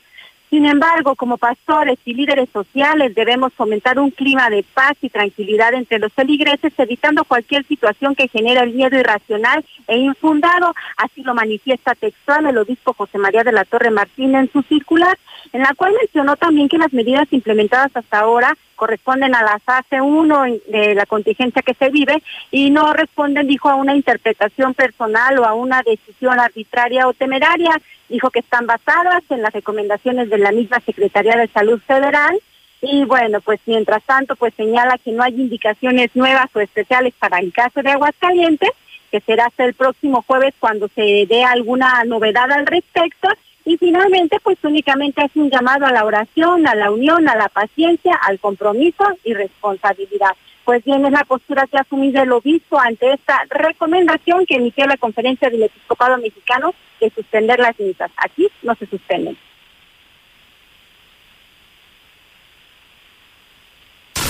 Sin 0.49 0.65
embargo, 0.65 1.15
como 1.15 1.37
pastores 1.37 1.99
y 2.05 2.13
líderes 2.13 2.47
sociales 2.53 3.13
debemos 3.13 3.53
fomentar 3.53 3.99
un 3.99 4.11
clima 4.11 4.49
de 4.49 4.63
paz 4.63 4.93
y 5.01 5.09
tranquilidad 5.09 5.73
entre 5.73 5.99
los 5.99 6.13
feligreses, 6.13 6.71
evitando 6.77 7.25
cualquier 7.25 7.65
situación 7.65 8.15
que 8.15 8.29
genere 8.29 8.61
el 8.61 8.73
miedo 8.73 8.97
irracional 8.97 9.65
e 9.87 9.97
infundado. 9.97 10.73
Así 10.95 11.21
lo 11.23 11.33
manifiesta 11.33 11.95
textual 11.95 12.45
el 12.45 12.57
obispo 12.57 12.93
José 12.93 13.17
María 13.17 13.43
de 13.43 13.51
la 13.51 13.65
Torre 13.65 13.91
Martín 13.91 14.35
en 14.35 14.49
su 14.49 14.61
circular, 14.61 15.17
en 15.51 15.63
la 15.63 15.73
cual 15.75 15.93
mencionó 15.99 16.37
también 16.37 16.69
que 16.69 16.77
las 16.77 16.93
medidas 16.93 17.27
implementadas 17.31 17.91
hasta 17.93 18.19
ahora 18.19 18.57
corresponden 18.77 19.35
a 19.35 19.43
la 19.43 19.59
fase 19.59 19.99
1 19.99 20.43
de 20.67 20.95
la 20.95 21.05
contingencia 21.05 21.61
que 21.61 21.73
se 21.73 21.89
vive 21.89 22.23
y 22.51 22.69
no 22.69 22.93
responden, 22.93 23.47
dijo, 23.47 23.69
a 23.69 23.75
una 23.75 23.93
interpretación 23.93 24.73
personal 24.73 25.37
o 25.39 25.45
a 25.45 25.53
una 25.53 25.83
decisión 25.83 26.39
arbitraria 26.39 27.09
o 27.09 27.13
temeraria. 27.13 27.81
Dijo 28.07 28.29
que 28.29 28.39
están 28.39 28.65
basadas 28.65 29.23
en 29.29 29.41
las 29.41 29.51
recomendaciones 29.51 30.29
de 30.29 30.37
la 30.37 30.53
misma 30.53 30.79
Secretaría 30.79 31.35
de 31.35 31.49
Salud 31.49 31.81
Federal 31.85 32.39
y 32.81 33.03
bueno, 33.05 33.41
pues 33.41 33.59
mientras 33.65 34.03
tanto, 34.03 34.35
pues 34.35 34.53
señala 34.55 34.97
que 34.99 35.11
no 35.11 35.23
hay 35.23 35.33
indicaciones 35.33 36.11
nuevas 36.15 36.47
o 36.53 36.59
especiales 36.59 37.13
para 37.19 37.39
el 37.39 37.51
caso 37.51 37.81
de 37.81 37.91
Aguascalientes, 37.91 38.69
que 39.11 39.19
será 39.21 39.47
hasta 39.47 39.65
el 39.65 39.73
próximo 39.73 40.23
jueves 40.25 40.53
cuando 40.59 40.87
se 40.89 41.25
dé 41.27 41.43
alguna 41.43 42.03
novedad 42.05 42.51
al 42.51 42.65
respecto 42.65 43.29
y 43.67 43.77
finalmente, 43.77 44.39
pues 44.41 44.57
únicamente 44.63 45.21
hace 45.21 45.39
un 45.39 45.49
llamado 45.49 45.85
a 45.85 45.91
la 45.91 46.05
oración, 46.05 46.65
a 46.65 46.73
la 46.73 46.89
unión, 46.89 47.27
a 47.27 47.35
la 47.35 47.49
paciencia, 47.49 48.15
al 48.15 48.39
compromiso 48.39 49.03
y 49.25 49.33
responsabilidad. 49.33 50.29
Pues 50.63 50.85
bien, 50.85 51.05
es 51.05 51.11
la 51.11 51.25
postura 51.25 51.67
que 51.67 51.77
ha 51.77 51.81
asumido 51.81 52.23
el 52.23 52.31
obispo 52.31 52.79
ante 52.79 53.11
esta 53.11 53.41
recomendación 53.49 54.45
que 54.45 54.55
emitió 54.55 54.87
la 54.87 54.95
conferencia 54.95 55.49
del 55.49 55.63
episcopado 55.63 56.17
mexicano 56.17 56.73
de 57.01 57.09
suspender 57.09 57.59
las 57.59 57.77
misas. 57.77 58.09
Aquí 58.15 58.47
no 58.63 58.73
se 58.75 58.85
suspenden. 58.85 59.37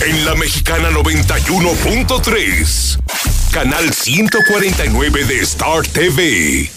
En 0.04 0.26
la 0.26 0.34
Mexicana 0.34 0.90
91.3, 0.90 3.54
canal 3.54 3.94
149 3.94 5.26
de 5.26 5.40
Star 5.42 5.86
TV. 5.86 6.77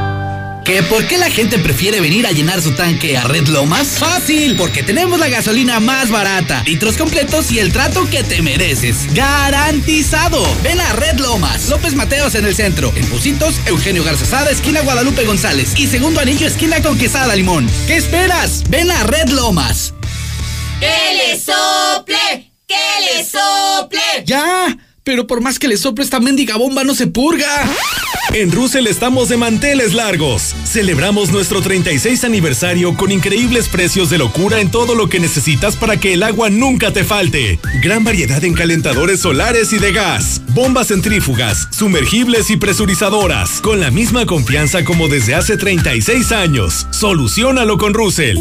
¿Que 0.63 0.83
por 0.83 1.07
qué 1.07 1.17
la 1.17 1.29
gente 1.31 1.57
prefiere 1.57 1.99
venir 2.01 2.27
a 2.27 2.31
llenar 2.31 2.61
su 2.61 2.73
tanque 2.73 3.17
a 3.17 3.23
Red 3.23 3.47
Lomas? 3.47 3.97
Fácil, 3.97 4.55
porque 4.55 4.83
tenemos 4.83 5.19
la 5.19 5.27
gasolina 5.27 5.79
más 5.79 6.11
barata, 6.11 6.61
litros 6.65 6.97
completos 6.97 7.51
y 7.51 7.57
el 7.57 7.71
trato 7.73 8.07
que 8.09 8.23
te 8.23 8.43
mereces. 8.43 9.11
¡Garantizado! 9.13 10.41
Ven 10.61 10.79
a 10.79 10.93
Red 10.93 11.19
Lomas, 11.19 11.67
López 11.69 11.95
Mateos 11.95 12.35
en 12.35 12.45
el 12.45 12.55
centro, 12.55 12.93
en 12.95 13.05
Pusitos, 13.07 13.55
Eugenio 13.65 14.03
Garzazada, 14.03 14.51
esquina 14.51 14.81
Guadalupe 14.81 15.25
González 15.25 15.73
y 15.77 15.87
segundo 15.87 16.21
anillo, 16.21 16.45
esquina 16.45 16.81
con 16.81 16.97
Quesada 16.97 17.35
Limón. 17.35 17.67
¿Qué 17.87 17.97
esperas? 17.97 18.63
Ven 18.69 18.91
a 18.91 19.03
Red 19.03 19.29
Lomas. 19.29 19.95
¡Que 20.79 21.15
le 21.15 21.39
sople! 21.39 22.53
¡Que 22.67 23.17
le 23.17 23.25
sople! 23.25 23.99
¡Ya! 24.25 24.77
Pero 25.03 25.25
por 25.25 25.41
más 25.41 25.57
que 25.57 25.67
le 25.67 25.77
sople 25.77 26.03
esta 26.03 26.19
mendiga 26.19 26.57
bomba 26.57 26.83
no 26.83 26.93
se 26.93 27.07
purga. 27.07 27.47
En 28.33 28.51
Russell 28.51 28.87
estamos 28.87 29.29
de 29.29 29.37
manteles 29.37 29.93
largos. 29.93 30.55
Celebramos 30.63 31.31
nuestro 31.31 31.61
36 31.61 32.23
aniversario 32.23 32.95
con 32.95 33.11
increíbles 33.11 33.67
precios 33.67 34.09
de 34.09 34.19
locura 34.19 34.61
en 34.61 34.69
todo 34.69 34.95
lo 34.95 35.09
que 35.09 35.19
necesitas 35.19 35.75
para 35.75 35.97
que 35.97 36.13
el 36.13 36.23
agua 36.23 36.49
nunca 36.49 36.93
te 36.93 37.03
falte. 37.03 37.59
Gran 37.81 38.03
variedad 38.03 38.43
en 38.43 38.53
calentadores 38.53 39.19
solares 39.19 39.73
y 39.73 39.79
de 39.79 39.91
gas, 39.91 40.41
bombas 40.49 40.89
centrífugas, 40.89 41.67
sumergibles 41.71 42.49
y 42.51 42.57
presurizadoras, 42.57 43.59
con 43.59 43.79
la 43.79 43.91
misma 43.91 44.25
confianza 44.25 44.83
como 44.85 45.07
desde 45.07 45.35
hace 45.35 45.57
36 45.57 46.31
años. 46.31 46.87
Solucionalo 46.91 47.77
con 47.77 47.93
Russell. 47.93 48.37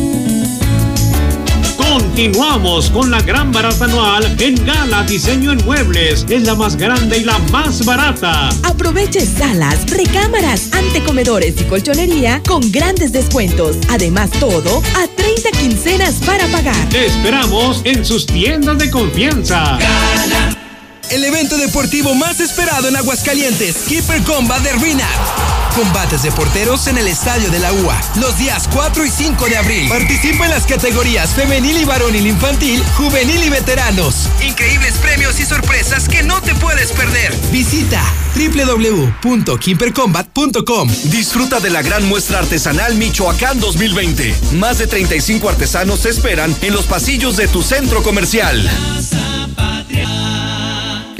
Continuamos 1.90 2.88
con 2.90 3.10
la 3.10 3.20
gran 3.20 3.50
barata 3.50 3.86
anual 3.86 4.36
en 4.38 4.64
Gala 4.64 5.02
Diseño 5.02 5.50
en 5.50 5.64
Muebles. 5.64 6.24
Es 6.28 6.44
la 6.44 6.54
más 6.54 6.76
grande 6.76 7.18
y 7.18 7.24
la 7.24 7.36
más 7.50 7.84
barata. 7.84 8.48
Aproveche 8.62 9.26
salas, 9.26 9.90
recámaras, 9.90 10.72
antecomedores 10.72 11.60
y 11.60 11.64
colchonería 11.64 12.40
con 12.46 12.70
grandes 12.70 13.10
descuentos. 13.10 13.76
Además, 13.88 14.30
todo 14.38 14.80
a 14.94 15.08
30 15.08 15.50
quincenas 15.58 16.20
para 16.24 16.46
pagar. 16.46 16.88
Te 16.90 17.06
esperamos 17.06 17.80
en 17.82 18.04
sus 18.04 18.24
tiendas 18.24 18.78
de 18.78 18.88
confianza. 18.88 19.76
El 21.10 21.24
evento 21.24 21.58
deportivo 21.58 22.14
más 22.14 22.38
esperado 22.38 22.86
en 22.86 22.94
Aguascalientes, 22.94 23.74
Keeper 23.88 24.22
Combat 24.22 24.62
de. 24.62 25.59
Combates 25.74 26.22
de 26.22 26.30
porteros 26.32 26.86
en 26.88 26.98
el 26.98 27.06
Estadio 27.06 27.50
de 27.50 27.58
la 27.58 27.72
UA, 27.72 27.98
los 28.16 28.36
días 28.38 28.68
4 28.72 29.04
y 29.04 29.10
5 29.10 29.46
de 29.46 29.56
abril. 29.56 29.88
Participa 29.88 30.44
en 30.44 30.50
las 30.50 30.66
categorías 30.66 31.30
femenil 31.30 31.78
y 31.78 31.84
varonil 31.84 32.26
infantil, 32.26 32.82
juvenil 32.96 33.44
y 33.44 33.50
veteranos. 33.50 34.28
Increíbles 34.46 34.94
premios 34.94 35.38
y 35.40 35.46
sorpresas 35.46 36.08
que 36.08 36.22
no 36.22 36.40
te 36.42 36.54
puedes 36.54 36.92
perder. 36.92 37.34
Visita 37.50 38.02
www.kimpercombat.com. 38.34 40.90
Disfruta 41.04 41.60
de 41.60 41.70
la 41.70 41.82
gran 41.82 42.06
muestra 42.08 42.40
artesanal 42.40 42.96
Michoacán 42.96 43.60
2020. 43.60 44.34
Más 44.52 44.78
de 44.78 44.86
35 44.86 45.48
artesanos 45.48 46.02
te 46.02 46.10
esperan 46.10 46.54
en 46.62 46.74
los 46.74 46.86
pasillos 46.86 47.36
de 47.36 47.48
tu 47.48 47.62
centro 47.62 48.02
comercial. 48.02 48.68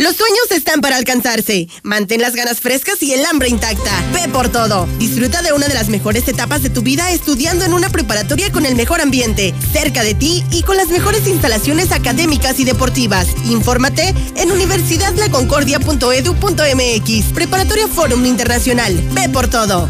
Los 0.01 0.17
sueños 0.17 0.51
están 0.51 0.81
para 0.81 0.97
alcanzarse. 0.97 1.69
Mantén 1.83 2.23
las 2.23 2.35
ganas 2.35 2.61
frescas 2.61 3.03
y 3.03 3.13
el 3.13 3.27
hambre 3.27 3.51
intacta. 3.51 3.93
Ve 4.15 4.31
por 4.33 4.49
todo. 4.49 4.89
Disfruta 4.99 5.43
de 5.43 5.53
una 5.53 5.69
de 5.69 5.75
las 5.75 5.91
mejores 5.91 6.27
etapas 6.27 6.63
de 6.63 6.71
tu 6.71 6.81
vida 6.81 7.11
estudiando 7.11 7.67
en 7.67 7.75
una 7.75 7.91
preparatoria 7.91 8.51
con 8.51 8.65
el 8.65 8.77
mejor 8.77 9.03
ambiente, 9.03 9.53
cerca 9.75 10.03
de 10.03 10.15
ti 10.15 10.43
y 10.53 10.63
con 10.63 10.79
las 10.79 10.89
mejores 10.89 11.27
instalaciones 11.27 11.93
académicas 11.93 12.59
y 12.61 12.65
deportivas. 12.65 13.27
Infórmate 13.45 14.15
en 14.37 14.51
universidadlaconcordia.edu.mx. 14.51 17.33
Preparatoria 17.35 17.87
Forum 17.87 18.25
Internacional. 18.25 18.99
Ve 19.13 19.29
por 19.29 19.49
todo. 19.49 19.87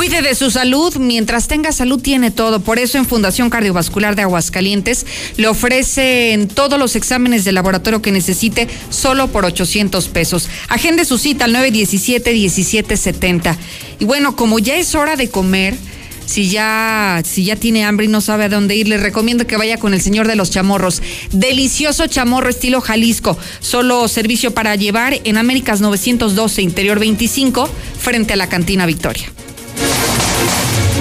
Cuide 0.00 0.22
de 0.22 0.34
su 0.34 0.50
salud. 0.50 0.96
Mientras 0.96 1.46
tenga 1.46 1.72
salud, 1.72 2.00
tiene 2.00 2.30
todo. 2.30 2.60
Por 2.60 2.78
eso, 2.78 2.96
en 2.96 3.04
Fundación 3.04 3.50
Cardiovascular 3.50 4.16
de 4.16 4.22
Aguascalientes 4.22 5.04
le 5.36 5.46
ofrecen 5.46 6.48
todos 6.48 6.78
los 6.78 6.96
exámenes 6.96 7.44
de 7.44 7.52
laboratorio 7.52 8.00
que 8.00 8.10
necesite 8.10 8.66
solo 8.88 9.28
por 9.28 9.44
800 9.44 10.08
pesos. 10.08 10.48
Agende 10.70 11.04
su 11.04 11.18
cita 11.18 11.44
al 11.44 11.54
917-1770. 11.54 13.58
Y 13.98 14.06
bueno, 14.06 14.36
como 14.36 14.58
ya 14.58 14.76
es 14.76 14.94
hora 14.94 15.16
de 15.16 15.28
comer 15.28 15.76
si 16.24 16.48
ya, 16.48 17.20
si 17.22 17.44
ya 17.44 17.56
tiene 17.56 17.84
hambre 17.84 18.06
y 18.06 18.08
no 18.08 18.22
sabe 18.22 18.44
a 18.44 18.48
dónde 18.48 18.76
ir, 18.76 18.88
le 18.88 18.96
recomiendo 18.96 19.46
que 19.46 19.58
vaya 19.58 19.76
con 19.76 19.92
el 19.92 20.00
señor 20.00 20.26
de 20.26 20.34
los 20.34 20.50
chamorros. 20.50 21.02
Delicioso 21.30 22.06
chamorro 22.06 22.48
estilo 22.48 22.80
Jalisco. 22.80 23.36
Solo 23.60 24.08
servicio 24.08 24.54
para 24.54 24.76
llevar 24.76 25.20
en 25.24 25.36
Américas 25.36 25.82
912, 25.82 26.62
Interior 26.62 26.98
25, 26.98 27.68
frente 27.98 28.32
a 28.32 28.36
la 28.36 28.48
cantina 28.48 28.86
Victoria. 28.86 29.30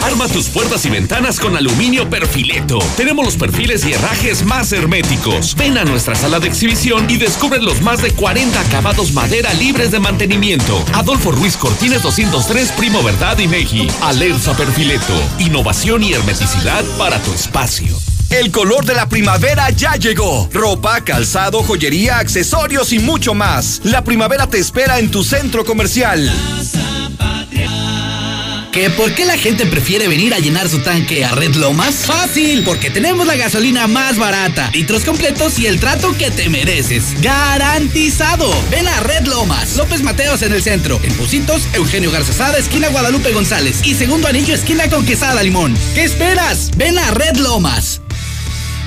Arma 0.04 0.28
tus 0.28 0.48
puertas 0.48 0.86
y 0.86 0.90
ventanas 0.90 1.40
con 1.40 1.56
aluminio 1.58 2.10
perfileto. 2.10 2.80
Tenemos 2.96 3.26
los 3.26 3.36
perfiles 3.36 3.86
y 3.86 3.94
herrajes 3.94 4.44
más 4.44 4.72
herméticos. 4.72 5.56
Ven 5.56 5.78
a 5.78 5.84
nuestra 5.84 6.16
sala 6.16 6.40
de 6.40 6.48
exhibición 6.48 7.10
y 7.10 7.18
descubre 7.18 7.62
los 7.62 7.82
más 7.82 8.02
de 8.02 8.12
40 8.12 8.60
acabados 8.60 9.12
madera 9.12 9.54
libres 9.54 9.92
de 9.92 10.00
mantenimiento. 10.00 10.84
Adolfo 10.94 11.32
Ruiz 11.32 11.58
Cortines 11.58 12.02
203, 12.02 12.72
Primo 12.74 13.04
Verdad 13.04 13.38
y 13.40 13.48
Meji. 13.48 13.88
Alerza 14.02 14.56
Perfileto. 14.56 15.14
Innovación 15.40 16.04
y 16.04 16.14
hermeticidad 16.14 16.84
para 16.98 17.20
tu 17.20 17.34
espacio. 17.34 17.96
El 18.30 18.52
color 18.52 18.86
de 18.86 18.94
la 18.94 19.10
primavera 19.10 19.70
ya 19.72 19.96
llegó. 19.96 20.48
Ropa, 20.54 21.02
calzado, 21.02 21.64
joyería, 21.64 22.20
accesorios 22.20 22.94
y 22.94 23.00
mucho 23.00 23.34
más. 23.34 23.82
La 23.84 24.04
primavera 24.04 24.48
te 24.48 24.60
espera 24.60 25.00
en 25.00 25.10
tu 25.10 25.24
centro 25.24 25.66
comercial. 25.66 26.32
¿Que 28.80 28.90
por 28.90 29.14
qué 29.14 29.26
la 29.26 29.38
gente 29.38 29.66
prefiere 29.66 30.08
venir 30.08 30.34
a 30.34 30.40
llenar 30.40 30.70
su 30.70 30.80
tanque 30.80 31.26
a 31.26 31.32
Red 31.34 31.56
Lomas? 31.56 32.06
Fácil, 32.06 32.64
porque 32.64 32.90
tenemos 32.90 33.28
la 33.28 33.36
gasolina 33.36 33.88
más 33.88 34.18
barata, 34.18 34.72
litros 34.72 35.04
completos 35.04 35.60
y 35.60 35.68
el 35.68 35.82
trato 35.82 36.16
que 36.18 36.32
te 36.32 36.48
mereces. 36.48 37.04
¡Garantizado! 37.22 38.50
Ven 38.72 38.88
a 38.88 39.02
Red 39.02 39.28
Lomas, 39.28 39.76
López 39.76 40.02
Mateos 40.02 40.44
en 40.44 40.54
el 40.54 40.64
centro, 40.64 40.98
en 41.04 41.14
Pusitos, 41.16 41.64
Eugenio 41.74 42.10
Garzazada, 42.10 42.58
esquina 42.58 42.88
Guadalupe 42.88 43.34
González 43.34 43.82
y 43.84 43.96
segundo 43.96 44.30
anillo, 44.30 44.56
esquina 44.56 44.90
con 44.90 45.06
Quesada 45.06 45.44
Limón. 45.44 45.76
¿Qué 45.94 46.06
esperas? 46.06 46.72
Ven 46.78 46.98
a 47.00 47.12
Red 47.12 47.36
Lomas. 47.36 48.00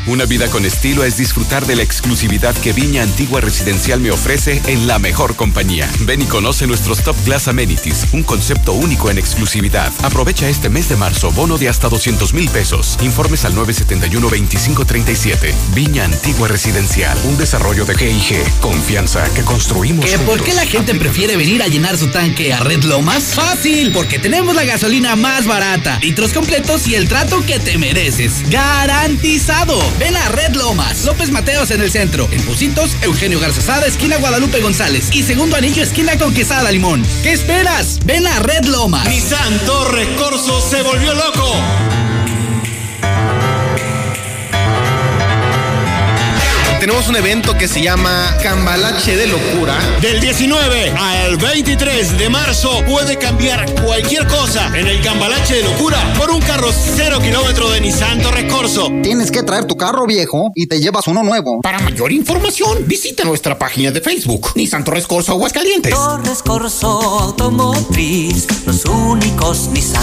Una 0.04 0.24
vida 0.24 0.48
con 0.48 0.66
estilo 0.66 1.04
es 1.04 1.16
disfrutar 1.16 1.64
de 1.64 1.76
la 1.76 1.84
exclusividad 1.84 2.56
que 2.56 2.72
Viña 2.72 3.04
Antigua 3.04 3.40
Residencial 3.40 4.00
me 4.00 4.10
ofrece 4.10 4.60
en 4.66 4.88
la 4.88 4.98
mejor 4.98 5.36
compañía. 5.36 5.88
Ven 6.00 6.22
y 6.22 6.24
conoce 6.24 6.66
nuestros 6.66 7.04
Top 7.04 7.14
Class 7.24 7.46
Amenities, 7.46 8.08
un 8.12 8.24
concepto 8.24 8.72
único 8.72 9.10
en 9.10 9.18
exclusividad. 9.18 9.92
Aprovecha 10.02 10.48
este 10.48 10.70
mes 10.70 10.88
de 10.88 10.96
marzo, 10.96 11.30
bono 11.30 11.56
de 11.56 11.68
hasta 11.68 11.88
200 11.88 12.34
mil 12.34 12.48
pesos. 12.48 12.98
Informes 13.00 13.44
al 13.44 13.54
971-2537. 13.54 15.54
Viña 15.72 16.04
Antigua 16.04 16.48
Residencial, 16.48 17.16
un 17.22 17.38
desarrollo 17.38 17.84
de 17.84 17.94
GIG. 17.94 18.42
Confianza 18.60 19.22
que 19.34 19.42
construimos. 19.42 20.04
¿Que 20.04 20.18
por 20.18 20.42
qué 20.42 20.52
la 20.52 20.66
gente 20.66 20.96
prefiere 20.96 21.36
venir 21.36 21.62
a 21.62 21.68
llenar 21.68 21.96
su 21.96 22.08
tanque 22.08 22.52
a 22.52 22.58
Red 22.58 22.82
Lomas? 22.82 23.36
Fácil, 23.36 23.92
porque 23.92 24.18
tenemos 24.18 24.56
la 24.56 24.64
gasolina 24.64 25.14
más 25.14 25.46
barata, 25.46 26.00
litros 26.00 26.32
completos 26.32 26.88
y 26.88 26.96
el 26.96 27.06
trato 27.06 27.46
que 27.46 27.60
te 27.60 27.78
mereces. 27.78 28.50
¡Garantizado! 28.50 29.91
Ven 29.98 30.16
a 30.16 30.28
Red 30.30 30.54
Lomas, 30.54 31.04
López 31.04 31.30
Mateos 31.30 31.70
en 31.70 31.80
el 31.80 31.90
centro, 31.90 32.28
en 32.30 32.42
Pusitos, 32.42 32.96
Eugenio 33.02 33.40
Garzazada, 33.40 33.86
esquina 33.86 34.16
Guadalupe 34.16 34.60
González 34.60 35.10
y 35.12 35.22
segundo 35.22 35.56
anillo, 35.56 35.82
esquina 35.82 36.18
con 36.18 36.34
Quesada 36.34 36.70
Limón. 36.70 37.02
¿Qué 37.22 37.32
esperas? 37.32 37.98
Ven 38.04 38.26
a 38.26 38.38
Red 38.40 38.66
Lomas. 38.66 39.08
Nissan 39.08 39.58
Torres 39.60 40.08
Corso 40.18 40.60
se 40.60 40.82
volvió 40.82 41.14
loco. 41.14 42.11
Tenemos 46.82 47.08
un 47.08 47.14
evento 47.14 47.56
que 47.56 47.68
se 47.68 47.80
llama 47.80 48.36
Cambalache 48.42 49.16
de 49.16 49.28
Locura. 49.28 49.78
Del 50.00 50.20
19 50.20 50.90
al 50.90 51.36
23 51.36 52.18
de 52.18 52.28
marzo 52.28 52.82
puede 52.84 53.16
cambiar 53.18 53.72
cualquier 53.84 54.26
cosa 54.26 54.66
en 54.76 54.88
el 54.88 55.00
Cambalache 55.00 55.58
de 55.58 55.62
Locura 55.62 56.12
por 56.18 56.32
un 56.32 56.40
carro 56.40 56.72
cero 56.72 57.20
kilómetro 57.22 57.70
de 57.70 57.82
Nissan 57.82 58.20
Torres 58.20 58.52
Corso. 58.52 58.88
Tienes 59.00 59.30
que 59.30 59.44
traer 59.44 59.66
tu 59.66 59.76
carro 59.76 60.08
viejo 60.08 60.50
y 60.56 60.66
te 60.66 60.80
llevas 60.80 61.06
uno 61.06 61.22
nuevo. 61.22 61.60
Para 61.60 61.78
mayor 61.78 62.10
información, 62.10 62.78
visita 62.88 63.22
nuestra 63.22 63.56
página 63.56 63.92
de 63.92 64.00
Facebook, 64.00 64.50
Nissan 64.56 64.82
Torres 64.82 65.06
Corso 65.06 65.30
Aguascalientes. 65.30 65.94
Torres 65.94 66.42
Corso 66.42 66.88
Automotriz, 67.00 68.48
los 68.66 68.84
únicos 68.86 69.68
Nissan. 69.68 70.02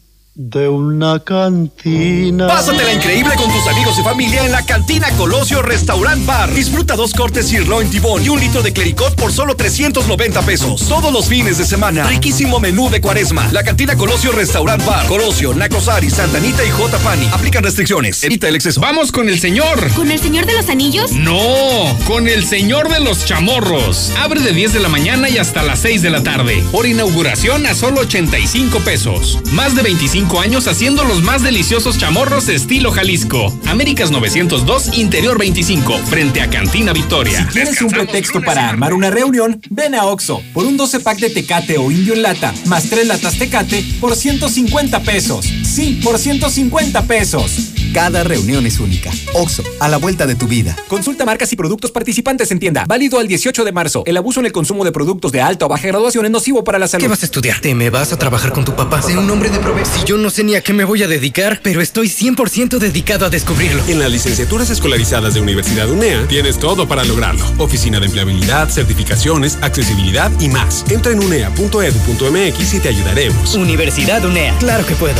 de 0.33 0.69
una 0.69 1.19
cantina. 1.19 2.47
Pásatela 2.47 2.93
increíble 2.93 3.33
con 3.35 3.51
tus 3.51 3.67
amigos 3.67 3.99
y 3.99 4.01
familia 4.01 4.45
en 4.45 4.53
la 4.53 4.65
cantina 4.65 5.09
Colosio 5.17 5.61
Restaurant 5.61 6.25
Bar. 6.25 6.53
Disfruta 6.53 6.95
dos 6.95 7.13
cortes 7.13 7.49
sirloin 7.49 7.89
tibón 7.89 8.23
y 8.23 8.29
un 8.29 8.39
litro 8.39 8.61
de 8.61 8.71
clericot 8.71 9.13
por 9.15 9.33
solo 9.33 9.55
390 9.55 10.41
pesos. 10.43 10.87
Todos 10.87 11.11
los 11.11 11.27
fines 11.27 11.57
de 11.57 11.65
semana. 11.65 12.07
Riquísimo 12.07 12.61
menú 12.61 12.89
de 12.89 13.01
cuaresma. 13.01 13.49
La 13.51 13.63
cantina 13.63 13.97
Colosio 13.97 14.31
Restaurant 14.31 14.85
Bar. 14.85 15.05
Colosio, 15.07 15.53
Nacosari, 15.53 16.09
Santanita 16.09 16.63
y 16.63 16.69
J. 16.69 16.97
Pani. 16.99 17.27
Aplican 17.33 17.65
restricciones. 17.65 18.23
Evita 18.23 18.47
el 18.47 18.55
exceso. 18.55 18.79
Vamos 18.79 19.11
con 19.11 19.27
el 19.27 19.37
señor. 19.37 19.91
¿Con 19.95 20.11
el 20.11 20.19
señor 20.19 20.45
de 20.45 20.53
los 20.53 20.69
anillos? 20.69 21.11
No, 21.11 21.97
con 22.07 22.29
el 22.29 22.45
señor 22.45 22.87
de 22.87 23.01
los 23.01 23.25
chamorros. 23.25 24.13
Abre 24.17 24.39
de 24.39 24.53
10 24.53 24.71
de 24.73 24.79
la 24.79 24.87
mañana 24.87 25.27
y 25.29 25.37
hasta 25.39 25.61
las 25.61 25.79
6 25.79 26.01
de 26.01 26.09
la 26.09 26.23
tarde. 26.23 26.63
Por 26.71 26.85
inauguración 26.85 27.65
a 27.65 27.75
solo 27.75 28.01
85 28.01 28.79
pesos. 28.79 29.39
Más 29.51 29.75
de 29.75 29.81
25 29.81 30.20
años 30.21 30.67
haciendo 30.67 31.03
los 31.03 31.23
más 31.23 31.41
deliciosos 31.41 31.97
chamorros 31.97 32.47
estilo 32.47 32.91
Jalisco. 32.91 33.53
Américas 33.65 34.11
902, 34.11 34.97
Interior 34.97 35.37
25, 35.37 35.97
frente 35.97 36.41
a 36.41 36.49
Cantina 36.49 36.93
Victoria. 36.93 37.45
Si 37.47 37.53
tienes 37.53 37.81
un 37.81 37.89
pretexto 37.89 38.41
para 38.41 38.69
armar 38.69 38.93
una 38.93 39.09
reunión, 39.09 39.59
ven 39.69 39.95
a 39.95 40.05
Oxo 40.05 40.41
por 40.53 40.65
un 40.65 40.77
12 40.77 40.99
pack 40.99 41.19
de 41.19 41.31
Tecate 41.31 41.77
o 41.77 41.91
Indio 41.91 42.13
en 42.13 42.21
lata, 42.21 42.53
más 42.65 42.89
3 42.89 43.07
latas 43.07 43.37
Tecate 43.37 43.83
por 43.99 44.15
150 44.15 45.01
pesos. 45.01 45.45
Sí, 45.45 45.99
por 46.03 46.17
150 46.17 47.03
pesos. 47.03 47.71
Cada 47.93 48.23
reunión 48.23 48.65
es 48.65 48.79
única. 48.79 49.11
Oxo, 49.33 49.63
a 49.81 49.89
la 49.89 49.97
vuelta 49.97 50.25
de 50.25 50.35
tu 50.35 50.47
vida. 50.47 50.77
Consulta 50.87 51.25
marcas 51.25 51.51
y 51.51 51.57
productos 51.57 51.91
participantes 51.91 52.49
en 52.51 52.59
tienda. 52.59 52.85
Válido 52.87 53.19
al 53.19 53.27
18 53.27 53.65
de 53.65 53.71
marzo. 53.73 54.03
El 54.05 54.15
abuso 54.15 54.39
en 54.39 54.45
el 54.45 54.53
consumo 54.53 54.85
de 54.85 54.93
productos 54.93 55.33
de 55.33 55.41
alta 55.41 55.65
o 55.65 55.69
baja 55.69 55.87
graduación 55.87 56.23
es 56.25 56.31
nocivo 56.31 56.63
para 56.63 56.79
la 56.79 56.87
salud. 56.87 57.03
¿Qué 57.03 57.09
vas 57.09 57.23
a 57.23 57.25
estudiar? 57.25 57.59
¿Te 57.59 57.75
me 57.75 57.89
vas 57.89 58.13
a 58.13 58.17
trabajar 58.17 58.53
con 58.53 58.63
tu 58.63 58.73
papá? 58.75 59.01
Sé 59.01 59.17
un 59.17 59.29
hombre 59.29 59.49
de 59.49 59.59
provecho. 59.59 59.89
Yo 60.11 60.17
no 60.17 60.29
sé 60.29 60.43
ni 60.43 60.55
a 60.55 60.61
qué 60.61 60.73
me 60.73 60.83
voy 60.83 61.01
a 61.03 61.07
dedicar, 61.07 61.61
pero 61.63 61.79
estoy 61.79 62.09
100% 62.09 62.79
dedicado 62.79 63.25
a 63.25 63.29
descubrirlo. 63.29 63.81
En 63.87 63.97
las 63.97 64.11
licenciaturas 64.11 64.69
escolarizadas 64.69 65.35
de 65.35 65.39
Universidad 65.39 65.89
UNEA 65.89 66.27
tienes 66.27 66.59
todo 66.59 66.85
para 66.85 67.05
lograrlo. 67.05 67.45
Oficina 67.59 67.97
de 67.97 68.07
empleabilidad, 68.07 68.69
certificaciones, 68.69 69.57
accesibilidad 69.61 70.29
y 70.41 70.49
más. 70.49 70.83
Entra 70.91 71.13
en 71.13 71.21
unea.edu.mx 71.21 72.73
y 72.73 72.79
te 72.81 72.89
ayudaremos. 72.89 73.55
Universidad 73.55 74.25
UNEA. 74.25 74.53
Claro 74.59 74.85
que 74.85 74.95
puedo. 74.95 75.15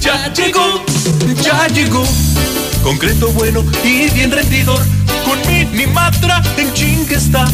Ya 0.00 0.32
llegó, 0.32 0.84
ya 1.40 1.68
llegó. 1.68 2.02
Concreto 2.82 3.28
bueno 3.28 3.64
y 3.84 4.10
bien 4.10 4.32
rendidor. 4.32 4.80
Con 5.24 5.38
mi 5.72 5.86
Matra 5.86 6.42
en 6.56 6.72
ching 6.74 7.06
está. 7.12 7.44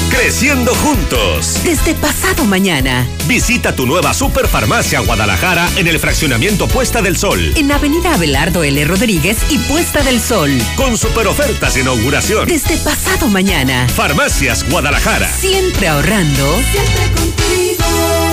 Creciendo 0.09 0.73
juntos. 0.75 1.59
Desde 1.63 1.93
pasado 1.93 2.45
mañana. 2.45 3.05
Visita 3.27 3.75
tu 3.75 3.85
nueva 3.85 4.11
Superfarmacia 4.13 5.01
Guadalajara 5.01 5.69
en 5.75 5.87
el 5.87 5.99
fraccionamiento 5.99 6.67
Puesta 6.67 7.03
del 7.03 7.17
Sol. 7.17 7.53
En 7.55 7.71
Avenida 7.71 8.15
Abelardo 8.15 8.63
L. 8.63 8.83
Rodríguez 8.85 9.37
y 9.49 9.59
Puesta 9.59 10.01
del 10.01 10.19
Sol. 10.19 10.49
Con 10.75 10.97
super 10.97 11.27
ofertas 11.27 11.75
de 11.75 11.81
inauguración. 11.81 12.47
Desde 12.47 12.77
pasado 12.77 13.27
mañana. 13.27 13.87
Farmacias 13.89 14.67
Guadalajara. 14.69 15.31
Siempre 15.31 15.87
ahorrando. 15.87 16.59
Siempre 16.71 17.11
contigo. 17.15 18.32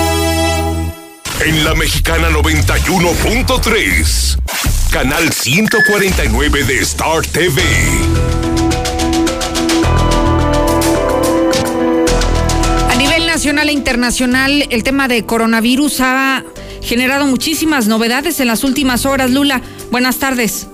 En 1.43 1.65
la 1.65 1.75
mexicana 1.75 2.29
91.3. 2.29 4.93
Canal 4.93 5.33
149 5.33 6.65
de 6.65 6.81
Star 6.81 7.23
TV. 7.23 7.63
A 12.91 12.95
nivel 12.97 13.27
nacional 13.27 13.71
e 13.71 13.73
internacional, 13.73 14.67
el 14.69 14.83
tema 14.83 15.09
de 15.09 15.25
coronavirus 15.25 16.03
ha 16.03 16.45
generado 16.83 17.25
muchísimas 17.25 17.87
novedades 17.87 18.39
en 18.41 18.49
las 18.49 18.63
últimas 18.63 19.07
horas. 19.07 19.31
Lula, 19.31 19.63
buenas 19.91 20.19
tardes. 20.19 20.69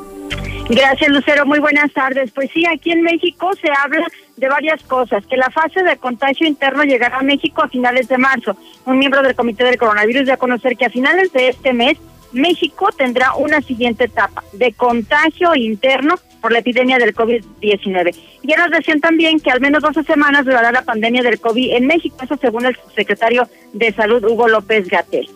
Gracias, 0.68 1.10
Lucero. 1.10 1.46
Muy 1.46 1.60
buenas 1.60 1.92
tardes. 1.92 2.32
Pues 2.32 2.50
sí, 2.52 2.66
aquí 2.66 2.90
en 2.90 3.02
México 3.02 3.52
se 3.62 3.68
habla 3.70 4.04
de 4.36 4.48
varias 4.48 4.82
cosas, 4.82 5.24
que 5.26 5.36
la 5.36 5.50
fase 5.50 5.82
de 5.82 5.96
contagio 5.96 6.46
interno 6.46 6.84
llegará 6.84 7.18
a 7.18 7.22
México 7.22 7.62
a 7.62 7.68
finales 7.68 8.08
de 8.08 8.18
marzo. 8.18 8.56
Un 8.84 8.98
miembro 8.98 9.22
del 9.22 9.34
Comité 9.34 9.64
del 9.64 9.78
Coronavirus 9.78 10.26
dio 10.26 10.34
a 10.34 10.38
conocer 10.38 10.76
que 10.76 10.86
a 10.86 10.90
finales 10.90 11.32
de 11.32 11.48
este 11.48 11.72
mes 11.72 11.98
México 12.32 12.90
tendrá 12.96 13.34
una 13.34 13.60
siguiente 13.62 14.04
etapa 14.04 14.44
de 14.52 14.72
contagio 14.72 15.54
interno 15.54 16.16
por 16.40 16.52
la 16.52 16.58
epidemia 16.58 16.98
del 16.98 17.14
COVID-19. 17.14 18.14
Y 18.42 18.48
ya 18.48 18.56
nos 18.58 18.70
decían 18.70 19.00
también 19.00 19.40
que 19.40 19.50
al 19.50 19.60
menos 19.60 19.82
12 19.82 20.02
semanas 20.04 20.44
durará 20.44 20.70
la 20.70 20.82
pandemia 20.82 21.22
del 21.22 21.40
COVID 21.40 21.72
en 21.72 21.86
México, 21.86 22.16
eso 22.22 22.36
según 22.36 22.66
el 22.66 22.78
secretario 22.94 23.48
de 23.72 23.92
Salud, 23.92 24.24
Hugo 24.24 24.48
López 24.48 24.88
Gatel. 24.88 25.28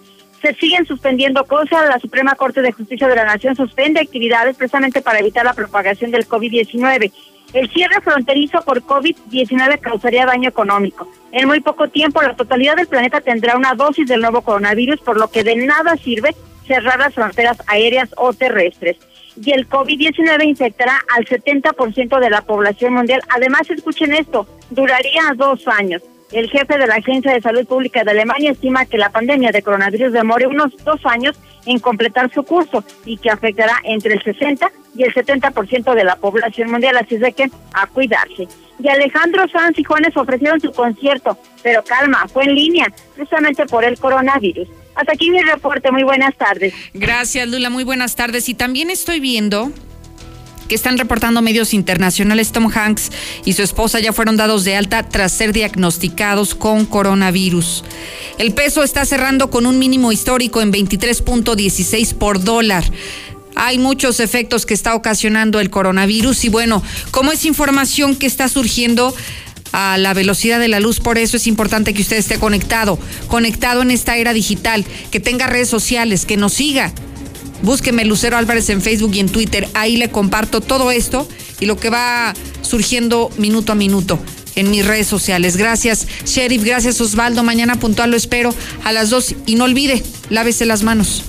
Se 0.43 0.55
siguen 0.55 0.87
suspendiendo 0.87 1.45
cosas, 1.45 1.89
la 1.89 1.99
Suprema 1.99 2.35
Corte 2.35 2.63
de 2.63 2.73
Justicia 2.73 3.09
de 3.09 3.17
la 3.17 3.25
Nación 3.25 3.57
suspende 3.57 4.01
actividades 4.01 4.57
precisamente 4.57 5.03
para 5.03 5.19
evitar 5.19 5.45
la 5.45 5.53
propagación 5.53 6.11
del 6.11 6.27
COVID-19. 6.27 7.13
El 7.53 7.69
cierre 7.71 8.01
fronterizo 8.01 8.63
por 8.63 8.83
COVID-19 8.83 9.81
causaría 9.81 10.27
daño 10.27 10.49
económico. 10.49 11.09
En 11.33 11.49
muy 11.49 11.61
poco 11.61 11.89
tiempo, 11.89 12.23
la 12.23 12.37
totalidad 12.37 12.77
del 12.77 12.87
planeta 12.87 13.21
tendrá 13.21 13.57
una 13.57 13.75
dosis 13.75 14.07
del 14.07 14.21
nuevo 14.21 14.43
coronavirus, 14.43 15.01
por 15.01 15.19
lo 15.19 15.31
que 15.31 15.43
de 15.43 15.57
nada 15.57 15.97
sirve 15.97 16.35
cerrar 16.67 16.99
las 17.01 17.15
fronteras 17.15 17.59
aéreas 17.67 18.11
o 18.17 18.33
terrestres. 18.33 18.99
Y 19.45 19.53
el 19.53 19.69
COVID-19 19.69 20.45
infectará 20.45 21.01
al 21.17 21.25
70% 21.25 22.21
de 22.21 22.31
la 22.31 22.43
población 22.43 22.95
mundial. 22.95 23.23
Además, 23.29 23.69
escuchen 23.71 24.13
esto, 24.13 24.47
duraría 24.71 25.23
dos 25.37 25.67
años. 25.67 26.03
El 26.31 26.49
jefe 26.49 26.79
de 26.79 26.87
la 26.87 26.97
Agencia 26.97 27.33
de 27.33 27.41
Salud 27.41 27.67
Pública 27.67 28.05
de 28.05 28.13
Alemania 28.13 28.53
estima 28.53 28.87
que 28.87 28.99
la 28.99 29.11
pandemia 29.11 29.51
de 29.51 29.63
coronavirus 29.63 30.13
demore 30.13 30.47
unos 30.47 30.77
dos 30.85 31.05
años 31.05 31.37
en 31.67 31.79
completar 31.79 32.33
su 32.33 32.43
curso 32.43 32.85
y 33.05 33.17
que 33.17 33.31
afectará 33.31 33.77
entre 33.85 34.15
el 34.15 34.23
60 34.23 34.71
y 34.95 35.05
el 35.05 35.15
70% 35.15 35.95
de 35.95 36.05
la 36.05 36.17
población 36.17 36.71
mundial, 36.71 36.97
así 36.97 37.17
es 37.17 37.21
de 37.21 37.33
que 37.33 37.51
a 37.73 37.87
cuidarse. 37.87 38.49
Y 38.83 38.89
Alejandro 38.89 39.47
Sanz 39.49 39.79
y 39.79 39.85
Juanes 39.85 40.17
ofrecieron 40.17 40.61
su 40.61 40.73
concierto, 40.73 41.39
pero 41.63 41.85
calma, 41.85 42.27
fue 42.33 42.45
en 42.45 42.55
línea, 42.55 42.87
precisamente 43.15 43.67
por 43.67 43.85
el 43.85 43.99
coronavirus. 43.99 44.69
Hasta 44.95 45.13
aquí 45.13 45.31
mi 45.31 45.41
reporte, 45.43 45.91
muy 45.93 46.03
buenas 46.03 46.37
tardes. 46.37 46.75
Gracias, 46.95 47.49
Lula, 47.49 47.71
muy 47.71 47.85
buenas 47.85 48.17
tardes. 48.17 48.49
Y 48.49 48.55
también 48.55 48.91
estoy 48.91 49.21
viendo 49.21 49.71
que 50.71 50.77
están 50.77 50.99
reportando 50.99 51.43
medios 51.43 51.75
internacionales, 51.75 52.53
Tom 52.53 52.71
Hanks 52.73 53.11
y 53.45 53.55
su 53.55 53.63
esposa 53.65 53.99
ya 53.99 54.13
fueron 54.13 54.37
dados 54.37 54.63
de 54.63 54.77
alta 54.77 55.03
tras 55.03 55.33
ser 55.33 55.53
diagnosticados 55.53 56.55
con 56.55 56.87
coronavirus. 56.87 57.83
El 58.39 58.55
peso 58.55 58.85
está 58.85 59.05
cerrando 59.05 59.51
con 59.51 59.67
un 59.67 59.81
mínimo 59.81 60.13
histórico 60.13 60.63
en 60.63 60.73
23.16 60.73 62.15
por 62.15 62.45
dólar. 62.45 62.85
Hay 63.57 63.79
muchos 63.79 64.21
efectos 64.21 64.65
que 64.65 64.75
está 64.75 64.95
ocasionando 64.95 65.59
el 65.59 65.71
coronavirus 65.71 66.45
y 66.45 66.51
bueno, 66.51 66.85
como 67.11 67.33
es 67.33 67.45
información 67.45 68.15
que 68.15 68.27
está 68.27 68.49
surgiendo 68.49 69.13
a 69.73 69.99
la 69.99 70.15
velocidad 70.15 70.61
de 70.61 70.69
la 70.69 70.79
luz, 70.79 71.01
por 71.01 71.19
eso 71.19 71.37
es 71.37 71.49
importante 71.49 71.95
que 71.95 72.03
usted 72.03 72.17
esté 72.17 72.39
conectado, 72.39 72.97
conectado 73.27 73.83
en 73.83 73.91
esta 73.91 74.17
era 74.17 74.33
digital, 74.33 74.85
que 75.11 75.19
tenga 75.19 75.49
redes 75.49 75.69
sociales, 75.69 76.27
que 76.27 76.37
nos 76.37 76.53
siga, 76.53 76.93
Búsqueme 77.63 78.05
Lucero 78.05 78.37
Álvarez 78.37 78.69
en 78.71 78.83
Facebook 78.83 79.13
y 79.15 79.21
en 79.21 79.29
Twitter. 79.29 79.69
Ahí 79.75 79.97
le 79.97 80.11
comparto 80.11 80.61
todo 80.61 80.91
esto 80.91 81.29
y 81.61 81.67
lo 81.67 81.77
que 81.77 81.91
va 81.91 82.35
surgiendo 82.63 83.31
minuto 83.37 83.73
a 83.73 83.75
minuto 83.75 84.19
en 84.57 84.71
mis 84.71 84.87
redes 84.87 85.07
sociales. 85.07 85.57
Gracias, 85.57 86.07
Sheriff. 86.25 86.65
Gracias, 86.65 87.01
Osvaldo. 87.01 87.43
Mañana 87.43 87.79
puntual 87.79 88.11
lo 88.11 88.17
espero 88.17 88.55
a 88.85 88.93
las 88.93 89.11
dos. 89.11 89.35
Y 89.47 89.55
no 89.55 89.65
olvide, 89.65 90.03
lávese 90.29 90.67
las 90.67 90.83
manos. 90.83 91.25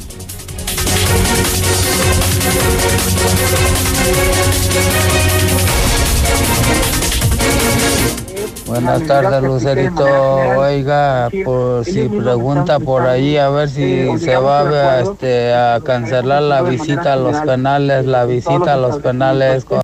Buenas 8.72 9.06
tardes, 9.06 9.44
Lucerito. 9.44 10.06
Oiga, 10.06 11.30
por 11.44 11.84
si 11.84 12.08
pregunta 12.08 12.80
por 12.80 13.02
ahí, 13.02 13.36
a 13.36 13.50
ver 13.50 13.68
si 13.68 14.08
se 14.18 14.38
va 14.38 14.62
a, 14.62 15.02
este, 15.02 15.54
a 15.54 15.82
cancelar 15.84 16.42
la 16.42 16.62
visita 16.62 17.12
a 17.12 17.16
los 17.18 17.36
penales, 17.42 18.06
la 18.06 18.24
visita 18.24 18.76
a 18.76 18.78
los 18.78 19.02
penales. 19.02 19.66
Con... 19.66 19.82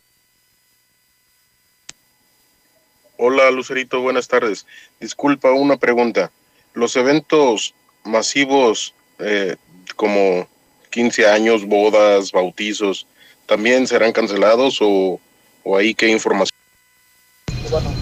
Hola, 3.18 3.52
Lucerito, 3.52 4.00
buenas 4.00 4.30
tardes. 4.30 4.66
Disculpa, 5.02 5.52
una 5.52 5.76
pregunta. 5.76 6.32
¿Los 6.74 6.96
eventos 6.96 7.74
masivos 8.06 8.94
eh, 9.20 9.58
como 9.98 10.48
15 10.92 11.28
años, 11.28 11.66
bodas, 11.66 12.32
bautizos, 12.32 13.06
también 13.48 13.86
serán 13.86 14.14
cancelados 14.14 14.78
o, 14.80 15.20
o 15.64 15.76
ahí 15.76 15.94
qué 15.94 16.08
información? 16.08 16.57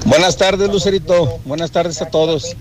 Buenas 0.05 0.37
tardes, 0.37 0.69
Lucerito. 0.69 1.39
Buenas 1.45 1.71
tardes 1.71 2.01
a 2.01 2.09
todos. 2.09 2.55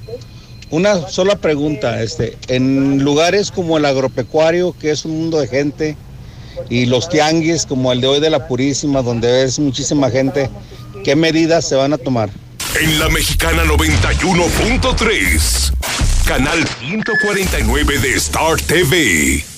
Una 0.70 1.08
sola 1.08 1.36
pregunta, 1.36 2.02
este, 2.02 2.36
en 2.48 3.04
lugares 3.04 3.50
como 3.50 3.78
el 3.78 3.84
agropecuario, 3.84 4.74
que 4.78 4.90
es 4.90 5.04
un 5.04 5.18
mundo 5.18 5.38
de 5.38 5.46
gente, 5.46 5.96
y 6.68 6.86
los 6.86 7.08
tianguis 7.08 7.66
como 7.66 7.92
el 7.92 8.00
de 8.00 8.06
hoy 8.06 8.20
de 8.20 8.30
la 8.30 8.46
Purísima, 8.48 9.02
donde 9.02 9.44
es 9.44 9.58
muchísima 9.58 10.10
gente, 10.10 10.48
¿qué 11.04 11.16
medidas 11.16 11.68
se 11.68 11.76
van 11.76 11.92
a 11.92 11.98
tomar? 11.98 12.30
En 12.80 12.98
la 12.98 13.08
mexicana 13.08 13.62
91.3, 13.64 15.72
canal 16.26 16.64
149 16.80 17.98
de 17.98 18.14
Star 18.14 18.60
TV. 18.60 19.53